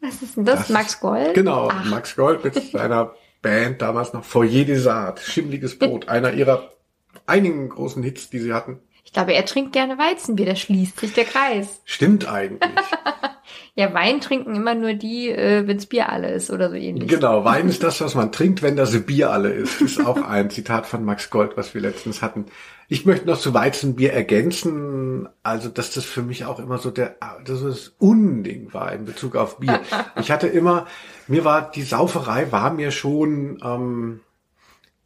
[0.00, 0.60] Was ist denn das?
[0.60, 1.34] das Max Gold?
[1.34, 1.84] Genau, Ach.
[1.84, 5.30] Max Gold mit seiner Band damals noch Foyer des Arts.
[5.30, 6.08] Schimmliges Brot.
[6.08, 6.70] einer ihrer
[7.26, 8.78] einigen großen Hits, die sie hatten.
[9.10, 11.80] Ich glaube, er trinkt gerne Weizenbier, da schließt sich der Kreis.
[11.84, 12.60] Stimmt eigentlich.
[13.74, 17.08] ja, Wein trinken immer nur die, äh, wenns Bier alle ist oder so ähnlich.
[17.08, 19.80] Genau, Wein ist das, was man trinkt, wenn das Bier alle ist.
[19.80, 22.46] Ist auch ein Zitat von Max Gold, was wir letztens hatten.
[22.86, 27.16] Ich möchte noch zu Weizenbier ergänzen, also dass das für mich auch immer so der
[27.44, 29.80] das, das Unding war in Bezug auf Bier.
[30.20, 30.86] Ich hatte immer,
[31.26, 34.20] mir war die Sauferei war mir schon ähm,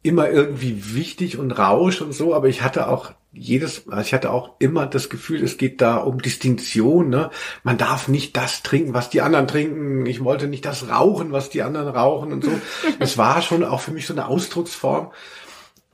[0.05, 4.31] immer irgendwie wichtig und Rausch und so, aber ich hatte auch jedes, also ich hatte
[4.31, 7.31] auch immer das Gefühl, es geht da um Distinktion, ne?
[7.63, 10.05] Man darf nicht das trinken, was die anderen trinken.
[10.05, 12.51] Ich wollte nicht das rauchen, was die anderen rauchen und so.
[12.99, 15.11] es war schon auch für mich so eine Ausdrucksform,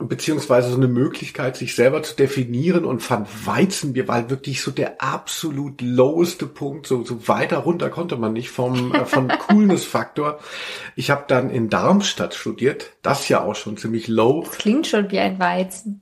[0.08, 4.70] beziehungsweise so eine Möglichkeit, sich selber zu definieren und fand Weizenbier war halt wirklich so
[4.70, 10.38] der absolut loweste Punkt, so, so weiter runter konnte man nicht vom, äh, vom Coolness-Faktor.
[10.96, 14.42] Ich habe dann in Darmstadt studiert, das ja auch schon ziemlich low.
[14.44, 16.01] Das klingt schon wie ein Weizen.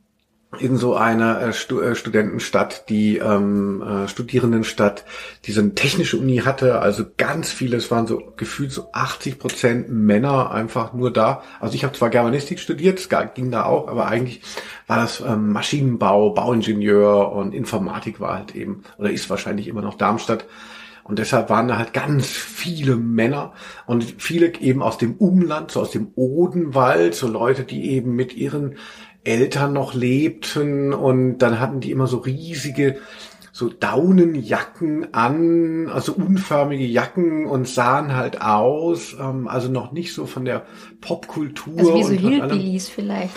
[0.59, 5.05] In so einer äh, Stu äh, Studentenstadt, die ähm, äh, Studierendenstadt,
[5.45, 9.39] die so eine technische Uni hatte, also ganz viele, es waren so gefühlt so 80
[9.39, 11.43] Prozent Männer einfach nur da.
[11.61, 14.43] Also ich habe zwar Germanistik studiert, es ging da auch, aber eigentlich
[14.89, 19.95] war das ähm, Maschinenbau, Bauingenieur und Informatik war halt eben, oder ist wahrscheinlich immer noch
[19.95, 20.47] Darmstadt.
[21.05, 23.53] Und deshalb waren da halt ganz viele Männer
[23.87, 28.35] und viele eben aus dem Umland, so aus dem Odenwald, so Leute, die eben mit
[28.35, 28.77] ihren
[29.31, 32.99] Eltern noch lebten und dann hatten die immer so riesige
[33.53, 40.27] so Daunenjacken an, also unförmige Jacken und sahen halt aus, ähm, also noch nicht so
[40.27, 40.65] von der
[41.01, 41.79] Popkultur.
[41.79, 43.35] Also wie so Hillbillies vielleicht.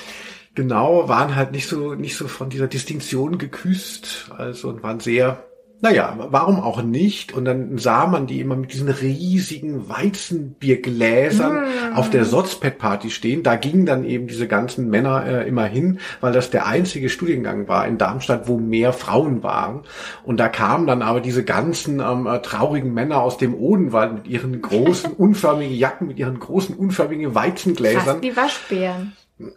[0.56, 5.44] Genau, waren halt nicht so, nicht so von dieser Distinktion geküsst, also und waren sehr
[5.84, 7.34] naja, warum auch nicht?
[7.34, 11.96] Und dann sah man die immer mit diesen riesigen Weizenbiergläsern mm.
[11.96, 13.44] auf der Sotzpet-Party stehen.
[13.44, 17.68] Da gingen dann eben diese ganzen Männer äh, immer hin, weil das der einzige Studiengang
[17.68, 19.82] war in Darmstadt, wo mehr Frauen waren.
[20.24, 24.28] Und da kamen dann aber diese ganzen ähm, äh, traurigen Männer aus dem Odenwald mit
[24.28, 28.06] ihren großen, unförmigen Jacken, mit ihren großen, unförmigen Weizengläsern.
[28.06, 29.12] Fast wie Waschbären.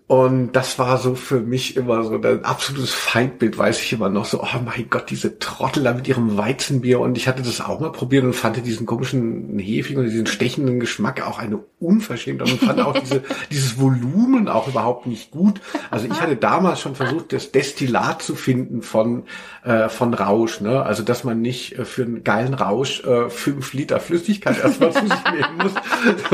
[0.07, 4.25] Und das war so für mich immer so ein absolutes Feindbild, weiß ich immer noch
[4.25, 6.99] so, oh mein Gott, diese Trottel da mit ihrem Weizenbier.
[6.99, 10.81] Und ich hatte das auch mal probiert und fand diesen komischen Hefigen und diesen stechenden
[10.81, 15.61] Geschmack auch eine Unverschämtheit und fand auch diese, dieses Volumen auch überhaupt nicht gut.
[15.91, 19.25] Also ich hatte damals schon versucht, das Destillat zu finden von,
[19.63, 20.83] äh, von Rausch, ne?
[20.83, 25.01] Also, dass man nicht äh, für einen geilen Rausch äh, fünf Liter Flüssigkeit erstmal zu
[25.01, 25.75] sich nehmen muss.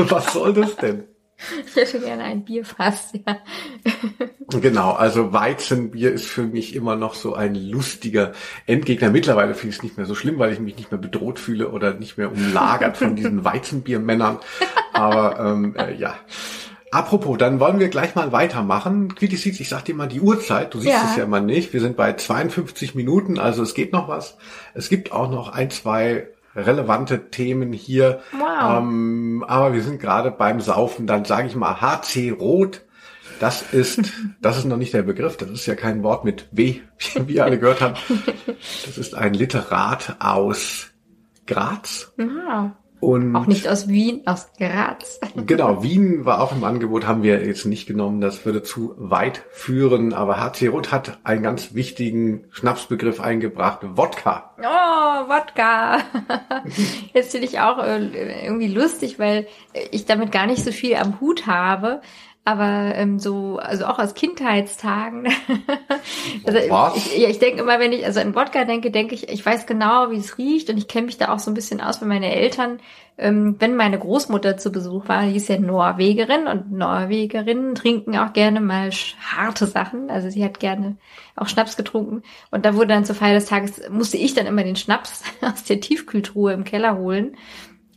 [0.09, 1.03] Was soll das denn?
[1.67, 3.37] Ich hätte gerne ein Bierfass, ja.
[4.49, 8.33] Genau, also Weizenbier ist für mich immer noch so ein lustiger
[8.65, 9.09] Endgegner.
[9.09, 11.69] Mittlerweile finde ich es nicht mehr so schlimm, weil ich mich nicht mehr bedroht fühle
[11.69, 14.39] oder nicht mehr umlagert von diesen Weizenbiermännern.
[14.93, 16.15] Aber ähm, äh, ja.
[16.91, 19.15] Apropos, dann wollen wir gleich mal weitermachen.
[19.15, 20.75] Quitisiz, ich sag dir mal die Uhrzeit.
[20.75, 21.09] Du siehst ja.
[21.09, 21.73] es ja immer nicht.
[21.73, 24.37] Wir sind bei 52 Minuten, also es geht noch was.
[24.75, 28.21] Es gibt auch noch ein, zwei relevante Themen hier.
[28.31, 28.79] Wow.
[28.79, 31.07] Ähm, aber wir sind gerade beim Saufen.
[31.07, 32.81] Dann sage ich mal HC Rot.
[33.39, 35.37] Das ist, das ist noch nicht der Begriff.
[35.37, 36.81] Das ist ja kein Wort mit W,
[37.15, 37.95] wie wir alle gehört haben.
[38.85, 40.91] Das ist ein Literat aus
[41.47, 42.13] Graz.
[42.17, 42.71] Wow.
[43.03, 45.19] Und auch nicht aus Wien, aus Graz.
[45.45, 48.21] Genau, Wien war auch im Angebot, haben wir jetzt nicht genommen.
[48.21, 50.13] Das würde zu weit führen.
[50.13, 53.79] Aber HC Roth hat einen ganz wichtigen Schnapsbegriff eingebracht.
[53.81, 54.53] Wodka.
[54.59, 55.97] Oh, Wodka.
[57.13, 59.47] Jetzt finde ich auch äh, irgendwie lustig, weil
[59.91, 62.01] ich damit gar nicht so viel am Hut habe
[62.45, 65.27] aber ähm, so, also auch aus Kindheitstagen.
[66.45, 66.97] also Was?
[66.97, 69.65] ich, ja, ich denke immer, wenn ich also an Wodka denke, denke ich, ich weiß
[69.65, 72.09] genau, wie es riecht und ich kenne mich da auch so ein bisschen aus, weil
[72.09, 72.79] meine Eltern,
[73.17, 78.33] ähm, wenn meine Großmutter zu Besuch war, die ist ja Norwegerin und Norwegerinnen trinken auch
[78.33, 80.09] gerne mal harte Sachen.
[80.09, 80.97] Also sie hat gerne
[81.37, 84.65] auch Schnaps getrunken und da wurde dann zur Feier des Tages musste ich dann immer
[84.65, 87.37] den Schnaps aus der Tiefkühltruhe im Keller holen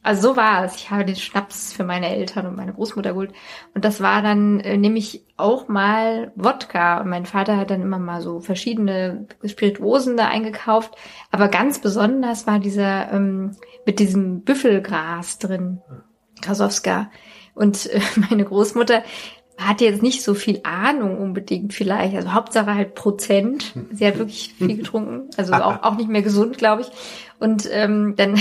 [0.06, 0.76] also so war es.
[0.76, 3.32] Ich habe den Schnaps für meine Eltern und meine Großmutter geholt.
[3.74, 7.00] Und das war dann äh, nämlich auch mal Wodka.
[7.00, 10.94] Und mein Vater hat dann immer mal so verschiedene Spirituosen da eingekauft.
[11.32, 15.82] Aber ganz besonders war dieser ähm, mit diesem Büffelgras drin.
[16.40, 17.10] Kasowska.
[17.54, 18.00] Und äh,
[18.30, 19.02] meine Großmutter
[19.58, 22.14] hatte jetzt nicht so viel Ahnung unbedingt vielleicht.
[22.14, 23.74] Also Hauptsache halt Prozent.
[23.90, 25.30] Sie hat wirklich viel getrunken.
[25.36, 26.88] Also auch, auch nicht mehr gesund, glaube ich.
[27.38, 28.34] Und ähm, dann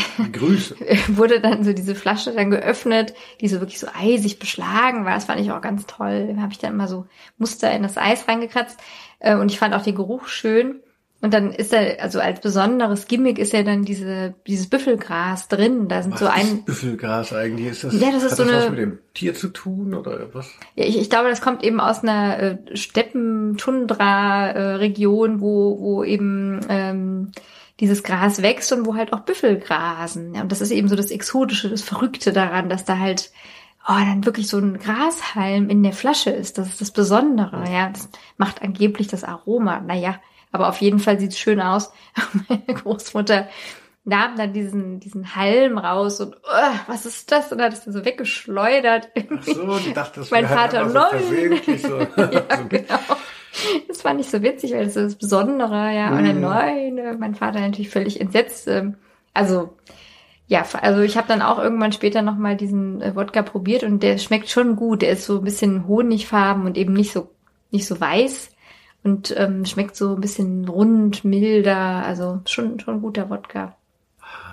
[1.09, 5.15] wurde dann so diese Flasche dann geöffnet, die so wirklich so eisig beschlagen war.
[5.15, 6.33] Das fand ich auch ganz toll.
[6.35, 7.05] Da habe ich dann immer so
[7.37, 8.79] Muster in das Eis reingekratzt.
[9.19, 10.79] Äh, und ich fand auch den Geruch schön.
[11.21, 15.87] Und dann ist da, also als besonderes Gimmick ist ja dann diese, dieses Büffelgras drin.
[15.87, 16.59] Da sind was so ein.
[16.59, 17.69] Ist Büffelgras eigentlich?
[17.69, 20.27] Ist das, ja, das ist so das eine, was mit dem Tier zu tun oder
[20.33, 20.51] was?
[20.75, 27.31] Ja, ich, ich glaube, das kommt eben aus einer äh, Steppen-Tundra-Region, wo, wo eben ähm,
[27.79, 30.35] dieses Gras wächst und wo halt auch Büffel grasen.
[30.35, 33.31] Ja, und das ist eben so das Exotische, das Verrückte daran, dass da halt
[33.87, 36.57] oh, dann wirklich so ein Grashalm in der Flasche ist.
[36.57, 37.69] Das ist das Besondere.
[37.69, 39.81] Ja, das macht angeblich das Aroma.
[39.81, 40.19] Naja,
[40.51, 41.91] aber auf jeden Fall sieht's schön aus.
[42.47, 43.47] Meine Großmutter
[44.05, 47.51] nahm dann diesen, diesen Halm raus und oh, was ist das?
[47.51, 49.09] Und hat es dann so weggeschleudert.
[49.15, 51.77] Ach so, die dachte, das mein Vater halt nein.
[51.77, 52.99] So, ja, genau.
[53.87, 56.11] Das war nicht so witzig, weil das ist das Besondere, ja.
[56.11, 56.41] Und dann mhm.
[56.41, 58.67] nein, mein Vater natürlich völlig entsetzt.
[58.67, 58.95] Ähm,
[59.33, 59.75] also
[60.47, 64.17] ja, also ich habe dann auch irgendwann später nochmal diesen äh, Wodka probiert und der
[64.17, 65.01] schmeckt schon gut.
[65.01, 67.29] Der ist so ein bisschen honigfarben und eben nicht so
[67.71, 68.51] nicht so weiß
[69.03, 72.05] und ähm, schmeckt so ein bisschen rund, milder.
[72.05, 73.75] Also schon schon guter Wodka.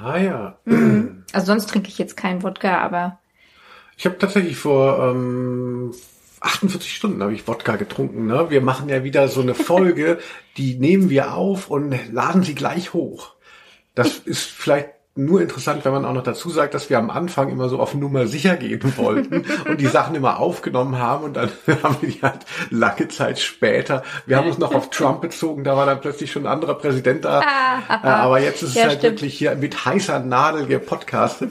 [0.03, 0.59] Ah ja.
[0.65, 1.19] Mhm.
[1.35, 3.19] Also sonst trinke ich jetzt keinen Wodka, aber
[3.97, 5.95] ich habe tatsächlich vor ähm,
[6.43, 8.27] 48 Stunden habe ich Wodka getrunken.
[8.27, 8.51] Ne?
[8.51, 10.19] Wir machen ja wieder so eine Folge,
[10.57, 13.35] die nehmen wir auf und laden sie gleich hoch.
[13.95, 17.51] Das ist vielleicht nur interessant, wenn man auch noch dazu sagt, dass wir am Anfang
[17.51, 21.51] immer so auf Nummer sicher gehen wollten und die Sachen immer aufgenommen haben und dann
[21.83, 24.03] haben wir die halt lange Zeit später.
[24.25, 27.27] Wir haben uns noch auf Trump bezogen, da war dann plötzlich schon ein anderer Präsident
[27.27, 27.43] da.
[27.43, 29.21] Ah, Aber jetzt ist es ja, halt stimmt.
[29.21, 31.51] wirklich hier mit heißer Nadel gepodcastet.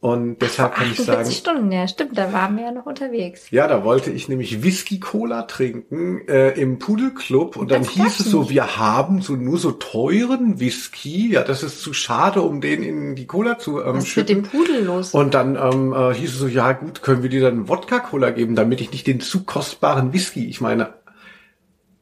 [0.00, 1.28] Und deshalb kann ich sagen.
[1.28, 3.50] Stunden, ja, stimmt, da waren wir ja noch unterwegs.
[3.50, 8.48] Ja, da wollte ich nämlich Whisky-Cola trinken äh, im Pudelclub und dann hieß es so,
[8.48, 11.32] wir haben so nur so teuren Whisky.
[11.32, 14.36] Ja, das ist zu schade, um den in die Cola zu ähm, Was schütten.
[14.36, 15.14] mit dem Pudel los?
[15.14, 18.54] Und dann ähm, äh, hieß es so, ja gut, können wir dir dann Wodka-Cola geben,
[18.54, 20.94] damit ich nicht den zu kostbaren Whisky, ich meine,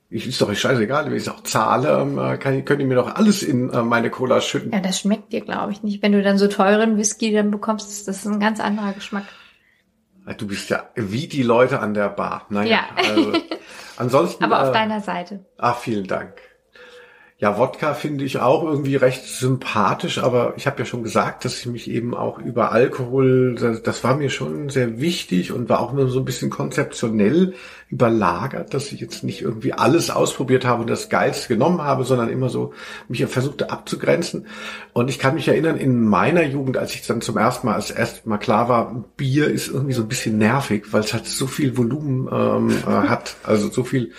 [0.09, 3.15] ich ist doch scheißegal, wenn ich auch zahle, ähm, äh, kann, könnt ihr mir doch
[3.15, 4.73] alles in äh, meine Cola schütten.
[4.73, 6.03] Ja, das schmeckt dir, glaube ich, nicht.
[6.03, 9.25] Wenn du dann so teuren Whisky dann bekommst, das ist ein ganz anderer Geschmack.
[10.39, 12.47] Du bist ja wie die Leute an der Bar.
[12.51, 12.85] Naja, ja.
[12.97, 13.33] also,
[13.97, 14.45] ansonsten.
[14.45, 15.45] Aber auf äh, deiner Seite.
[15.59, 16.35] Ach, vielen Dank.
[17.39, 21.59] Ja, Wodka finde ich auch irgendwie recht sympathisch, aber ich habe ja schon gesagt, dass
[21.59, 25.81] ich mich eben auch über Alkohol, das, das, war mir schon sehr wichtig und war
[25.81, 27.53] auch immer so ein bisschen konzeptionell
[27.91, 32.31] überlagert, dass ich jetzt nicht irgendwie alles ausprobiert habe und das Geilste genommen habe, sondern
[32.31, 32.73] immer so
[33.07, 34.47] mich versuchte abzugrenzen.
[34.95, 37.91] Und ich kann mich erinnern, in meiner Jugend, als ich dann zum ersten Mal, als
[37.91, 41.47] erst mal klar war, Bier ist irgendwie so ein bisschen nervig, weil es halt so
[41.47, 44.13] viel Volumen ähm, äh, hat, also so viel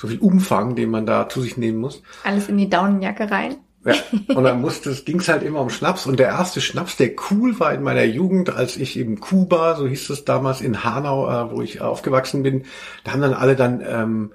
[0.00, 2.02] so viel Umfang, den man da zu sich nehmen muss.
[2.24, 3.56] Alles in die Daunenjacke rein.
[3.84, 3.94] Ja,
[4.34, 6.06] und dann musste, es ging's halt immer um Schnaps.
[6.06, 9.86] Und der erste Schnaps, der cool war in meiner Jugend, als ich eben Kuba, so
[9.86, 12.64] hieß es damals in Hanau, äh, wo ich aufgewachsen bin,
[13.04, 14.32] da haben dann alle dann ähm,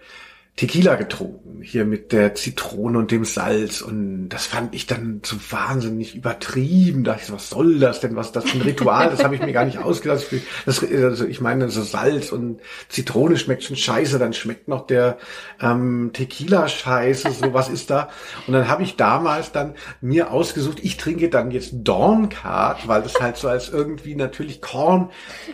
[0.55, 3.81] Tequila getrunken, hier mit der Zitrone und dem Salz.
[3.81, 7.03] Und das fand ich dann so wahnsinnig übertrieben.
[7.03, 8.15] Da ich so, was soll das denn?
[8.15, 9.09] Was das für ein Ritual?
[9.09, 10.25] Das habe ich mir gar nicht ausgedacht.
[10.65, 15.17] Das, also ich meine, so Salz und Zitrone schmeckt schon scheiße, dann schmeckt noch der
[15.59, 17.31] ähm, Tequila scheiße.
[17.31, 18.07] So was ist da?
[18.47, 23.19] Und dann habe ich damals dann mir ausgesucht, ich trinke dann jetzt Dorncard, weil das
[23.19, 25.09] halt so als irgendwie natürlich Korn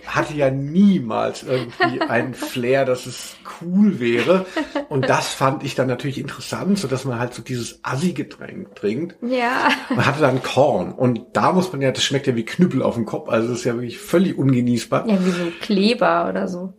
[0.06, 4.45] hatte ja niemals irgendwie einen Flair, dass es cool wäre.
[4.92, 9.16] Und das fand ich dann natürlich interessant, so dass man halt so dieses Assi-Getränk trinkt.
[9.24, 9.70] Ja.
[9.89, 10.92] Man hatte dann Korn.
[10.92, 13.30] Und da muss man ja, das schmeckt ja wie Knüppel auf dem Kopf.
[13.30, 15.08] Also das ist ja wirklich völlig ungenießbar.
[15.08, 16.74] Ja, wie so Kleber oder so.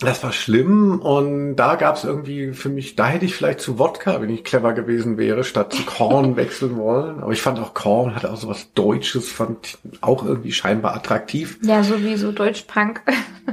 [0.00, 3.78] Das war schlimm und da gab es irgendwie für mich, da hätte ich vielleicht zu
[3.78, 7.20] Wodka, wenn ich clever gewesen wäre, statt zu Korn wechseln wollen.
[7.20, 11.58] Aber ich fand auch Korn hat auch so was Deutsches, fand auch irgendwie scheinbar attraktiv.
[11.62, 13.02] Ja, so wie so Deutschpunk.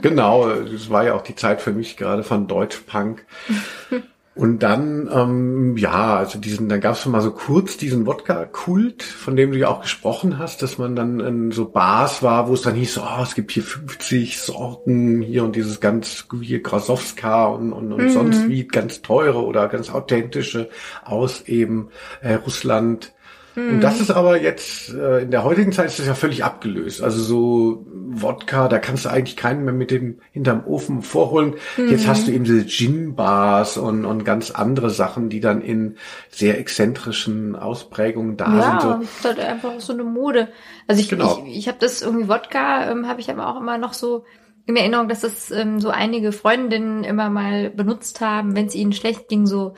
[0.02, 3.26] genau, das war ja auch die Zeit für mich gerade von Deutschpunk.
[4.34, 9.36] Und dann, ähm, ja, also diesen, dann gab es mal so kurz diesen Wodka-Kult, von
[9.36, 12.62] dem du ja auch gesprochen hast, dass man dann in so Bars war, wo es
[12.62, 17.74] dann hieß, oh, es gibt hier 50 Sorten hier und dieses ganz, hier Krasowska und,
[17.74, 18.10] und, und mhm.
[18.10, 20.70] sonst wie ganz teure oder ganz authentische
[21.04, 21.90] aus eben
[22.22, 23.14] äh, Russland
[23.56, 27.02] und das ist aber jetzt, äh, in der heutigen Zeit ist das ja völlig abgelöst.
[27.02, 31.56] Also so Wodka, da kannst du eigentlich keinen mehr mit dem hinterm Ofen vorholen.
[31.78, 31.90] Mhm.
[31.90, 35.98] Jetzt hast du eben diese Gin-Bars und, und ganz andere Sachen, die dann in
[36.30, 38.90] sehr exzentrischen Ausprägungen da ja, sind.
[38.90, 39.04] Ja, so.
[39.04, 40.48] ist halt einfach so eine Mode.
[40.88, 41.44] Also ich, genau.
[41.46, 44.24] ich, ich habe das irgendwie Wodka, ähm, habe ich aber auch immer noch so
[44.66, 48.94] in Erinnerung, dass das ähm, so einige Freundinnen immer mal benutzt haben, wenn es ihnen
[48.94, 49.74] schlecht ging, so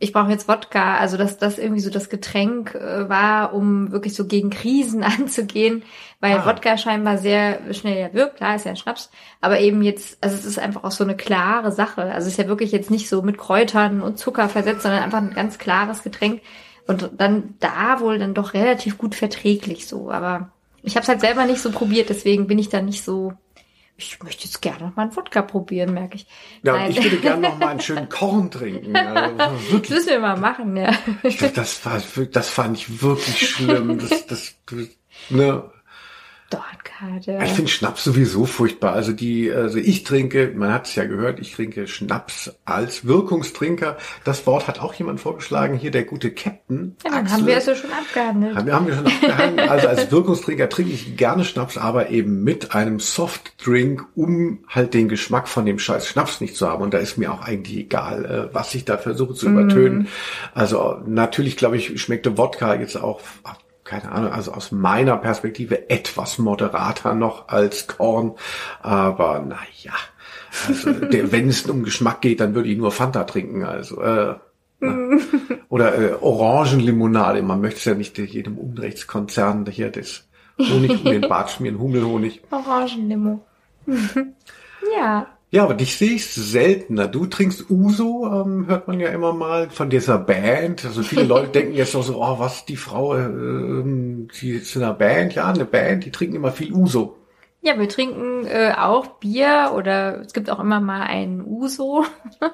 [0.00, 4.14] ich brauche jetzt Wodka, also dass das irgendwie so das Getränk äh, war, um wirklich
[4.14, 5.82] so gegen Krisen anzugehen,
[6.20, 6.46] weil ah.
[6.46, 10.36] Wodka scheinbar sehr schnell ja wirkt, klar ist ja ein Schnaps, aber eben jetzt, also
[10.36, 13.08] es ist einfach auch so eine klare Sache, also es ist ja wirklich jetzt nicht
[13.08, 16.42] so mit Kräutern und Zucker versetzt, sondern einfach ein ganz klares Getränk.
[16.86, 21.20] Und dann da wohl dann doch relativ gut verträglich so, aber ich habe es halt
[21.20, 23.34] selber nicht so probiert, deswegen bin ich da nicht so
[23.98, 26.26] ich möchte jetzt gerne noch mal einen Wodka probieren, merke ich.
[26.62, 26.92] Ja, Nein.
[26.92, 28.94] ich würde gerne noch mal einen schönen Korn trinken.
[28.94, 30.92] Also, das müssen wir mal machen, ja.
[31.24, 33.98] Ich das war, das fand ich wirklich schlimm.
[33.98, 34.54] Das, das,
[35.30, 35.68] ne,
[36.50, 37.38] Dornkarte.
[37.44, 38.94] Ich finde Schnaps sowieso furchtbar.
[38.94, 43.98] Also die, also ich trinke, man hat es ja gehört, ich trinke Schnaps als Wirkungstrinker.
[44.24, 46.96] Das Wort hat auch jemand vorgeschlagen, hier der gute Captain.
[47.04, 47.36] Ja, dann Axel.
[47.36, 48.56] haben wir es ja schon abgehandelt.
[48.56, 49.68] Haben, haben wir schon abgehandelt.
[49.68, 55.08] Also als Wirkungstrinker trinke ich gerne Schnaps, aber eben mit einem Softdrink, um halt den
[55.08, 56.82] Geschmack von dem scheiß Schnaps nicht zu haben.
[56.82, 60.02] Und da ist mir auch eigentlich egal, äh, was ich da versuche zu übertönen.
[60.02, 60.06] Mm.
[60.54, 63.20] Also natürlich, glaube ich, schmeckte Wodka jetzt auch
[63.88, 68.34] keine Ahnung, also aus meiner Perspektive etwas moderater noch als Korn.
[68.82, 69.94] Aber naja,
[70.68, 70.90] also,
[71.32, 73.64] wenn es um Geschmack geht, dann würde ich nur Fanta trinken.
[73.64, 74.34] Also äh,
[75.68, 77.42] oder äh, Orangenlimonade.
[77.42, 80.28] Man möchte es ja nicht jedem Unrechtskonzern hier das
[80.58, 82.42] Honig um den Bart schmieren, Hummelhonig.
[82.50, 83.44] Orangenlimo.
[84.96, 85.26] ja.
[85.50, 87.08] Ja, aber dich sehe ich seltener.
[87.08, 90.84] Du trinkst Uso, ähm, hört man ja immer mal von dieser Band.
[90.84, 94.76] Also viele Leute denken jetzt noch so, oh, was die Frau, äh, ähm, die ist
[94.76, 97.16] in einer Band, ja, eine Band, die trinken immer viel Uso.
[97.62, 102.04] Ja, wir trinken äh, auch Bier oder es gibt auch immer mal einen Uso.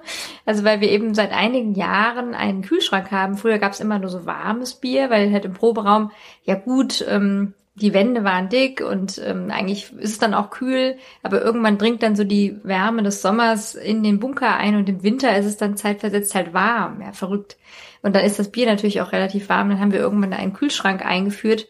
[0.47, 3.37] also weil wir eben seit einigen Jahren einen Kühlschrank haben.
[3.37, 6.13] Früher gab es immer nur so warmes Bier, weil halt im Proberaum,
[6.45, 10.97] ja gut, ähm, die Wände waren dick und ähm, eigentlich ist es dann auch kühl,
[11.25, 15.03] aber irgendwann dringt dann so die Wärme des Sommers in den Bunker ein und im
[15.03, 17.57] Winter ist es dann zeitversetzt halt warm, ja, verrückt.
[18.03, 19.71] Und dann ist das Bier natürlich auch relativ warm.
[19.71, 21.67] Dann haben wir irgendwann einen Kühlschrank eingeführt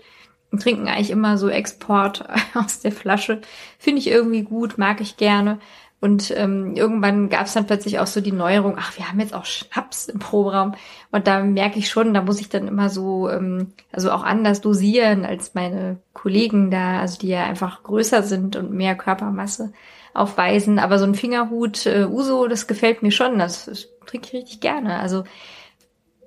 [0.50, 2.24] und trinken eigentlich immer so Export
[2.54, 3.40] aus der Flasche.
[3.78, 5.58] Finde ich irgendwie gut, mag ich gerne.
[6.04, 9.32] Und ähm, irgendwann gab es dann plötzlich auch so die Neuerung, ach, wir haben jetzt
[9.32, 10.74] auch Schnaps im Proberaum.
[11.12, 14.60] Und da merke ich schon, da muss ich dann immer so, ähm, also auch anders
[14.60, 19.72] dosieren als meine Kollegen da, also die ja einfach größer sind und mehr Körpermasse
[20.12, 20.78] aufweisen.
[20.78, 23.38] Aber so ein Fingerhut äh, Uso, das gefällt mir schon.
[23.38, 25.00] Das, das trinke ich richtig gerne.
[25.00, 25.24] Also,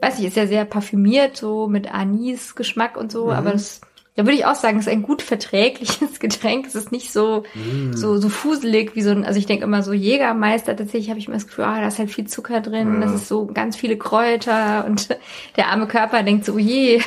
[0.02, 3.32] weiß ich, ist ja sehr parfümiert, so mit Anis-Geschmack und so, mhm.
[3.34, 3.82] aber das
[4.18, 6.66] da würde ich auch sagen, es ist ein gut verträgliches Getränk.
[6.66, 7.94] Es ist nicht so, mm.
[7.94, 11.28] so, so fuselig wie so ein, also ich denke immer so Jägermeister, tatsächlich habe ich
[11.28, 13.02] immer das Gefühl, ah, da ist halt viel Zucker drin, ja.
[13.02, 15.10] das ist so ganz viele Kräuter und
[15.56, 17.00] der arme Körper denkt so, oh je,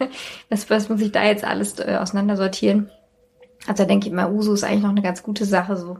[0.50, 2.90] was, was muss ich da jetzt alles äh, auseinandersortieren?
[3.66, 5.96] Also da denke ich immer, Uso ist eigentlich noch eine ganz gute Sache, so.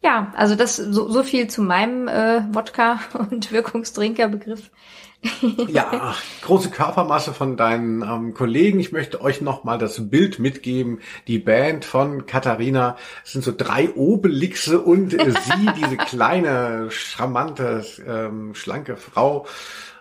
[0.00, 3.00] Ja, also das, so, so viel zu meinem äh, Wodka-
[3.30, 4.70] und Wirkungstrinkerbegriff.
[5.68, 8.80] Ja, große Körpermasse von deinen ähm, Kollegen.
[8.80, 11.00] Ich möchte euch nochmal das Bild mitgeben.
[11.26, 18.54] Die Band von Katharina es sind so drei Obelixe und sie, diese kleine, charmante, ähm,
[18.54, 19.46] schlanke Frau.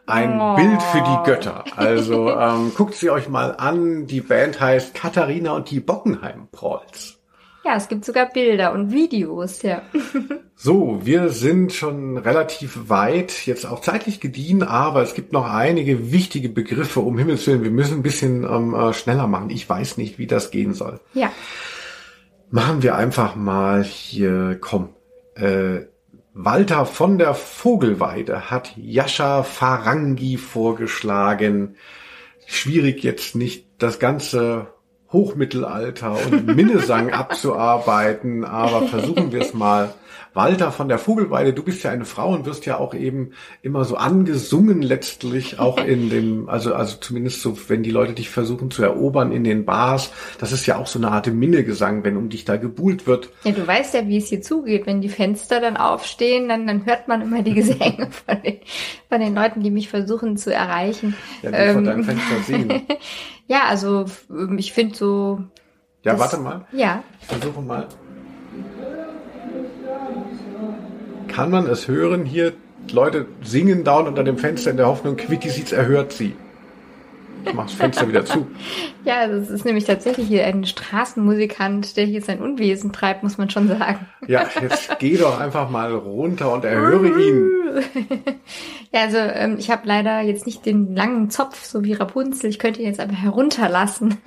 [0.05, 0.55] Ein oh.
[0.55, 1.63] Bild für die Götter.
[1.77, 4.05] Also ähm, guckt sie euch mal an.
[4.05, 7.22] Die Band heißt Katharina und die Bockenheim-Prolls.
[7.65, 9.81] Ja, es gibt sogar Bilder und Videos, ja.
[10.55, 16.11] So, wir sind schon relativ weit, jetzt auch zeitlich gediehen, aber es gibt noch einige
[16.13, 17.63] wichtige Begriffe, um Himmels Willen.
[17.63, 19.49] Wir müssen ein bisschen ähm, äh, schneller machen.
[19.49, 21.01] Ich weiß nicht, wie das gehen soll.
[21.13, 21.33] Ja.
[22.49, 24.89] Machen wir einfach mal hier, komm.
[25.35, 25.87] Äh,
[26.33, 31.75] Walter von der Vogelweide hat Jascha Farangi vorgeschlagen.
[32.45, 34.72] Schwierig jetzt nicht das ganze
[35.13, 39.93] Hochmittelalter und Minnesang abzuarbeiten, aber versuchen wir es mal.
[40.33, 43.85] Walter von der Vogelweide, du bist ja eine Frau und wirst ja auch eben immer
[43.85, 48.71] so angesungen letztlich, auch in dem, also, also zumindest so, wenn die Leute dich versuchen
[48.71, 52.29] zu erobern in den Bars, das ist ja auch so eine Art Minnegesang, wenn um
[52.29, 53.29] dich da gebuhlt wird.
[53.43, 54.87] Ja, du weißt ja, wie es hier zugeht.
[54.87, 58.57] Wenn die Fenster dann aufstehen, dann, dann hört man immer die Gesänge von den,
[59.09, 61.15] von den Leuten, die mich versuchen zu erreichen.
[61.43, 62.81] Ja, die ähm, vor deinem Fenster singen.
[63.47, 65.43] Ja, also ähm, ich finde so.
[66.03, 66.65] Ja, warte mal.
[66.71, 67.03] Ja.
[67.21, 67.87] Ich versuche mal.
[71.27, 72.53] Kann man es hören hier?
[72.91, 76.35] Leute singen down unter dem Fenster in der Hoffnung, Quickie sieht's, erhört sie.
[77.45, 78.47] Ich mach das Fenster wieder zu.
[79.05, 83.49] Ja, das ist nämlich tatsächlich hier ein Straßenmusikant, der hier sein Unwesen treibt, muss man
[83.49, 84.07] schon sagen.
[84.27, 87.49] Ja, jetzt geh doch einfach mal runter und erhöre ihn.
[88.91, 92.47] Ja, also ähm, ich habe leider jetzt nicht den langen Zopf, so wie Rapunzel.
[92.51, 94.17] Ich könnte ihn jetzt aber herunterlassen.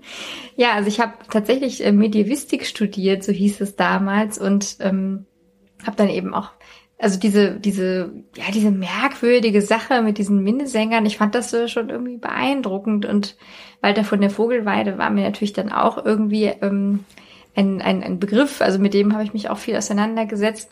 [0.56, 5.26] ja, also ich habe tatsächlich äh, Medievistik studiert, so hieß es damals, und ähm,
[5.84, 6.52] habe dann eben auch
[6.98, 12.16] also diese, diese, ja, diese merkwürdige Sache mit diesen Minnesängern, ich fand das schon irgendwie
[12.16, 13.36] beeindruckend und
[13.82, 17.04] Walter von der Vogelweide war mir natürlich dann auch irgendwie ähm,
[17.54, 20.70] ein, ein, ein Begriff, also mit dem habe ich mich auch viel auseinandergesetzt.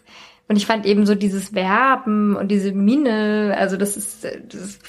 [0.53, 4.82] Und ich fand eben so dieses Verben und diese Mine, also das ist, das ist,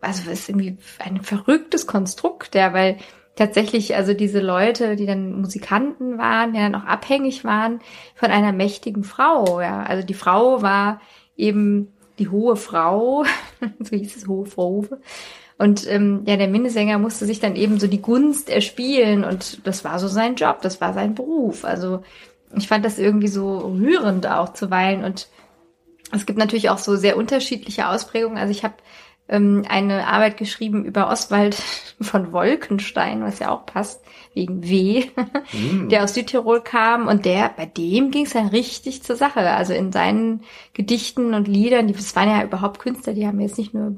[0.00, 2.96] also ist irgendwie ein verrücktes Konstrukt, ja, weil
[3.36, 7.80] tatsächlich, also diese Leute, die dann Musikanten waren, ja dann auch abhängig waren
[8.14, 9.82] von einer mächtigen Frau, ja.
[9.82, 11.02] Also die Frau war
[11.36, 13.26] eben die hohe Frau,
[13.80, 14.86] so hieß es, hohe Frau.
[15.58, 19.84] Und ähm, ja, der Minnesänger musste sich dann eben so die Gunst erspielen und das
[19.84, 21.66] war so sein Job, das war sein Beruf.
[21.66, 22.02] Also
[22.56, 25.28] ich fand das irgendwie so rührend auch zuweilen und
[26.12, 28.38] es gibt natürlich auch so sehr unterschiedliche Ausprägungen.
[28.38, 28.74] Also ich habe
[29.28, 31.54] ähm, eine Arbeit geschrieben über Oswald
[32.00, 35.04] von Wolkenstein, was ja auch passt, wegen W,
[35.52, 35.88] mm.
[35.88, 39.40] der aus Südtirol kam und der, bei dem ging es ja richtig zur Sache.
[39.40, 40.42] Also in seinen
[40.74, 43.96] Gedichten und Liedern, die, das waren ja überhaupt Künstler, die haben jetzt nicht nur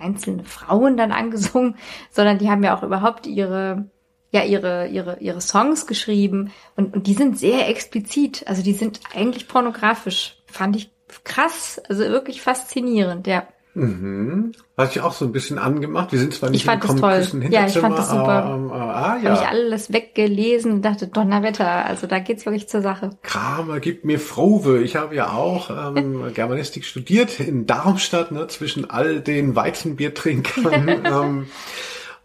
[0.00, 1.76] einzelne Frauen dann angesungen,
[2.10, 3.90] sondern die haben ja auch überhaupt ihre
[4.32, 9.00] ja ihre ihre ihre Songs geschrieben und und die sind sehr explizit, also die sind
[9.14, 10.90] eigentlich pornografisch, fand ich
[11.24, 13.46] krass, also wirklich faszinierend, ja.
[13.74, 14.52] Mhm.
[14.76, 16.12] Hast du auch so ein bisschen angemacht?
[16.12, 17.42] Wir sind zwar nicht Ich fand im das toll.
[17.50, 18.52] Ja, ich fand das super.
[18.54, 19.34] Ähm, äh, ah, Habe ja.
[19.34, 23.10] ich alles weggelesen und dachte, Donnerwetter, also da geht's wirklich zur Sache.
[23.22, 24.82] Kramer gibt mir Frove.
[24.82, 30.88] Ich habe ja auch ähm, Germanistik studiert in Darmstadt, ne, zwischen all den Weizenbiertrinkern.
[31.04, 31.46] ähm,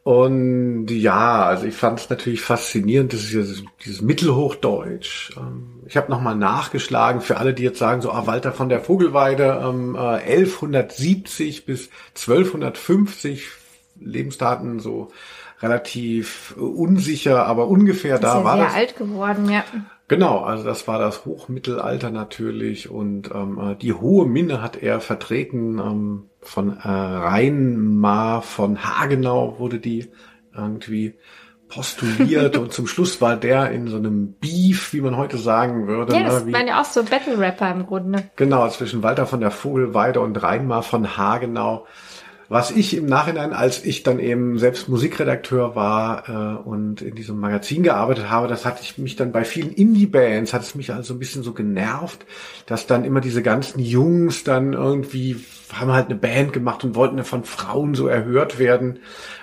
[0.07, 5.31] und ja, also ich fand es natürlich faszinierend, das ist ja dieses- dieses Mittelhochdeutsch.
[5.35, 8.79] Ähm, ich habe nochmal nachgeschlagen für alle, die jetzt sagen, so ah, Walter von der
[8.79, 13.47] Vogelweide, ähm, äh, 1170 bis 1250
[13.99, 15.11] Lebensdaten so
[15.61, 18.73] relativ äh, unsicher, aber ungefähr Das da ist ja war sehr das.
[18.75, 19.65] alt geworden, ja.
[20.09, 25.01] Genau, also das war das Hochmittelalter natürlich und ähm, äh, die hohe Minne hat er
[25.01, 30.09] vertreten ähm, von äh, Rheinmar von Hagenau wurde die
[30.55, 31.15] irgendwie
[31.67, 36.15] postuliert und zum Schluss war der in so einem Beef, wie man heute sagen würde.
[36.15, 38.23] Ja, das ne, wie, waren ja auch so Battle-Rapper im Grunde.
[38.37, 41.85] Genau, zwischen Walter von der Vogelweide und Reinmar von Hagenau.
[42.49, 47.39] Was ich im Nachhinein, als ich dann eben selbst Musikredakteur war äh, und in diesem
[47.39, 51.13] Magazin gearbeitet habe, das hatte ich mich dann bei vielen Indie-Bands, hat es mich also
[51.13, 52.25] ein bisschen so genervt,
[52.65, 55.43] dass dann immer diese ganzen Jungs dann irgendwie
[55.73, 58.99] haben halt eine Band gemacht und wollten von Frauen so erhört werden.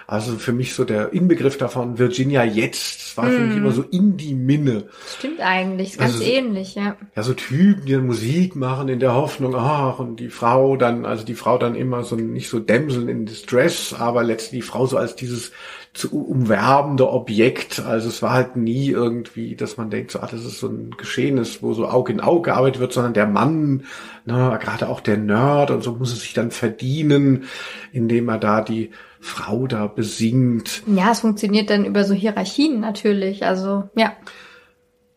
[0.06, 3.82] Also für mich so der Inbegriff davon, Virginia jetzt, das war für mich immer so
[3.82, 4.84] Indie-Minne.
[5.18, 6.96] Stimmt eigentlich, ist ganz Also- ähnlich, ja.
[7.16, 11.06] ja, so Typen, die dann Musik machen in der Hoffnung, ach, und die Frau dann,
[11.06, 14.84] also die Frau dann immer so nicht so Dämseln in Distress, aber letztlich die Frau
[14.86, 15.52] so als dieses
[15.94, 17.80] zu umwerbende Objekt.
[17.80, 20.90] Also es war halt nie irgendwie, dass man denkt, so, ach, das ist so ein
[20.98, 23.84] Geschehnis, wo so Auge in Auge gearbeitet wird, sondern der Mann,
[24.24, 27.44] ne, gerade auch der Nerd und so muss es sich dann verdienen,
[27.92, 28.90] indem er da die
[29.20, 30.82] Frau da besingt.
[30.86, 34.12] Ja, es funktioniert dann über so Hierarchien natürlich, also ja.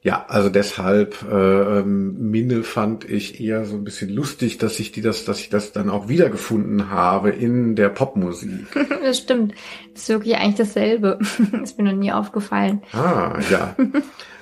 [0.08, 4.94] Ja, also deshalb äh, ähm, Minne fand ich eher so ein bisschen lustig, dass ich
[4.94, 8.68] die das, dass ich das dann auch wiedergefunden habe in der Popmusik.
[9.04, 9.54] Das stimmt.
[9.92, 11.20] Das ist wirklich eigentlich dasselbe.
[11.62, 12.84] ist mir noch nie aufgefallen.
[12.94, 13.76] Ah, ja.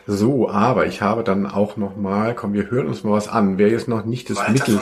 [0.05, 3.57] So, aber ich habe dann auch noch mal, komm, wir hören uns mal was an.
[3.57, 4.79] Wer jetzt noch nicht das Walter Mittel,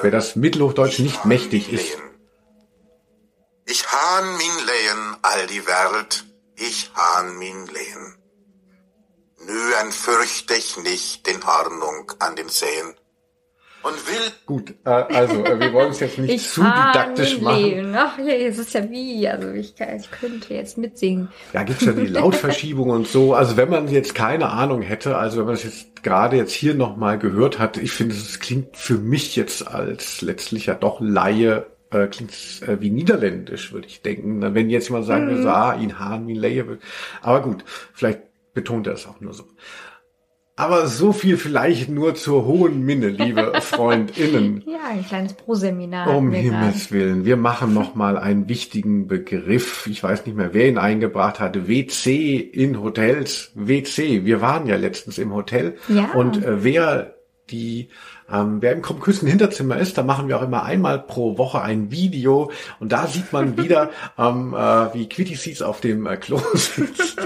[0.00, 1.98] wer das Mittelhochdeutsch nicht mächtig ist.
[3.66, 6.24] Ich han min Lehen all die Welt,
[6.56, 8.21] ich han min Lehen.
[9.46, 12.94] Nüen fürchte ich nicht den Hornung an den Zehen.
[13.82, 17.94] Und will gut, äh, also äh, wir wollen es jetzt nicht zu didaktisch machen.
[17.96, 21.28] Ach, ja, es ist ja wie, also ich, ich könnte jetzt mitsingen.
[21.52, 23.34] Ja, gibt's ja die Lautverschiebung und so.
[23.34, 26.74] Also wenn man jetzt keine Ahnung hätte, also wenn man es jetzt gerade jetzt hier
[26.74, 31.66] nochmal gehört hat, ich finde, es klingt für mich jetzt als letztlich ja doch Laie,
[31.90, 32.32] äh, klingt
[32.62, 34.54] äh, wie Niederländisch, würde ich denken.
[34.54, 36.78] Wenn jetzt jemand sagen würde, ah, in Hahn wie Laie.
[37.20, 38.20] Aber gut, vielleicht
[38.54, 39.44] betont er es auch nur so.
[40.54, 44.62] Aber so viel vielleicht nur zur hohen Minne, liebe FreundInnen.
[44.66, 46.14] Ja, ein kleines Pro-Seminar.
[46.14, 46.30] Um.
[46.30, 47.24] Himmels Willen.
[47.24, 49.86] Wir machen noch mal einen wichtigen Begriff.
[49.86, 51.68] Ich weiß nicht mehr, wer ihn eingebracht hatte.
[51.68, 53.50] WC in Hotels.
[53.54, 54.26] WC.
[54.26, 55.76] Wir waren ja letztens im Hotel.
[55.88, 56.12] Ja.
[56.12, 57.14] Und äh, wer
[57.50, 57.88] die,
[58.32, 61.90] ähm, wer im Krummküsten Hinterzimmer ist, da machen wir auch immer einmal pro Woche ein
[61.90, 62.50] Video.
[62.80, 67.18] Und da sieht man wieder, ähm, äh, wie Quitty Seats auf dem äh, Klo sitzt.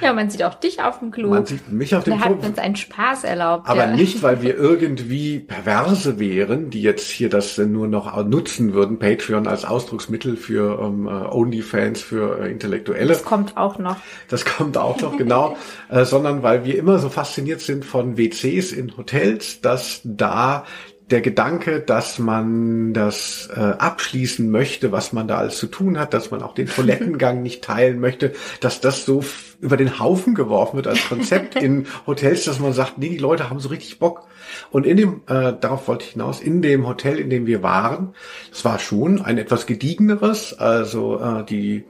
[0.00, 1.30] Ja, man sieht auch dich auf dem Klo.
[1.30, 2.24] Man sieht mich auf dem Klo.
[2.24, 3.68] hat uns einen Spaß erlaubt.
[3.68, 3.96] Aber ja.
[3.96, 8.98] nicht, weil wir irgendwie Perverse wären, die jetzt hier das äh, nur noch nutzen würden,
[8.98, 13.08] Patreon als Ausdrucksmittel für ähm, äh, Onlyfans, für äh, Intellektuelle.
[13.08, 13.96] Das kommt auch noch.
[14.28, 15.56] Das kommt auch noch, genau.
[15.88, 20.64] Äh, sondern weil wir immer so fasziniert sind von WCs in Hotels, dass da
[21.12, 26.14] der Gedanke, dass man das äh, abschließen möchte, was man da alles zu tun hat,
[26.14, 29.22] dass man auch den Toilettengang nicht teilen möchte, dass das so
[29.60, 33.50] über den Haufen geworfen wird als Konzept in Hotels, dass man sagt, nee, die Leute
[33.50, 34.26] haben so richtig Bock.
[34.70, 38.14] Und in dem, äh, darauf wollte ich hinaus, in dem Hotel, in dem wir waren,
[38.50, 41.84] es war schon ein etwas gediegeneres, also äh, die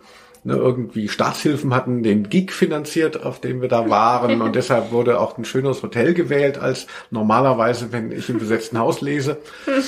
[0.44, 5.20] ne, irgendwie Staatshilfen hatten den Gig finanziert, auf dem wir da waren und deshalb wurde
[5.20, 9.38] auch ein schöneres Hotel gewählt als normalerweise, wenn ich im besetzten Haus lese.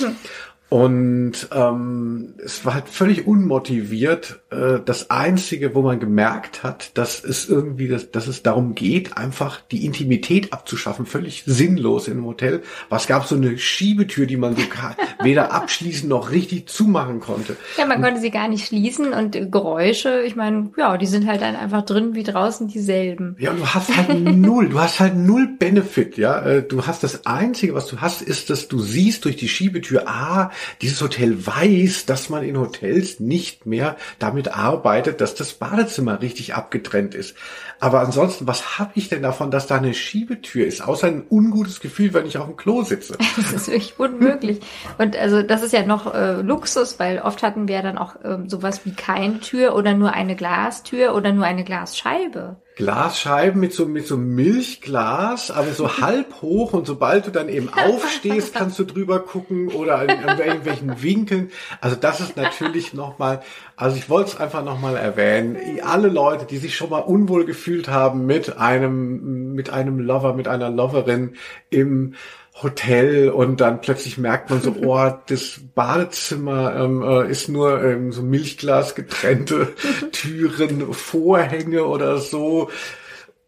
[0.75, 4.41] Und ähm, es war halt völlig unmotiviert.
[4.49, 9.15] Äh, das Einzige, wo man gemerkt hat, dass es irgendwie, dass, dass es darum geht,
[9.15, 12.61] einfach die Intimität abzuschaffen, völlig sinnlos in einem Hotel.
[12.89, 14.63] Was gab so eine Schiebetür, die man so
[15.23, 17.55] weder abschließen noch richtig zumachen konnte.
[17.77, 21.25] Ja, man konnte sie gar nicht schließen und äh, Geräusche, ich meine, ja, die sind
[21.25, 23.37] halt dann einfach drin wie draußen dieselben.
[23.39, 26.41] Ja, und du hast halt null, du hast halt null Benefit, ja.
[26.41, 30.09] Äh, Du hast das Einzige, was du hast, ist, dass du siehst durch die Schiebetür,
[30.09, 30.51] ah,
[30.81, 36.55] dieses Hotel weiß, dass man in Hotels nicht mehr damit arbeitet, dass das Badezimmer richtig
[36.55, 37.35] abgetrennt ist.
[37.79, 41.79] Aber ansonsten, was habe ich denn davon, dass da eine Schiebetür ist, außer ein ungutes
[41.79, 43.17] Gefühl, wenn ich auf dem Klo sitze?
[43.35, 44.59] Das ist wirklich unmöglich.
[44.97, 48.49] Und also das ist ja noch äh, Luxus, weil oft hatten wir dann auch ähm,
[48.49, 52.57] sowas wie keine Tür oder nur eine Glastür oder nur eine Glasscheibe.
[52.75, 57.69] Glasscheiben mit so, mit so Milchglas, aber so halb hoch und sobald du dann eben
[57.69, 61.51] aufstehst, kannst du drüber gucken oder in, in irgendwelchen Winkeln.
[61.79, 63.41] Also das ist natürlich nochmal,
[63.77, 65.57] also ich wollte es einfach nochmal erwähnen.
[65.83, 70.47] Alle Leute, die sich schon mal unwohl gefühlt haben mit einem, mit einem Lover, mit
[70.47, 71.35] einer Loverin
[71.69, 72.15] im
[72.61, 78.11] Hotel und dann plötzlich merkt man so, oh, das Badezimmer ähm, äh, ist nur ähm,
[78.11, 79.73] so Milchglas getrennte
[80.11, 82.69] Türen, Vorhänge oder so.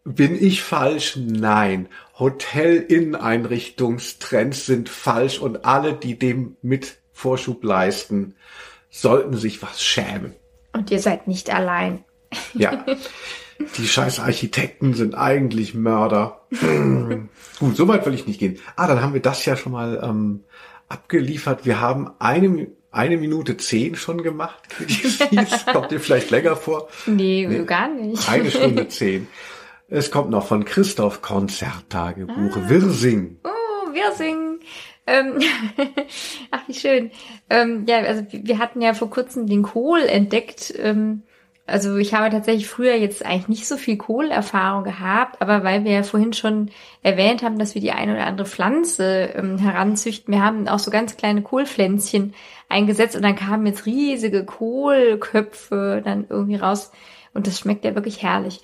[0.04, 1.16] Bin ich falsch?
[1.16, 1.88] Nein.
[2.18, 8.34] Hotel-Inneneinrichtungstrends sind falsch und alle, die dem mit Vorschub leisten,
[8.90, 10.34] sollten sich was schämen.
[10.72, 12.04] Und ihr seid nicht allein.
[12.54, 12.84] Ja.
[13.76, 16.42] Die scheiß Architekten sind eigentlich Mörder.
[17.58, 18.58] Gut, so weit will ich nicht gehen.
[18.76, 20.44] Ah, dann haben wir das ja schon mal ähm,
[20.88, 21.66] abgeliefert.
[21.66, 24.62] Wir haben eine, eine Minute zehn schon gemacht.
[25.72, 26.88] Kommt dir vielleicht länger vor?
[27.06, 28.28] Nee, nee, gar nicht.
[28.28, 29.26] Eine Stunde zehn.
[29.88, 32.56] Es kommt noch von Christoph Konzerttagebuch.
[32.56, 32.68] Ah.
[32.68, 33.38] Wirsing.
[33.42, 34.60] Oh, Wirsing.
[35.06, 35.38] Ähm,
[36.50, 37.10] ach, wie schön.
[37.48, 40.74] Ähm, ja, also wir hatten ja vor kurzem den Kohl entdeckt.
[40.76, 41.22] Ähm,
[41.68, 45.92] also ich habe tatsächlich früher jetzt eigentlich nicht so viel Kohlerfahrung gehabt, aber weil wir
[45.92, 46.70] ja vorhin schon
[47.02, 50.90] erwähnt haben, dass wir die eine oder andere Pflanze ähm, heranzüchten, wir haben auch so
[50.90, 52.34] ganz kleine Kohlpflänzchen
[52.68, 56.90] eingesetzt und dann kamen jetzt riesige Kohlköpfe dann irgendwie raus
[57.34, 58.60] und das schmeckt ja wirklich herrlich.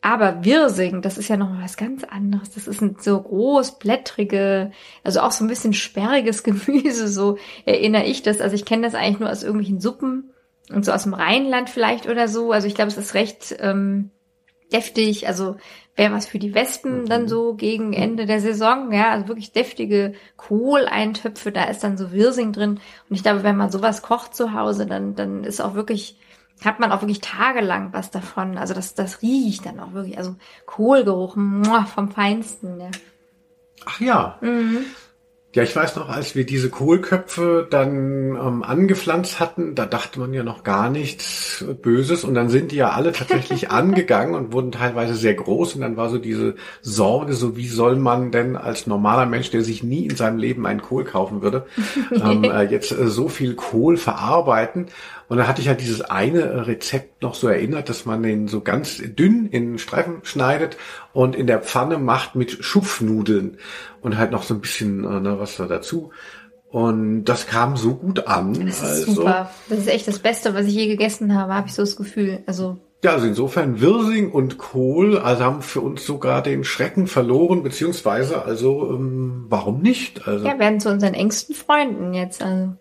[0.00, 2.50] Aber Wirsing, das ist ja noch was ganz anderes.
[2.50, 4.70] Das ist ein so großblättrige,
[5.02, 8.40] also auch so ein bisschen sperriges Gemüse, so erinnere ich das.
[8.40, 10.30] Also ich kenne das eigentlich nur aus irgendwelchen Suppen
[10.70, 12.52] und so aus dem Rheinland vielleicht oder so.
[12.52, 14.10] Also ich glaube, es ist recht ähm,
[14.72, 15.26] deftig.
[15.26, 15.56] Also
[15.96, 17.28] wäre was für die Wespen dann mhm.
[17.28, 18.92] so gegen Ende der Saison.
[18.92, 21.52] Ja, also wirklich deftige Kohleintöpfe.
[21.52, 22.80] Da ist dann so Wirsing drin.
[23.08, 26.18] Und ich glaube, wenn man sowas kocht zu Hause, dann dann ist auch wirklich
[26.64, 28.58] hat man auch wirklich tagelang was davon.
[28.58, 30.18] Also das das riecht dann auch wirklich.
[30.18, 30.36] Also
[30.66, 32.80] Kohlgeruch muah, vom Feinsten.
[32.80, 32.90] Ja.
[33.86, 34.38] Ach ja.
[34.40, 34.84] Mhm.
[35.54, 40.34] Ja, ich weiß noch, als wir diese Kohlköpfe dann ähm, angepflanzt hatten, da dachte man
[40.34, 42.22] ja noch gar nichts Böses.
[42.22, 45.76] Und dann sind die ja alle tatsächlich angegangen und wurden teilweise sehr groß.
[45.76, 49.62] Und dann war so diese Sorge, so wie soll man denn als normaler Mensch, der
[49.62, 51.64] sich nie in seinem Leben einen Kohl kaufen würde,
[52.12, 54.88] ähm, äh, jetzt äh, so viel Kohl verarbeiten
[55.28, 58.62] und dann hatte ich halt dieses eine Rezept noch so erinnert, dass man den so
[58.62, 60.76] ganz dünn in Streifen schneidet
[61.12, 63.58] und in der Pfanne macht mit Schupfnudeln
[64.00, 66.10] und halt noch so ein bisschen äh, ne, was da dazu.
[66.70, 68.66] Und das kam so gut an.
[68.66, 69.50] Das ist also, super.
[69.68, 72.40] Das ist echt das Beste, was ich je gegessen habe, habe ich so das Gefühl.
[72.46, 77.62] Also ja, also insofern Wirsing und Kohl, also haben für uns sogar den Schrecken verloren,
[77.62, 80.26] beziehungsweise, also ähm, warum nicht?
[80.26, 82.42] Also, ja, werden zu unseren engsten Freunden jetzt.
[82.42, 82.72] Also.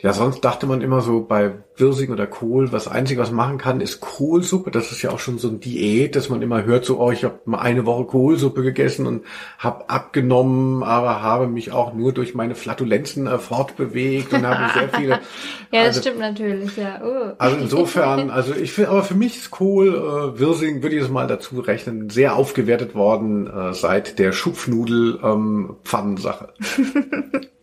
[0.00, 3.80] Ja, sonst dachte man immer so bei Wirsing oder Kohl, was einzige, was machen kann,
[3.80, 4.70] ist Kohlsuppe.
[4.70, 7.24] Das ist ja auch schon so ein Diät, dass man immer hört, so, oh, ich
[7.24, 9.24] habe mal eine Woche Kohlsuppe gegessen und
[9.58, 14.88] habe abgenommen, aber habe mich auch nur durch meine Flatulenzen äh, fortbewegt und habe sehr
[14.88, 15.10] viele.
[15.72, 17.02] ja, das also, stimmt natürlich, ja.
[17.02, 17.34] Uh.
[17.38, 21.10] Also insofern, also ich finde, aber für mich ist Kohl, äh, Wirsing, würde ich es
[21.10, 25.74] mal dazu rechnen, sehr aufgewertet worden äh, seit der Schupfnudel ähm.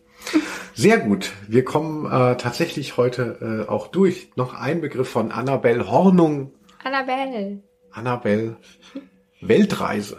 [0.74, 1.32] Sehr gut.
[1.48, 4.30] Wir kommen äh, tatsächlich heute äh, auch durch.
[4.36, 6.52] Noch ein Begriff von Annabelle Hornung.
[6.84, 7.62] Annabelle.
[7.90, 8.56] Annabelle.
[9.40, 10.18] Weltreise.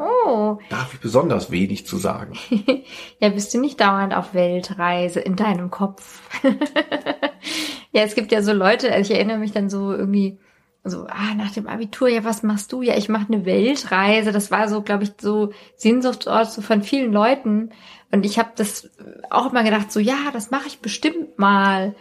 [0.00, 0.58] Oh.
[0.70, 2.32] Darf ich besonders wenig zu sagen.
[3.20, 6.22] ja, bist du nicht dauernd auf Weltreise in deinem Kopf?
[7.92, 10.38] ja, es gibt ja so Leute, also ich erinnere mich dann so irgendwie,
[10.84, 12.80] so, ah, nach dem Abitur, ja, was machst du?
[12.80, 14.32] Ja, ich mache eine Weltreise.
[14.32, 17.70] Das war so, glaube ich, so Sehnsuchtsort so von vielen Leuten.
[18.10, 18.90] Und ich habe das
[19.30, 21.94] auch immer gedacht, so, ja, das mache ich bestimmt mal.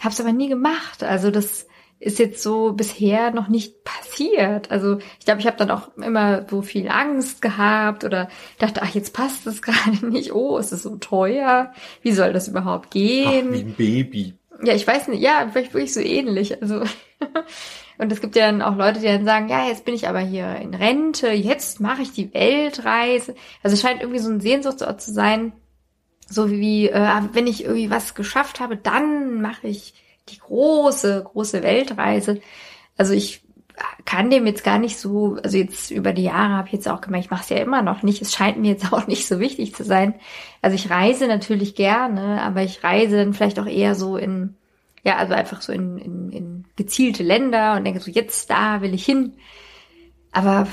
[0.00, 1.02] Hab's aber nie gemacht.
[1.02, 1.66] Also das
[1.98, 4.70] ist jetzt so bisher noch nicht passiert.
[4.70, 8.28] Also ich glaube, ich habe dann auch immer so viel Angst gehabt oder
[8.58, 10.32] dachte, ach, jetzt passt das gerade nicht.
[10.32, 11.72] Oh, ist es so teuer?
[12.02, 13.48] Wie soll das überhaupt gehen?
[13.48, 14.34] Ach, wie ein Baby.
[14.62, 15.22] Ja, ich weiß nicht.
[15.22, 16.60] Ja, vielleicht wirklich so ähnlich.
[16.60, 16.82] Also
[17.98, 20.20] Und es gibt ja dann auch Leute, die dann sagen, ja, jetzt bin ich aber
[20.20, 23.34] hier in Rente, jetzt mache ich die Weltreise.
[23.62, 25.52] Also es scheint irgendwie so ein Sehnsuchtsort zu sein,
[26.28, 29.94] so wie, äh, wenn ich irgendwie was geschafft habe, dann mache ich
[30.28, 32.40] die große, große Weltreise.
[32.96, 33.46] Also ich
[34.04, 37.00] kann dem jetzt gar nicht so, also jetzt über die Jahre habe ich jetzt auch
[37.00, 38.22] gemerkt, ich mache es ja immer noch nicht.
[38.22, 40.14] Es scheint mir jetzt auch nicht so wichtig zu sein.
[40.62, 44.54] Also ich reise natürlich gerne, aber ich reise dann vielleicht auch eher so in,
[45.04, 48.94] ja, also einfach so in, in, in gezielte Länder und denke so, jetzt da will
[48.94, 49.34] ich hin.
[50.32, 50.68] Aber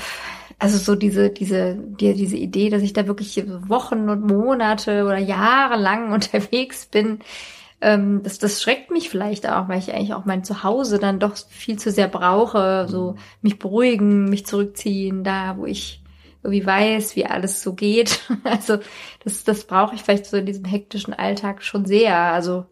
[0.58, 5.18] also so diese, diese, die, diese Idee, dass ich da wirklich Wochen und Monate oder
[5.18, 7.20] Jahre lang unterwegs bin,
[7.80, 11.36] ähm, das, das schreckt mich vielleicht auch, weil ich eigentlich auch mein Zuhause dann doch
[11.36, 13.18] viel zu sehr brauche, so mhm.
[13.42, 16.02] mich beruhigen, mich zurückziehen, da wo ich
[16.42, 18.20] irgendwie weiß, wie alles so geht.
[18.44, 18.78] Also
[19.24, 22.16] das, das brauche ich vielleicht so in diesem hektischen Alltag schon sehr.
[22.16, 22.66] Also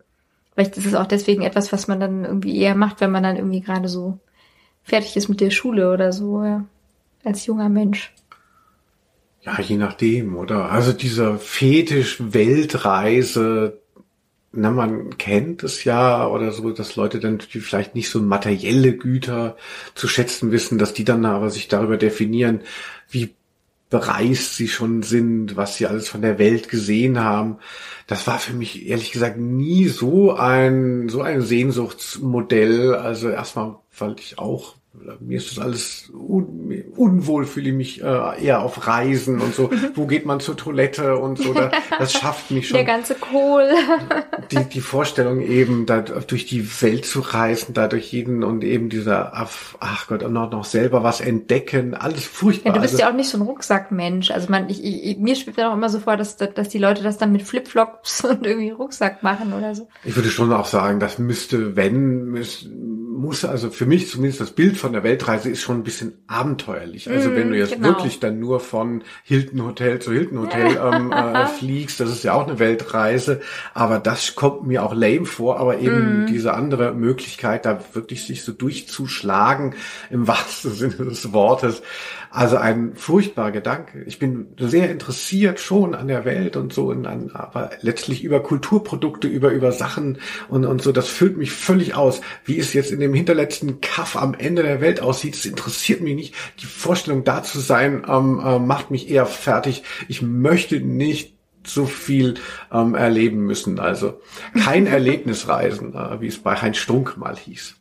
[0.55, 3.37] vielleicht ist es auch deswegen etwas, was man dann irgendwie eher macht, wenn man dann
[3.37, 4.19] irgendwie gerade so
[4.83, 6.65] fertig ist mit der Schule oder so, ja,
[7.25, 8.13] als junger Mensch.
[9.43, 10.71] Ja, je nachdem, oder?
[10.71, 13.81] Also dieser Fetisch Weltreise,
[14.53, 19.57] na, man kennt es ja oder so, dass Leute dann vielleicht nicht so materielle Güter
[19.95, 22.61] zu schätzen wissen, dass die dann aber sich darüber definieren,
[23.09, 23.35] wie
[23.93, 27.59] bereist sie schon sind, was sie alles von der Welt gesehen haben.
[28.07, 32.95] Das war für mich ehrlich gesagt nie so ein, so ein Sehnsuchtsmodell.
[32.95, 34.77] Also erstmal, weil ich auch
[35.21, 39.71] mir ist das alles un unwohl, fühle ich mich äh, eher auf Reisen und so.
[39.95, 41.55] Wo geht man zur Toilette und so.
[41.55, 42.77] Da, das schafft mich schon.
[42.77, 43.71] Der ganze Kohl.
[44.51, 48.91] die, die Vorstellung eben, da durch die Welt zu reisen, da durch jeden und eben
[48.91, 52.73] dieser, ach Gott, und noch, noch selber was entdecken, alles furchtbar.
[52.73, 54.31] Ja, du bist also, ja auch nicht so ein Rucksackmensch.
[54.31, 57.03] Also man, ich, ich, mir schwebt ja auch immer so vor, dass, dass die Leute
[57.03, 59.89] das dann mit Flipflops und irgendwie Rucksack machen oder so.
[60.05, 62.69] Ich würde schon auch sagen, das müsste, wenn, müsste,
[63.13, 67.09] muss also für mich zumindest das Bild von der Weltreise ist schon ein bisschen abenteuerlich.
[67.11, 67.89] Also mm, wenn du jetzt genau.
[67.89, 72.33] wirklich dann nur von Hilton Hotel zu Hilton Hotel ähm, äh, fliegst, das ist ja
[72.33, 73.41] auch eine Weltreise,
[73.75, 76.27] aber das kommt mir auch lame vor, aber eben mm.
[76.27, 79.75] diese andere Möglichkeit, da wirklich sich so durchzuschlagen,
[80.11, 81.83] im wahrsten Sinne des Wortes,
[82.33, 84.03] also ein furchtbarer Gedanke.
[84.05, 88.43] Ich bin sehr interessiert schon an der Welt und so, und an, aber letztlich über
[88.43, 90.19] Kulturprodukte, über, über Sachen
[90.49, 92.23] und, und so, das füllt mich völlig aus.
[92.45, 96.15] Wie es jetzt in dem hinterletzten Kaff am Ende der Welt aussieht, das interessiert mich
[96.15, 96.35] nicht.
[96.61, 99.83] Die Vorstellung da zu sein, ähm, äh, macht mich eher fertig.
[100.09, 101.37] Ich möchte nicht
[101.67, 102.35] so viel
[102.73, 103.79] ähm, erleben müssen.
[103.79, 104.21] Also
[104.59, 107.77] kein Erlebnisreisen, äh, wie es bei Heinz Strunk mal hieß.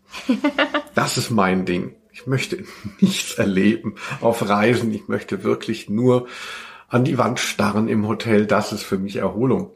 [0.93, 1.95] Das ist mein Ding.
[2.21, 2.63] Ich möchte
[3.01, 4.93] nichts erleben auf Reisen.
[4.93, 6.27] Ich möchte wirklich nur
[6.87, 8.45] an die Wand starren im Hotel.
[8.45, 9.71] Das ist für mich Erholung.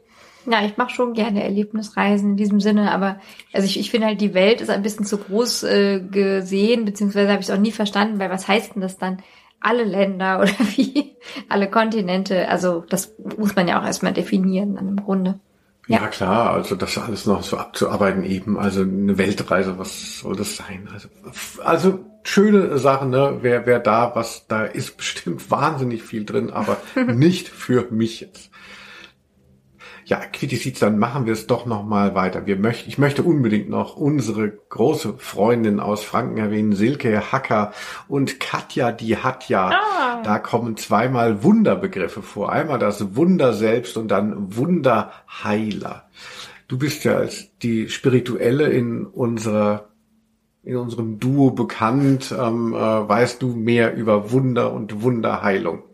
[0.48, 3.18] Ja, ich mache schon gerne Erlebnisreisen in diesem Sinne, aber
[3.52, 7.30] also ich, ich finde halt, die Welt ist ein bisschen zu groß äh, gesehen, beziehungsweise
[7.30, 9.22] habe ich es auch nie verstanden, weil was heißt denn das dann?
[9.58, 11.16] Alle Länder oder wie?
[11.48, 12.48] Alle Kontinente?
[12.48, 15.40] Also das muss man ja auch erstmal definieren dann im Grunde.
[15.88, 16.00] Ja.
[16.00, 16.08] ja.
[16.08, 20.88] klar, also das alles noch so abzuarbeiten eben, also eine Weltreise, was soll das sein?
[20.92, 21.08] Also,
[21.62, 23.38] also schöne Sachen, ne?
[23.40, 28.50] Wer, wer da, was da ist, bestimmt wahnsinnig viel drin, aber nicht für mich jetzt.
[30.04, 32.46] Ja, Quittisit, dann machen wir es doch noch mal weiter.
[32.46, 37.72] Wir möchten, ich möchte unbedingt noch unsere große Freundin aus Franken erwähnen, Silke Hacker
[38.06, 39.70] und Katja die Hatja.
[39.70, 40.22] Ah.
[40.22, 42.52] Da kommen zweimal Wunderbegriffe vor.
[42.52, 46.08] Einmal das Wunder selbst und dann Wunderheiler.
[46.68, 49.88] Du bist ja als die Spirituelle in unserer
[50.66, 52.34] in unserem Duo bekannt.
[52.38, 55.84] Ähm, äh, weißt du mehr über Wunder und Wunderheilung?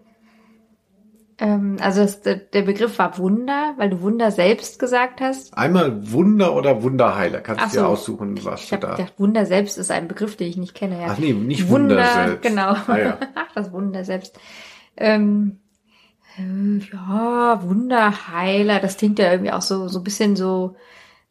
[1.39, 5.57] Ähm, also das, der Begriff war Wunder, weil du Wunder selbst gesagt hast.
[5.57, 7.41] Einmal Wunder oder Wunderheiler.
[7.41, 7.81] Kannst du so.
[7.81, 8.93] dir aussuchen, was ich du da.
[8.93, 11.01] Ich gedacht, Wunder selbst ist ein Begriff, den ich nicht kenne.
[11.01, 11.09] Ja.
[11.11, 12.43] Ach nee, nicht Wunder, Wunder selbst.
[12.43, 12.75] Genau.
[12.87, 13.19] Ah, ja.
[13.35, 14.39] Ach, das Wunder selbst.
[14.97, 15.59] Ähm,
[16.39, 20.77] äh, ja, Wunderheiler, das klingt ja irgendwie auch so so ein bisschen so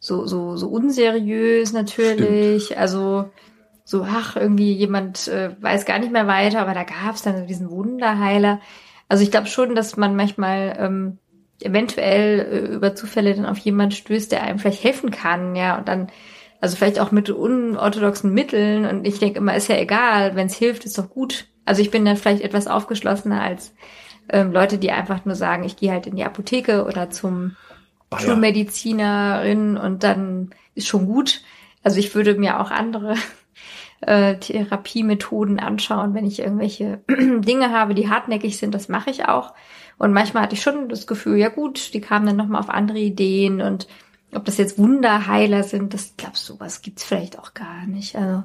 [0.02, 2.66] so so so unseriös natürlich.
[2.66, 2.80] Stimmt.
[2.82, 3.30] Also
[3.86, 7.38] so ach irgendwie jemand äh, weiß gar nicht mehr weiter, aber da gab es dann
[7.38, 8.60] so diesen Wunderheiler.
[9.08, 11.18] Also ich glaube schon, dass man manchmal ähm,
[11.62, 15.88] eventuell äh, über Zufälle dann auf jemand stößt, der einem vielleicht helfen kann, ja, und
[15.88, 16.08] dann,
[16.60, 18.86] also vielleicht auch mit unorthodoxen Mitteln.
[18.86, 21.48] Und ich denke immer, ist ja egal, wenn es hilft, ist doch gut.
[21.66, 23.74] Also ich bin dann vielleicht etwas aufgeschlossener als
[24.30, 27.56] ähm, Leute, die einfach nur sagen, ich gehe halt in die Apotheke oder zum.
[28.18, 31.42] Schulmedizinerin und dann ist schon gut.
[31.84, 33.16] Also ich würde mir auch andere
[34.02, 39.54] äh, Therapiemethoden anschauen, wenn ich irgendwelche Dinge habe, die hartnäckig sind, das mache ich auch.
[39.98, 43.00] Und manchmal hatte ich schon das Gefühl, ja gut, die kamen dann nochmal auf andere
[43.00, 43.88] Ideen und
[44.34, 48.16] ob das jetzt Wunderheiler sind, das glaubst du, sowas gibt's vielleicht auch gar nicht.
[48.16, 48.44] Also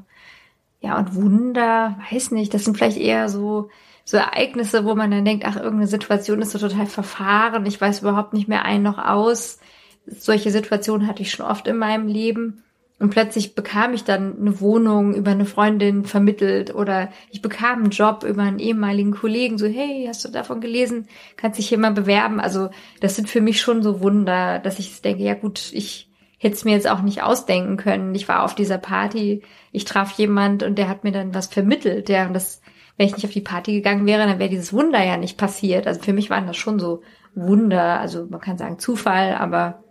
[0.81, 3.71] ja, und Wunder, weiß nicht, das sind vielleicht eher so
[4.09, 8.03] so Ereignisse, wo man dann denkt, ach, irgendeine Situation ist so total verfahren, ich weiß
[8.03, 9.59] überhaupt nicht mehr ein noch aus.
[10.07, 12.63] Solche Situationen hatte ich schon oft in meinem Leben.
[13.01, 17.91] Und plötzlich bekam ich dann eine Wohnung über eine Freundin vermittelt oder ich bekam einen
[17.91, 21.09] Job über einen ehemaligen Kollegen, so, hey, hast du davon gelesen?
[21.37, 22.41] Kannst dich hier mal bewerben?
[22.41, 22.71] Also
[23.01, 26.09] das sind für mich schon so Wunder, dass ich denke, ja gut, ich
[26.39, 28.15] hätte es mir jetzt auch nicht ausdenken können.
[28.15, 29.43] Ich war auf dieser Party,
[29.73, 32.63] ich traf jemand und der hat mir dann was vermittelt, ja, und das,
[32.97, 35.87] wenn ich nicht auf die Party gegangen wäre, dann wäre dieses Wunder ja nicht passiert.
[35.87, 37.03] Also für mich waren das schon so
[37.35, 39.85] Wunder, also man kann sagen Zufall, aber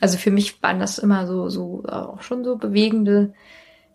[0.00, 3.34] also für mich waren das immer so, so auch schon so bewegende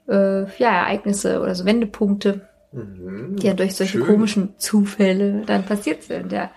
[0.08, 4.08] äh, ja, Ereignisse oder so Wendepunkte, mhm, die ja durch solche schön.
[4.08, 6.52] komischen Zufälle dann passiert sind, ja.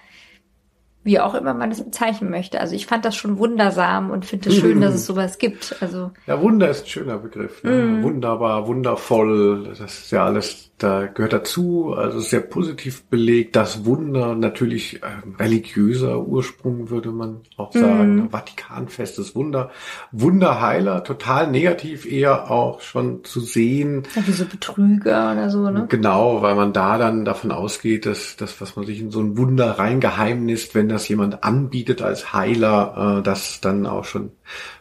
[1.07, 2.61] Wie auch immer man das bezeichnen möchte.
[2.61, 5.77] Also ich fand das schon wundersam und finde es schön, dass es sowas gibt.
[5.81, 7.63] Also ja, Wunder ist ein schöner Begriff.
[7.63, 7.73] Ne?
[7.73, 8.03] Mm.
[8.03, 9.65] Wunderbar, wundervoll.
[9.69, 13.55] Das ist ja alles da gehört dazu, also sehr positiv belegt.
[13.55, 15.07] Das Wunder natürlich äh,
[15.39, 18.17] religiöser Ursprung, würde man auch sagen.
[18.17, 18.31] Mhm.
[18.31, 19.71] Vatikanfestes Wunder.
[20.11, 24.03] Wunderheiler, total negativ eher auch schon zu sehen.
[24.17, 25.87] Ja, wie so Betrüger oder so, ne?
[25.89, 29.37] Genau, weil man da dann davon ausgeht, dass das, was man sich in so ein
[29.39, 34.33] Wunder reingeheimnist, wenn das jemand anbietet als Heiler, äh, das dann auch schon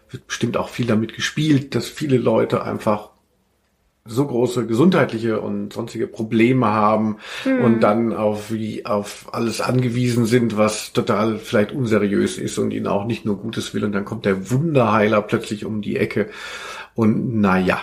[0.10, 3.10] wird bestimmt auch viel damit gespielt, dass viele Leute einfach
[4.06, 7.64] so große gesundheitliche und sonstige Probleme haben mhm.
[7.64, 12.88] und dann auf wie auf alles angewiesen sind, was total vielleicht unseriös ist und ihnen
[12.88, 16.30] auch nicht nur Gutes will und dann kommt der Wunderheiler plötzlich um die Ecke
[16.96, 17.82] und naja.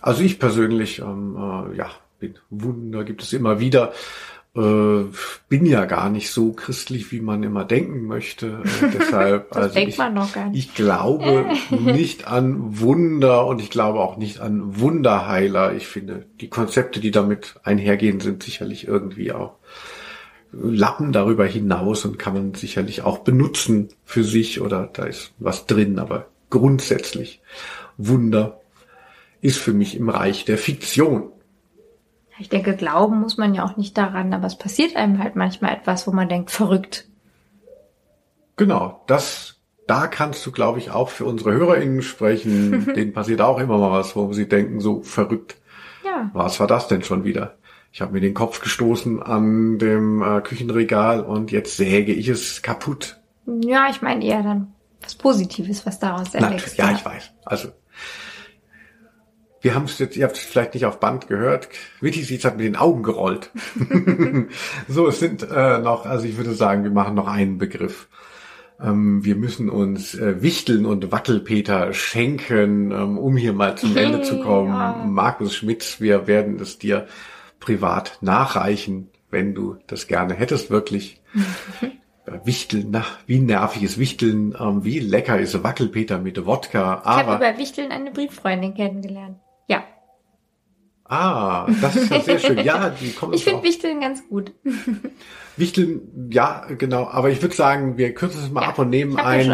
[0.00, 1.90] Also ich persönlich, ähm, äh, ja,
[2.20, 3.92] bin Wunder gibt es immer wieder
[4.56, 5.04] äh,
[5.48, 8.62] bin ja gar nicht so christlich, wie man immer denken möchte.
[8.82, 10.68] Äh, deshalb, das also denkt ich, man noch gar nicht.
[10.68, 15.74] ich glaube nicht an Wunder und ich glaube auch nicht an Wunderheiler.
[15.74, 19.56] Ich finde, die Konzepte, die damit einhergehen, sind sicherlich irgendwie auch
[20.52, 25.66] Lappen darüber hinaus und kann man sicherlich auch benutzen für sich oder da ist was
[25.66, 27.42] drin, aber grundsätzlich
[27.98, 28.60] Wunder
[29.42, 31.30] ist für mich im Reich der Fiktion.
[32.38, 35.74] Ich denke, glauben muss man ja auch nicht daran, aber es passiert einem halt manchmal
[35.74, 37.08] etwas, wo man denkt, verrückt.
[38.56, 39.56] Genau, das,
[39.86, 42.92] da kannst du, glaube ich, auch für unsere HörerInnen sprechen.
[42.96, 45.56] Denen passiert auch immer mal was, wo sie denken, so verrückt.
[46.04, 46.30] Ja.
[46.32, 47.56] Was war das denn schon wieder?
[47.92, 52.60] Ich habe mir den Kopf gestoßen an dem äh, Küchenregal und jetzt säge ich es
[52.60, 53.18] kaputt.
[53.46, 56.76] Ja, ich meine eher dann was Positives, was daraus erwächst.
[56.76, 57.30] Ja, ich weiß.
[57.44, 57.68] Also
[59.66, 61.68] wir haben es jetzt, ihr habt es vielleicht nicht auf Band gehört.
[62.00, 63.50] Witty Seeds hat mit den Augen gerollt.
[64.88, 68.06] so, es sind äh, noch, also ich würde sagen, wir machen noch einen Begriff.
[68.80, 74.22] Ähm, wir müssen uns äh, Wichteln und Wackelpeter schenken, ähm, um hier mal zum Ende
[74.22, 74.68] zu kommen.
[74.68, 75.04] Ja.
[75.04, 77.08] Markus Schmitz, wir werden es dir
[77.58, 81.20] privat nachreichen, wenn du das gerne hättest, wirklich.
[82.26, 87.02] Äh, Wichteln, na, wie nervig ist Wichteln, ähm, wie lecker ist Wackelpeter mit Wodka.
[87.04, 89.38] Aber ich habe über Wichteln eine Brieffreundin kennengelernt.
[91.08, 92.58] Ah, das ist ja sehr schön.
[92.58, 93.32] Ja, die kommen.
[93.32, 94.52] Ich finde Wichteln ganz gut.
[95.56, 97.06] Wichteln, ja, genau.
[97.06, 99.52] Aber ich würde sagen, wir kürzen es mal ja, ab und nehmen einen,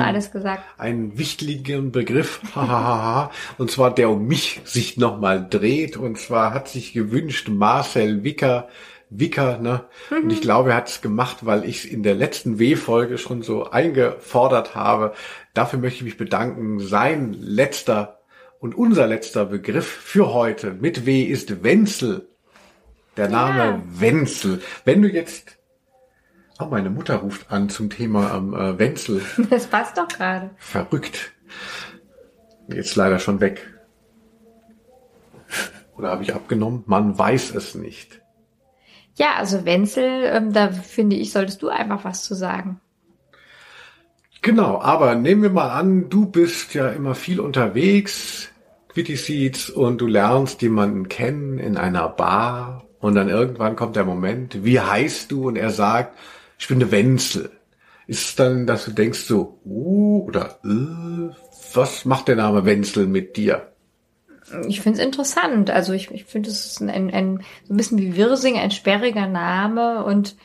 [0.79, 2.41] einen wichtigen Begriff,
[3.59, 5.97] und zwar der um mich sich nochmal dreht.
[5.97, 8.69] Und zwar hat sich gewünscht Marcel Wicker,
[9.11, 9.85] Wicker, ne?
[10.11, 10.25] Mhm.
[10.25, 13.43] Und ich glaube, er hat es gemacht, weil ich es in der letzten W-Folge schon
[13.43, 15.13] so eingefordert habe.
[15.55, 16.81] Dafür möchte ich mich bedanken.
[16.81, 18.22] Sein letzter
[18.63, 22.29] und unser letzter Begriff für heute mit W ist Wenzel.
[23.17, 23.83] Der Name ja.
[23.87, 24.63] Wenzel.
[24.85, 25.59] Wenn du jetzt
[26.61, 29.21] Oh, meine Mutter ruft an zum Thema am ähm, äh, Wenzel.
[29.51, 30.51] Das passt doch gerade.
[30.59, 31.33] Verrückt.
[32.69, 33.67] Jetzt leider schon weg.
[35.97, 36.85] Oder habe ich abgenommen?
[36.87, 38.23] Man weiß es nicht.
[39.17, 42.81] Ja, also Wenzel, ähm, da finde ich, solltest du einfach was zu sagen.
[44.41, 48.52] Genau, aber nehmen wir mal an, du bist ja immer viel unterwegs,
[48.93, 54.05] Quitty Seeds, und du lernst jemanden kennen in einer Bar und dann irgendwann kommt der
[54.05, 55.49] Moment, wie heißt du?
[55.49, 56.17] Und er sagt,
[56.59, 57.51] ich bin der Wenzel.
[58.07, 61.35] Ist es dann, dass du denkst so, uh, oder äh,
[61.75, 63.73] was macht der Name Wenzel mit dir?
[64.69, 65.71] Ich finde es interessant.
[65.71, 68.71] Also ich, ich finde, es ist ein, ein, ein, so ein bisschen wie Wirsing, ein
[68.71, 70.05] sperriger Name.
[70.05, 70.37] Und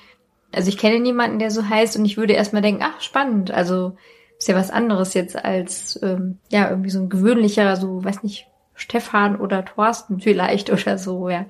[0.53, 3.51] also ich kenne niemanden, der so heißt und ich würde erstmal denken, ach, spannend.
[3.51, 3.97] Also
[4.37, 8.47] ist ja was anderes jetzt als ähm, ja irgendwie so ein gewöhnlicher, so, weiß nicht,
[8.75, 11.45] Stefan oder Thorsten vielleicht oder so, ja.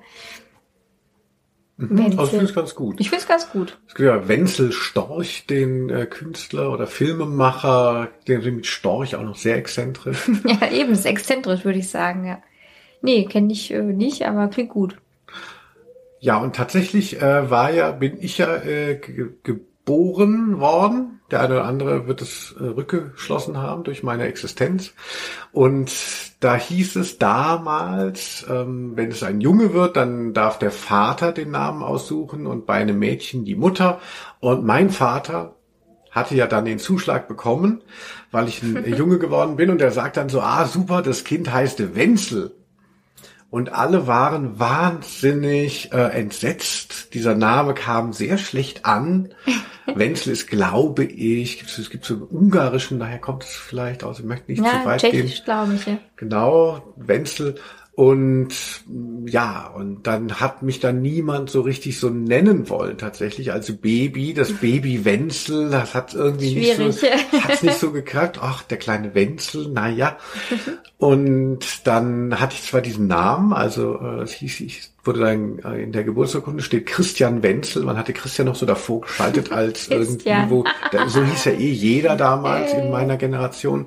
[1.78, 2.18] Mhm.
[2.18, 3.00] Also ich finde es ganz gut.
[3.00, 3.78] Ich finde es ganz gut.
[3.86, 9.36] Es gibt ja Wenzel Storch, den äh, Künstler oder Filmemacher, der mit Storch auch noch
[9.36, 10.28] sehr exzentrisch.
[10.44, 12.42] ja, eben, ist exzentrisch, würde ich sagen, ja.
[13.00, 14.96] Nee, kenne ich äh, nicht, aber klingt gut.
[16.18, 21.20] Ja, und tatsächlich äh, war ja, bin ich ja äh, ge geboren worden.
[21.30, 24.92] Der eine oder andere wird es äh, rückgeschlossen haben durch meine Existenz.
[25.50, 25.90] Und
[26.40, 31.50] da hieß es damals, ähm, wenn es ein Junge wird, dann darf der Vater den
[31.50, 33.98] Namen aussuchen und bei einem Mädchen die Mutter.
[34.40, 35.54] Und mein Vater
[36.10, 37.82] hatte ja dann den Zuschlag bekommen,
[38.30, 41.50] weil ich ein Junge geworden bin und er sagt dann so, ah super, das Kind
[41.50, 42.57] heißt Wenzel.
[43.50, 47.14] Und alle waren wahnsinnig äh, entsetzt.
[47.14, 49.32] Dieser Name kam sehr schlecht an.
[49.86, 54.26] Wenzel ist, glaube ich, es gibt so einen ungarischen, daher kommt es vielleicht aus, ich
[54.26, 55.44] möchte nicht ja, zu weit Tschechisch, gehen.
[55.46, 55.98] glaube ich, ja.
[56.16, 57.54] Genau, Wenzel.
[57.98, 58.50] Und
[59.26, 64.34] ja, und dann hat mich dann niemand so richtig so nennen wollen, tatsächlich als Baby.
[64.34, 66.78] Das Baby Wenzel, das hat irgendwie Schwierig.
[66.78, 67.06] nicht so,
[67.40, 68.38] hat's nicht so gekackt.
[68.40, 70.16] Ach, der kleine Wenzel, naja.
[70.98, 75.80] Und dann hatte ich zwar diesen Namen, also äh, es hieß, ich wurde dann äh,
[75.80, 77.84] in der Geburtsurkunde steht Christian Wenzel.
[77.84, 80.50] Man hatte Christian noch so davor geschaltet als irgendwie Christian.
[80.50, 83.86] wo, da, so hieß ja eh jeder damals in meiner Generation.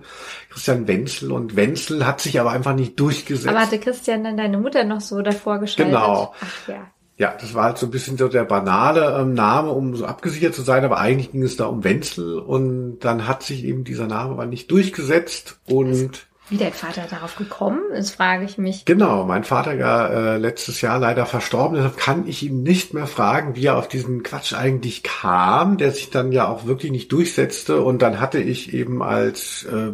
[0.49, 3.49] Christian Wenzel und Wenzel hat sich aber einfach nicht durchgesetzt.
[3.49, 5.93] Aber hatte Christian dann deine Mutter noch so davor geschaltet?
[5.93, 6.33] Genau.
[6.39, 6.87] Ach ja.
[7.17, 10.55] Ja, das war halt so ein bisschen so der banale ähm, Name, um so abgesichert
[10.55, 14.07] zu sein, aber eigentlich ging es da um Wenzel und dann hat sich eben dieser
[14.07, 18.83] Name aber nicht durchgesetzt und Wie dein Vater darauf gekommen ist, frage ich mich.
[18.83, 23.07] genau, mein Vater war äh, letztes Jahr leider verstorben, deshalb kann ich ihn nicht mehr
[23.07, 27.09] fragen, wie er auf diesen Quatsch eigentlich kam, der sich dann ja auch wirklich nicht
[27.13, 29.93] durchsetzte und dann hatte ich eben als äh,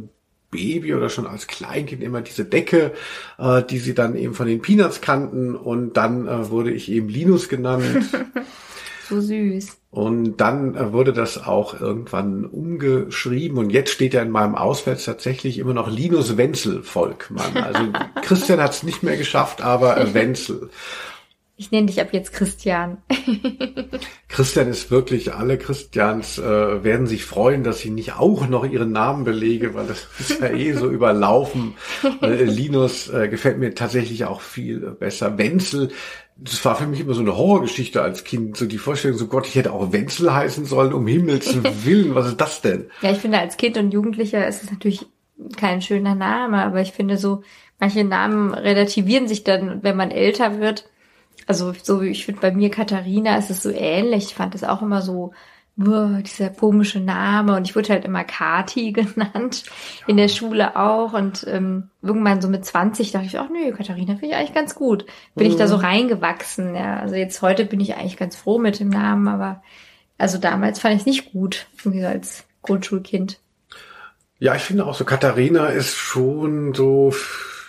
[0.50, 2.94] Baby oder schon als Kleinkind immer diese Decke,
[3.38, 7.08] äh, die sie dann eben von den Peanuts kannten und dann äh, wurde ich eben
[7.08, 7.86] Linus genannt.
[9.10, 9.78] So süß.
[9.98, 15.06] Und dann äh, wurde das auch irgendwann umgeschrieben und jetzt steht ja in meinem Auswärts
[15.06, 17.58] tatsächlich immer noch Linus Wenzel Volkmann.
[17.58, 17.82] Also
[18.22, 20.70] Christian hat es nicht mehr geschafft, aber äh, Wenzel.
[21.56, 23.00] Ich nenne dich ab jetzt Christian.
[24.28, 28.92] Christian ist wirklich, alle Christians äh, werden sich freuen, dass ich nicht auch noch ihren
[28.92, 31.74] Namen belege, weil das ist ja eh so überlaufen.
[32.22, 35.38] Äh, Linus äh, gefällt mir tatsächlich auch viel besser.
[35.38, 35.90] Wenzel,
[36.40, 38.58] das war für mich immer so eine Horrorgeschichte als Kind.
[38.58, 41.56] So die Vorstellung, so Gott, ich hätte auch Wenzel heißen sollen, um Himmels
[41.86, 42.90] Willen, was ist das denn?
[43.02, 45.06] Ja, ich finde, als Kind und Jugendlicher ist es natürlich
[45.56, 47.44] kein schöner Name, aber ich finde so,
[47.80, 50.90] manche Namen relativieren sich dann, wenn man älter wird.
[51.46, 54.26] Also so wie ich finde, bei mir Katharina ist es so ähnlich.
[54.26, 55.34] Ich fand das auch immer so,
[55.78, 57.56] boah, dieser komische Name.
[57.56, 59.64] Und ich wurde halt immer Kati genannt,
[60.08, 61.14] in der Schule auch.
[61.14, 64.76] Und ähm, irgendwann so mit 20 dachte ich, ach nö, Katharina finde ich eigentlich ganz
[64.76, 65.06] gut.
[65.36, 66.76] Bin ich da so reingewachsen.
[66.76, 67.00] Ja.
[67.00, 69.64] Also jetzt heute bin ich eigentlich ganz froh mit dem Namen, aber
[70.18, 73.40] also damals fand ich es nicht gut, irgendwie so als Grundschulkind.
[74.40, 77.14] Ja, ich finde auch so, Katharina ist schon so,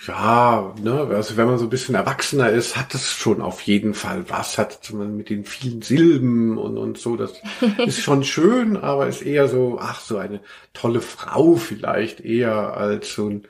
[0.08, 3.92] ja, ne, also wenn man so ein bisschen erwachsener ist, hat es schon auf jeden
[3.92, 7.34] Fall was, hat man mit den vielen Silben und, und so, das
[7.86, 10.40] ist schon schön, aber ist eher so, ach, so eine
[10.72, 13.42] tolle Frau vielleicht, eher als so ein,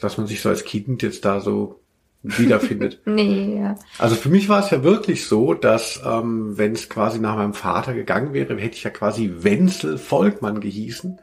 [0.00, 1.80] dass man sich so als Kind jetzt da so
[2.22, 3.00] wiederfindet.
[3.06, 3.74] Nee, ja.
[3.98, 7.54] Also für mich war es ja wirklich so, dass ähm, wenn es quasi nach meinem
[7.54, 11.18] Vater gegangen wäre, hätte ich ja quasi Wenzel Volkmann gehießen.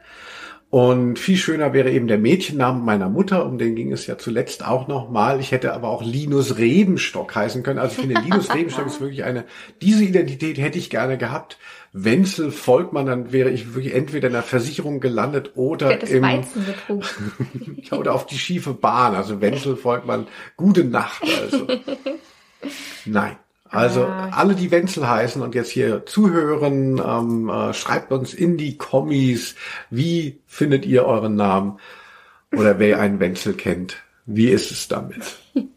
[0.68, 4.66] Und viel schöner wäre eben der Mädchenname meiner Mutter, um den ging es ja zuletzt
[4.66, 5.38] auch noch mal.
[5.38, 7.78] Ich hätte aber auch Linus Rebenstock heißen können.
[7.78, 9.44] Also ich finde, Linus Rebenstock ist wirklich eine,
[9.80, 11.58] diese Identität hätte ich gerne gehabt.
[11.92, 16.24] Wenzel Volkmann, dann wäre ich wirklich entweder in der Versicherung gelandet oder im,
[17.92, 19.14] oder auf die schiefe Bahn.
[19.14, 20.26] Also Wenzel Volkmann,
[20.56, 21.22] gute Nacht.
[21.42, 21.66] Also.
[23.06, 23.36] Nein.
[23.76, 24.30] Also Ah.
[24.32, 29.54] alle, die Wenzel heißen und jetzt hier zuhören, ähm, äh, schreibt uns in die Kommis,
[29.90, 31.78] wie findet ihr euren Namen?
[32.52, 33.96] Oder wer einen Wenzel kennt,
[34.26, 35.38] wie ist es damit?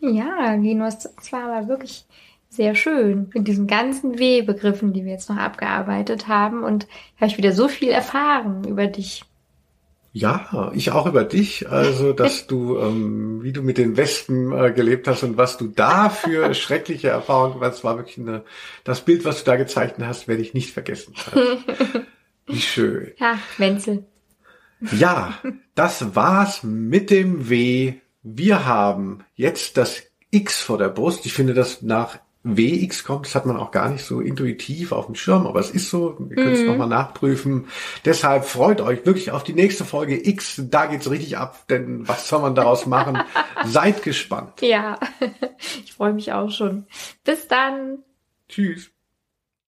[0.00, 2.04] Ja, Linus, das war aber wirklich
[2.48, 6.64] sehr schön mit diesen ganzen W-Begriffen, die wir jetzt noch abgearbeitet haben.
[6.64, 6.86] Und
[7.16, 9.24] habe ich wieder so viel erfahren über dich.
[10.14, 14.70] Ja, ich auch über dich, also dass du, ähm, wie du mit den Wespen äh,
[14.70, 18.44] gelebt hast und was du da für schreckliche Erfahrungen, das war wirklich eine,
[18.84, 21.14] das Bild, was du da gezeichnet hast, werde ich nicht vergessen.
[22.46, 23.12] Wie schön.
[23.18, 24.04] Ja, Wenzel.
[24.98, 25.38] Ja,
[25.74, 27.94] das war's mit dem W.
[28.22, 31.24] Wir haben jetzt das X vor der Brust.
[31.24, 35.06] Ich finde, dass nach WX kommt, das hat man auch gar nicht so intuitiv auf
[35.06, 36.16] dem Schirm, aber es ist so.
[36.18, 37.66] Wir können es nochmal nachprüfen.
[38.04, 40.60] Deshalb freut euch wirklich auf die nächste Folge X.
[40.64, 43.18] Da geht's richtig ab, denn was soll man daraus machen?
[43.64, 44.60] Seid gespannt.
[44.60, 44.98] Ja,
[45.84, 46.86] ich freue mich auch schon.
[47.24, 47.98] Bis dann.
[48.48, 48.91] Tschüss.